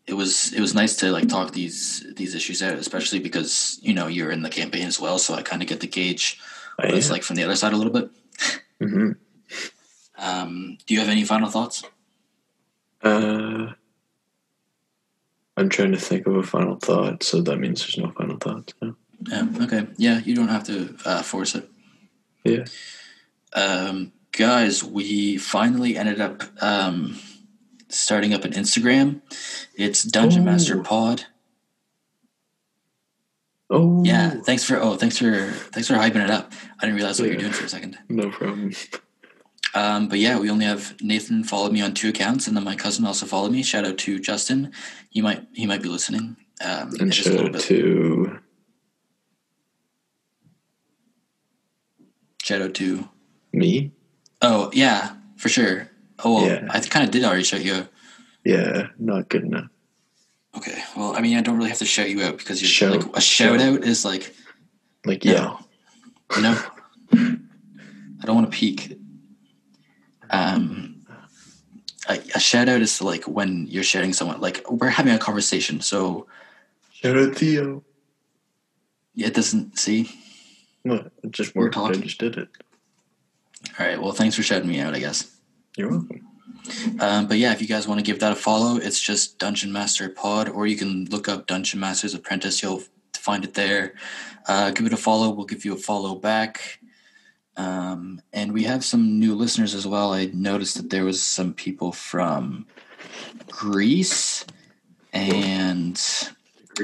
it 0.06 0.14
was 0.14 0.52
it 0.52 0.60
was 0.60 0.74
nice 0.74 0.96
to 0.96 1.10
like 1.12 1.28
talk 1.28 1.52
these 1.52 2.04
these 2.16 2.34
issues 2.34 2.62
out, 2.62 2.74
especially 2.78 3.18
because 3.20 3.78
you 3.82 3.92
know 3.94 4.06
you're 4.06 4.30
in 4.30 4.42
the 4.42 4.48
campaign 4.50 4.86
as 4.86 4.98
well, 5.00 5.18
so 5.18 5.34
I 5.34 5.42
kind 5.42 5.62
of 5.62 5.68
get 5.68 5.80
to 5.80 5.86
gauge 5.86 6.40
what 6.76 6.94
it's 6.94 7.10
like 7.10 7.22
from 7.22 7.36
the 7.36 7.44
other 7.44 7.56
side 7.56 7.72
a 7.72 7.76
little 7.76 7.92
bit. 7.92 8.10
Mhm. 8.80 9.16
Um, 10.16 10.78
do 10.86 10.94
you 10.94 11.00
have 11.00 11.08
any 11.10 11.24
final 11.24 11.50
thoughts? 11.50 11.82
Uh, 13.02 13.72
I'm 15.56 15.68
trying 15.68 15.92
to 15.92 15.98
think 15.98 16.26
of 16.26 16.36
a 16.36 16.42
final 16.42 16.76
thought, 16.76 17.22
so 17.22 17.42
that 17.42 17.58
means 17.58 17.80
there's 17.80 17.98
no 17.98 18.10
final 18.12 18.36
thoughts. 18.38 18.72
No. 18.80 18.96
Yeah. 19.28 19.46
Okay. 19.62 19.86
Yeah, 19.96 20.20
you 20.20 20.34
don't 20.34 20.48
have 20.48 20.64
to 20.64 20.96
uh, 21.04 21.22
force 21.22 21.54
it. 21.54 21.68
Yeah. 22.44 22.64
Um, 23.52 24.12
guys, 24.32 24.82
we 24.82 25.36
finally 25.36 25.96
ended 25.96 26.20
up 26.20 26.42
um, 26.62 27.18
starting 27.88 28.32
up 28.32 28.44
an 28.44 28.52
Instagram. 28.52 29.20
It's 29.74 30.02
Dungeon 30.02 30.44
Master 30.44 30.82
Pod. 30.82 31.24
Oh, 33.68 34.02
Yeah. 34.04 34.30
Thanks 34.42 34.64
for 34.64 34.80
oh 34.80 34.96
thanks 34.96 35.18
for 35.18 35.50
thanks 35.72 35.86
for 35.88 35.94
hyping 35.94 36.24
it 36.24 36.30
up. 36.30 36.52
I 36.78 36.86
didn't 36.86 36.96
realize 36.96 37.20
what 37.20 37.28
you 37.28 37.34
were 37.34 37.40
doing 37.40 37.52
for 37.52 37.64
a 37.64 37.68
second. 37.68 37.98
No 38.08 38.30
problem. 38.30 38.72
Um, 39.74 40.08
but 40.08 40.18
yeah, 40.18 40.38
we 40.38 40.50
only 40.50 40.64
have 40.64 41.00
Nathan 41.00 41.44
followed 41.44 41.72
me 41.72 41.80
on 41.80 41.94
two 41.94 42.08
accounts, 42.08 42.46
and 42.48 42.56
then 42.56 42.64
my 42.64 42.74
cousin 42.74 43.04
also 43.06 43.24
followed 43.26 43.52
me. 43.52 43.62
Shout 43.62 43.86
out 43.86 43.98
to 43.98 44.18
Justin. 44.18 44.72
He 45.10 45.20
might 45.22 45.46
he 45.52 45.66
might 45.66 45.82
be 45.82 45.88
listening. 45.88 46.36
Um, 46.62 46.90
And 46.98 47.08
it's 47.08 47.16
just 47.16 47.28
a 47.30 47.36
shout 47.38 47.54
out 47.54 47.60
to 47.62 48.38
shout 52.42 52.62
out 52.62 52.74
to? 52.74 53.08
Me? 53.52 53.92
Oh 54.42 54.70
yeah, 54.72 55.14
for 55.36 55.48
sure. 55.48 55.88
Oh, 56.22 56.34
well, 56.36 56.46
Yeah. 56.46 56.68
I 56.70 56.80
kind 56.80 57.04
of 57.04 57.10
did 57.10 57.24
already 57.24 57.42
shout 57.44 57.64
you 57.64 57.74
out. 57.74 57.88
Yeah, 58.44 58.88
not 58.98 59.28
good 59.28 59.42
enough. 59.44 59.68
Okay. 60.56 60.82
Well, 60.96 61.16
I 61.16 61.20
mean, 61.20 61.36
I 61.36 61.42
don't 61.42 61.56
really 61.56 61.68
have 61.70 61.78
to 61.78 61.84
shout 61.86 62.10
you 62.10 62.22
out 62.22 62.38
because 62.38 62.60
you're 62.60 62.68
Shout- 62.68 63.06
like 63.06 63.16
a 63.16 63.20
shout 63.20 63.60
out 63.60 63.84
is 63.84 64.04
like 64.04 64.34
Like, 65.04 65.24
No. 65.24 65.32
yeah. 65.32 66.36
you 66.36 66.42
know. 66.42 66.62
I 68.22 68.26
don't 68.26 68.34
want 68.36 68.50
to 68.50 68.56
peek. 68.56 68.98
Um, 70.30 71.04
a, 72.08 72.18
a 72.34 72.40
shout 72.40 72.68
out 72.68 72.80
is 72.80 73.00
like 73.02 73.24
when 73.24 73.66
you're 73.68 73.82
shouting 73.84 74.12
someone. 74.12 74.40
Like 74.40 74.68
we're 74.70 74.88
having 74.88 75.12
a 75.14 75.18
conversation, 75.18 75.80
so 75.80 76.26
Shout 76.92 77.16
out 77.16 77.34
Theo. 77.34 77.82
it 79.16 79.34
doesn't 79.34 79.78
see. 79.78 80.10
What? 80.82 81.12
It 81.22 81.30
just 81.32 81.54
We're 81.54 81.64
worked. 81.64 81.76
I 81.76 81.80
talking. 81.88 82.02
just 82.02 82.18
did 82.18 82.36
it. 82.36 82.48
All 83.78 83.86
right. 83.86 84.00
Well, 84.00 84.12
thanks 84.12 84.36
for 84.36 84.42
shouting 84.42 84.68
me 84.68 84.80
out. 84.80 84.94
I 84.94 84.98
guess. 85.00 85.36
You're 85.76 85.90
welcome. 85.90 86.26
Um, 87.00 87.26
but 87.26 87.38
yeah, 87.38 87.52
if 87.52 87.60
you 87.62 87.68
guys 87.68 87.88
want 87.88 87.98
to 88.00 88.04
give 88.04 88.20
that 88.20 88.32
a 88.32 88.36
follow, 88.36 88.76
it's 88.76 89.00
just 89.00 89.38
Dungeon 89.38 89.72
Master 89.72 90.08
Pod, 90.08 90.48
or 90.48 90.66
you 90.66 90.76
can 90.76 91.06
look 91.06 91.28
up 91.28 91.46
Dungeon 91.46 91.80
Master's 91.80 92.14
Apprentice. 92.14 92.62
You'll 92.62 92.82
find 93.14 93.44
it 93.44 93.54
there. 93.54 93.94
Uh, 94.46 94.70
give 94.70 94.86
it 94.86 94.92
a 94.92 94.96
follow. 94.96 95.30
We'll 95.30 95.46
give 95.46 95.64
you 95.64 95.74
a 95.74 95.78
follow 95.78 96.14
back. 96.14 96.79
Um, 97.60 98.22
and 98.32 98.52
we 98.52 98.62
have 98.64 98.84
some 98.84 99.18
new 99.18 99.34
listeners 99.34 99.74
as 99.74 99.86
well. 99.86 100.12
I 100.14 100.30
noticed 100.32 100.76
that 100.76 100.88
there 100.88 101.04
was 101.04 101.22
some 101.22 101.52
people 101.52 101.92
from 101.92 102.66
Greece 103.48 104.46
and 105.12 106.00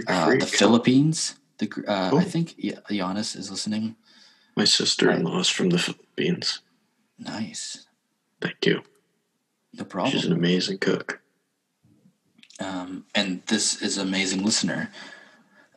uh, 0.06 0.36
the 0.36 0.46
Philippines. 0.46 1.36
The 1.58 1.70
uh. 1.88 2.16
I 2.16 2.24
think 2.24 2.56
Giannis 2.90 3.36
is 3.36 3.50
listening. 3.50 3.96
My 4.54 4.64
sister-in-law 4.64 5.40
is 5.40 5.48
from 5.48 5.70
the 5.70 5.78
Philippines. 5.78 6.60
Nice, 7.18 7.86
Thank 8.40 8.66
you. 8.66 8.82
no 9.72 9.84
problem. 9.84 10.12
She's 10.12 10.26
an 10.26 10.32
amazing 10.32 10.78
cook. 10.78 11.20
um, 12.60 13.04
and 13.14 13.42
this 13.46 13.80
is 13.80 13.96
an 13.96 14.08
amazing 14.08 14.44
listener. 14.44 14.90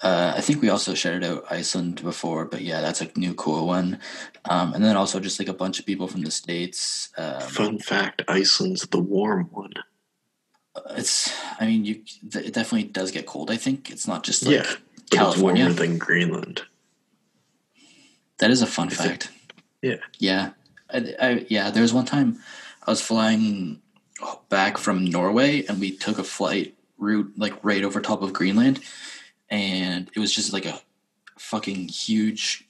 Uh, 0.02 0.34
I 0.38 0.42
think 0.42 0.62
we 0.62 0.70
also 0.70 0.94
shouted 0.94 1.26
out 1.26 1.46
Iceland 1.52 2.02
before, 2.02 2.46
but 2.46 2.62
yeah, 2.62 2.80
that's 2.80 3.02
a 3.02 3.10
new 3.18 3.34
cool 3.34 3.68
one. 3.68 4.00
Um, 4.46 4.74
and 4.74 4.84
then 4.84 4.96
also 4.96 5.20
just 5.20 5.40
like 5.40 5.50
a 5.50 5.54
bunch 5.54 5.78
of 5.80 5.86
people 5.86 6.08
from 6.08 6.22
the 6.22 6.32
states. 6.32 7.10
Um, 7.18 7.42
Fun 7.42 7.80
fact: 7.80 8.22
Iceland's 8.28 8.84
the 8.88 9.00
warm 9.00 9.50
one. 9.52 9.74
it's, 10.92 11.34
I 11.60 11.66
mean, 11.66 11.84
you 11.84 12.02
it 12.34 12.54
definitely 12.54 12.84
does 12.86 13.12
get 13.12 13.26
cold. 13.26 13.52
I 13.52 13.58
think 13.58 13.90
it's 13.92 14.08
not 14.08 14.24
just 14.24 14.46
like 14.46 14.56
yeah, 14.56 14.72
California. 15.12 15.64
warmer 15.66 15.76
than 15.80 15.98
Greenland. 15.98 16.62
that 18.38 18.52
is 18.52 18.62
a 18.62 18.68
fun 18.68 18.88
I 18.88 18.92
think- 18.92 19.10
fact. 19.24 19.32
Yeah. 19.82 19.96
Yeah, 20.18 20.50
I, 20.94 21.16
I, 21.22 21.46
yeah. 21.50 21.72
There 21.72 21.82
was 21.82 21.94
one 21.94 22.06
time 22.06 22.40
I 22.86 22.92
was 22.92 23.02
flying 23.02 23.82
back 24.50 24.78
from 24.78 25.06
Norway, 25.06 25.66
and 25.66 25.80
we 25.80 25.92
took 25.92 26.20
a 26.20 26.24
flight 26.24 26.76
route 26.98 27.32
like 27.38 27.54
right 27.64 27.84
over 27.86 28.02
top 28.02 28.22
of 28.22 28.34
Greenland, 28.34 28.82
and 29.50 30.10
it 30.16 30.20
was 30.20 30.34
just 30.34 30.54
like 30.54 30.66
a 30.66 30.82
fucking 31.38 31.88
huge 31.88 32.68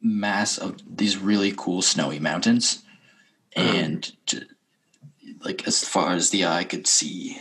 mass 0.00 0.58
of 0.58 0.76
these 0.96 1.16
really 1.16 1.52
cool 1.56 1.82
snowy 1.82 2.18
mountains, 2.18 2.82
and 3.54 4.12
ju- 4.26 4.46
like 5.44 5.66
as 5.66 5.84
far 5.84 6.12
as 6.12 6.30
the 6.30 6.44
eye 6.46 6.64
could 6.64 6.86
see. 6.86 7.38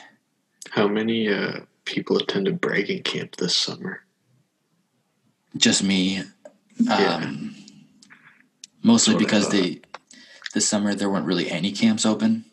How 0.72 0.88
many 0.88 1.32
uh, 1.32 1.62
people 1.86 2.18
attended 2.18 2.60
bragging 2.60 3.04
camp 3.04 3.38
this 3.38 3.56
summer? 3.56 4.02
Just 5.56 5.84
me, 5.84 6.24
um, 6.92 7.56
mostly 8.84 9.14
That's 9.14 9.16
what 9.16 9.16
I 9.16 9.18
because 9.18 9.44
thought. 9.46 9.54
they 9.54 9.82
this 10.54 10.68
summer 10.68 10.94
there 10.94 11.10
weren't 11.10 11.26
really 11.26 11.50
any 11.50 11.72
camps 11.72 12.06
open. 12.06 12.46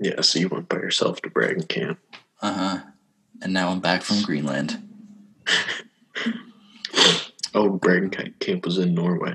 Yeah, 0.00 0.20
so 0.20 0.38
you 0.38 0.48
went 0.48 0.68
by 0.68 0.76
yourself 0.76 1.22
to 1.22 1.30
bragging 1.30 1.64
camp. 1.64 1.98
Uh 2.42 2.52
huh. 2.52 2.78
And 3.42 3.52
now 3.52 3.68
I'm 3.70 3.80
back 3.80 4.02
from 4.02 4.22
Greenland. 4.22 4.85
Oh, 7.56 7.70
bragging 7.70 8.10
camp 8.38 8.66
was 8.66 8.76
in 8.76 8.94
Norway. 8.94 9.32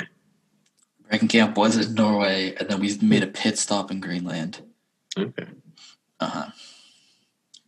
Breaking 1.09 1.28
camp 1.28 1.57
was 1.57 1.76
in 1.76 1.95
Norway, 1.95 2.53
and 2.53 2.70
then 2.70 2.80
we 2.80 2.95
made 3.01 3.24
a 3.24 3.28
pit 3.28 3.57
stop 3.57 3.89
in 3.89 3.99
Greenland. 3.99 4.62
Okay. 5.18 5.47
Uh 6.20 6.28
huh. 6.28 6.51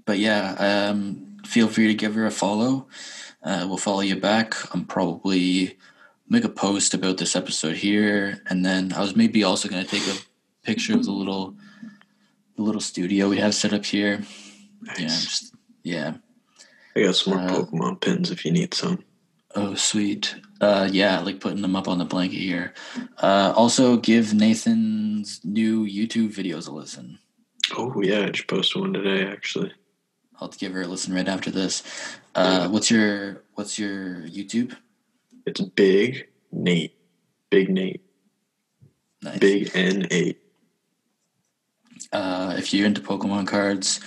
But 0.06 0.20
yeah, 0.20 0.92
um, 0.92 1.38
feel 1.44 1.68
free 1.68 1.88
to 1.88 1.96
give 1.96 2.14
her 2.14 2.28
a 2.28 2.32
follow. 2.32 2.88
Uh, 3.42 3.66
we'll 3.68 3.78
follow 3.78 4.02
you 4.02 4.16
back. 4.16 4.54
I'm 4.76 4.86
probably 4.86 5.76
make 6.30 6.44
a 6.44 6.50
post 6.50 6.94
about 6.94 7.18
this 7.18 7.36
episode 7.36 7.78
here, 7.78 8.44
and 8.48 8.64
then 8.64 8.94
I 8.94 9.02
was 9.02 9.16
maybe 9.16 9.44
also 9.44 9.68
going 9.68 9.84
to 9.84 9.90
take 9.90 10.08
a 10.08 10.20
picture 10.64 10.94
of 10.94 11.04
the 11.04 11.12
little, 11.12 11.56
the 12.58 12.62
little 12.62 12.80
studio 12.80 13.28
we 13.28 13.40
have 13.40 13.56
set 13.56 13.74
up 13.74 13.86
here. 13.86 14.22
Nice. 14.82 15.00
Yeah, 15.00 15.08
just 15.08 15.56
yeah. 15.82 16.14
I 16.96 17.04
got 17.04 17.16
some 17.16 17.34
more 17.34 17.44
Uh, 17.44 17.50
Pokemon 17.50 18.02
pins 18.02 18.32
if 18.32 18.46
you 18.46 18.52
need 18.52 18.74
some. 18.74 19.04
Oh, 19.56 19.76
sweet. 19.76 20.36
Uh, 20.60 20.90
yeah, 20.92 21.20
like 21.20 21.40
putting 21.40 21.62
them 21.62 21.76
up 21.76 21.88
on 21.88 22.00
the 22.00 22.06
blanket 22.06 22.38
here. 22.40 22.74
Uh, 23.18 23.54
also, 23.56 23.98
give 23.98 24.34
Nathan's 24.34 25.42
new 25.44 25.86
YouTube 25.86 26.34
videos 26.34 26.68
a 26.68 26.72
listen. 26.72 27.20
Oh 27.78 28.02
yeah, 28.02 28.26
I 28.26 28.30
just 28.30 28.48
posted 28.48 28.82
one 28.82 28.94
today 28.94 29.26
actually. 29.26 29.72
I'll 30.40 30.50
give 30.50 30.74
her 30.74 30.82
a 30.82 30.88
listen 30.88 31.14
right 31.14 31.28
after 31.28 31.52
this. 31.52 31.84
Uh, 32.36 32.68
what's 32.70 32.90
your 32.90 33.44
What's 33.54 33.78
your 33.78 34.22
YouTube? 34.22 34.76
It's 35.46 35.62
Big 35.62 36.28
Nate. 36.52 36.96
Big 37.50 37.70
Nate. 37.70 38.02
Nice. 39.22 39.40
Big 39.40 39.72
N 39.74 40.08
eight. 40.12 40.40
Uh, 42.12 42.56
if 42.58 42.74
you're 42.74 42.86
into 42.86 43.02
Pokemon 43.02 43.48
cards 43.48 44.00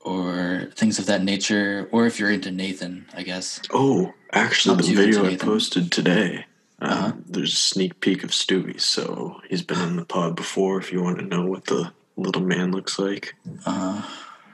or 0.00 0.70
things 0.74 0.98
of 0.98 1.06
that 1.06 1.22
nature, 1.22 1.88
or 1.92 2.06
if 2.06 2.18
you're 2.18 2.30
into 2.30 2.50
Nathan, 2.50 3.06
I 3.14 3.22
guess. 3.22 3.60
Oh, 3.72 4.12
actually, 4.32 4.76
Not 4.76 4.84
the 4.84 4.94
video 4.94 5.26
I 5.26 5.36
posted 5.36 5.92
today. 5.92 6.46
Um, 6.80 6.90
Uh-huh. 6.90 7.12
There's 7.26 7.52
a 7.52 7.56
sneak 7.56 8.00
peek 8.00 8.24
of 8.24 8.30
Stewie, 8.30 8.80
so 8.80 9.40
he's 9.48 9.62
been 9.62 9.80
in 9.80 9.96
the 9.96 10.04
pod 10.06 10.34
before. 10.36 10.78
If 10.78 10.92
you 10.92 11.02
want 11.02 11.18
to 11.18 11.24
know 11.24 11.44
what 11.44 11.66
the 11.66 11.92
little 12.16 12.42
man 12.42 12.72
looks 12.72 12.98
like, 12.98 13.34
Uh, 13.66 14.02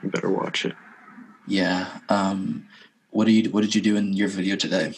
you 0.03 0.09
better 0.09 0.29
watch 0.29 0.65
it. 0.65 0.75
yeah. 1.47 1.99
Um, 2.09 2.67
what 3.11 3.25
do 3.25 3.31
you 3.31 3.49
What 3.49 3.61
did 3.61 3.73
you 3.75 3.81
do 3.81 3.95
in 3.95 4.11
your 4.13 4.27
video 4.27 4.55
today? 4.57 4.93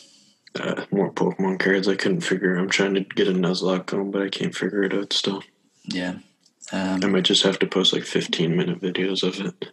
Uh, 0.60 0.86
more 0.92 1.12
Pokemon 1.14 1.60
cards. 1.60 1.88
I 1.88 1.96
couldn't 1.96 2.22
figure. 2.22 2.56
I'm 2.56 2.70
trying 2.70 2.96
to 2.96 3.02
get 3.02 3.28
a 3.28 3.32
Nuzlocke 3.32 3.86
going, 3.86 4.10
but 4.10 4.24
I 4.24 4.30
can't 4.30 4.56
figure 4.56 4.82
it 4.82 4.94
out 4.94 5.14
still. 5.14 5.44
Yeah. 5.86 6.16
Um, 6.72 7.04
I 7.04 7.08
might 7.08 7.24
just 7.26 7.44
have 7.44 7.60
to 7.60 7.68
post 7.68 7.94
like 7.94 8.04
15 8.04 8.56
minute 8.58 8.82
videos 8.82 9.22
of 9.22 9.40
it. 9.40 9.70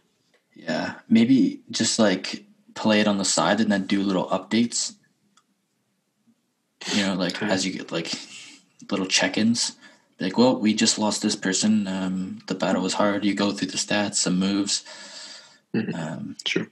Yeah, 0.56 0.94
maybe 1.08 1.60
just 1.70 1.98
like 1.98 2.44
play 2.74 3.00
it 3.00 3.06
on 3.06 3.18
the 3.18 3.24
side 3.24 3.60
and 3.60 3.70
then 3.70 3.86
do 3.86 4.02
little 4.02 4.26
updates. 4.28 4.94
You 6.94 7.06
know, 7.06 7.14
like 7.14 7.36
Okay. 7.42 7.52
as 7.52 7.66
you 7.66 7.72
get 7.72 7.92
like 7.92 8.12
little 8.90 9.06
check-ins. 9.06 9.76
Like, 10.18 10.38
well, 10.38 10.56
we 10.58 10.72
just 10.72 10.98
lost 10.98 11.20
this 11.20 11.36
person. 11.36 11.86
Um, 11.86 12.38
the 12.46 12.54
battle 12.54 12.82
was 12.82 12.94
hard. 12.94 13.24
You 13.24 13.34
go 13.34 13.52
through 13.52 13.68
the 13.68 13.76
stats, 13.76 14.14
some 14.16 14.38
moves. 14.38 14.82
Mhm. 15.74 15.94
Um, 15.94 16.36
Sure. 16.46 16.68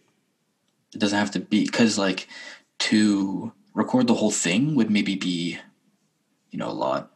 it 0.95 0.99
doesn't 0.99 1.18
have 1.18 1.30
to 1.32 1.41
be 1.41 1.64
because 1.66 1.99
like 1.99 2.26
to 2.78 3.53
record 3.74 4.07
the 4.07 4.14
whole 4.14 4.30
thing 4.30 4.74
would 4.76 4.91
maybe 4.91 5.14
be, 5.14 5.59
you 6.51 6.59
know, 6.59 6.70
a 6.70 6.72
lot. 6.72 7.11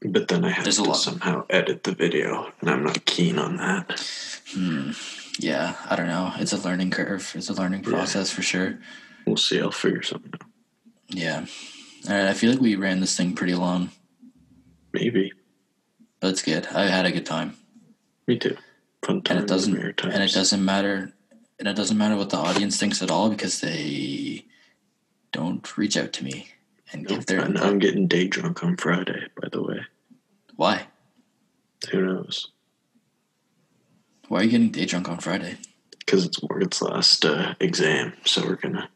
But 0.00 0.28
then 0.28 0.44
I 0.46 0.50
have 0.50 0.64
There's 0.64 0.78
a 0.78 0.84
to 0.84 0.94
somehow 0.94 1.44
edit 1.50 1.84
the 1.84 1.94
video, 1.94 2.52
and 2.60 2.70
I'm 2.70 2.82
not 2.84 3.04
keen 3.04 3.38
on 3.38 3.58
that. 3.58 4.00
Hmm. 4.54 4.92
Yeah, 5.42 5.74
I 5.88 5.96
don't 5.96 6.06
know. 6.08 6.32
It's 6.36 6.52
a 6.52 6.58
learning 6.58 6.90
curve. 6.90 7.32
It's 7.34 7.48
a 7.48 7.54
learning 7.54 7.84
Yeah. 7.84 7.90
process 7.90 8.30
for 8.30 8.42
sure. 8.42 8.78
We'll 9.26 9.36
see. 9.38 9.58
I'll 9.60 9.70
figure 9.70 10.02
something 10.02 10.32
out. 10.34 10.46
Yeah. 11.08 11.46
All 12.08 12.14
right. 12.14 12.26
I 12.28 12.34
feel 12.34 12.50
like 12.50 12.60
we 12.60 12.76
ran 12.76 13.00
this 13.00 13.16
thing 13.16 13.34
pretty 13.34 13.54
long. 13.54 13.90
Maybe. 14.92 15.32
but 16.20 16.28
it's 16.30 16.42
good. 16.42 16.66
I 16.66 16.86
had 16.88 17.06
a 17.06 17.12
good 17.12 17.24
time, 17.24 17.56
Me 18.26 18.36
too. 18.38 18.56
Fun 19.02 19.22
time. 19.22 19.36
and 19.38 19.44
it 19.44 19.48
doesn't 19.48 19.74
and 20.04 20.22
it 20.22 20.32
doesn't 20.32 20.62
matter, 20.64 21.12
and 21.58 21.66
it 21.68 21.76
doesn't 21.76 21.96
matter 21.96 22.16
what 22.16 22.28
the 22.30 22.36
audience 22.36 22.76
thinks 22.76 23.00
at 23.00 23.10
all 23.10 23.30
because 23.30 23.60
they 23.60 24.44
don't 25.32 25.76
reach 25.78 25.96
out 25.96 26.12
to 26.14 26.24
me 26.24 26.48
and 26.92 27.06
give 27.06 27.24
their 27.26 27.40
I'm 27.40 27.78
getting 27.78 28.06
day 28.08 28.26
drunk 28.28 28.62
on 28.64 28.76
Friday, 28.76 29.28
by 29.40 29.48
the 29.50 29.62
way. 29.62 29.80
why. 30.56 30.88
Who 31.92 32.04
knows? 32.04 32.50
Why 34.30 34.38
are 34.38 34.42
you 34.44 34.50
getting 34.50 34.70
day 34.70 34.84
drunk 34.84 35.08
on 35.08 35.18
Friday? 35.18 35.56
Because 35.98 36.24
it's 36.24 36.40
Morgan's 36.40 36.80
last 36.80 37.24
uh, 37.24 37.54
exam, 37.58 38.12
so 38.24 38.46
we're 38.46 38.54
gonna 38.54 38.88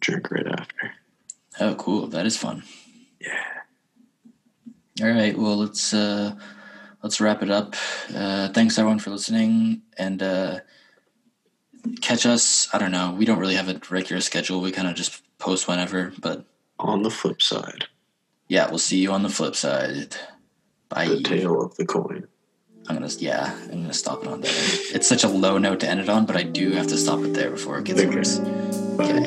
drink 0.00 0.32
right 0.32 0.48
after. 0.48 0.94
Oh, 1.60 1.76
cool. 1.76 2.08
That 2.08 2.26
is 2.26 2.36
fun. 2.36 2.64
Yeah. 3.20 3.44
All 5.00 5.12
right. 5.14 5.38
Well, 5.38 5.58
let's 5.58 5.94
uh, 5.94 6.34
let's 7.04 7.20
wrap 7.20 7.40
it 7.40 7.52
up. 7.52 7.76
Uh, 8.12 8.48
thanks 8.48 8.76
everyone 8.76 8.98
for 8.98 9.10
listening, 9.10 9.82
and 9.96 10.20
uh, 10.20 10.58
catch 12.00 12.26
us. 12.26 12.66
I 12.72 12.78
don't 12.78 12.90
know. 12.90 13.14
We 13.16 13.26
don't 13.26 13.38
really 13.38 13.54
have 13.54 13.68
a 13.68 13.80
regular 13.88 14.20
schedule. 14.20 14.60
We 14.60 14.72
kind 14.72 14.88
of 14.88 14.96
just 14.96 15.22
post 15.38 15.68
whenever, 15.68 16.12
but 16.20 16.46
On 16.80 17.04
the 17.04 17.10
flip 17.10 17.40
side, 17.40 17.84
yeah, 18.48 18.68
we'll 18.68 18.78
see 18.78 18.98
you 18.98 19.12
on 19.12 19.22
the 19.22 19.28
flip 19.28 19.54
side. 19.54 20.16
I, 20.90 21.06
The 21.06 21.22
tail 21.22 21.62
of 21.62 21.76
the 21.76 21.86
coin. 21.86 22.26
I'm 22.86 22.96
gonna 22.96 23.08
yeah, 23.18 23.54
I'm 23.72 23.82
gonna 23.82 23.94
stop 23.94 24.22
it 24.24 24.28
on 24.28 24.42
there. 24.42 24.52
It's 24.54 25.08
such 25.08 25.24
a 25.24 25.28
low 25.28 25.56
note 25.58 25.80
to 25.80 25.88
end 25.88 26.00
it 26.00 26.08
on, 26.08 26.26
but 26.26 26.36
I 26.36 26.42
do 26.42 26.72
have 26.72 26.86
to 26.88 26.98
stop 26.98 27.20
it 27.20 27.32
there 27.32 27.50
before 27.50 27.78
it 27.78 27.84
gets 27.84 28.00
okay. 28.00 28.14
worse. 28.14 28.38
Okay. 28.40 29.22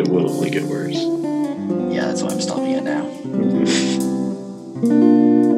It 0.00 0.08
will 0.08 0.28
only 0.30 0.50
get 0.50 0.64
worse. 0.64 0.96
Yeah, 0.96 2.06
that's 2.06 2.22
why 2.22 2.30
I'm 2.30 2.40
stopping 2.40 2.72
it 2.72 2.82
now. 2.82 3.04
Mm-hmm. 4.82 5.57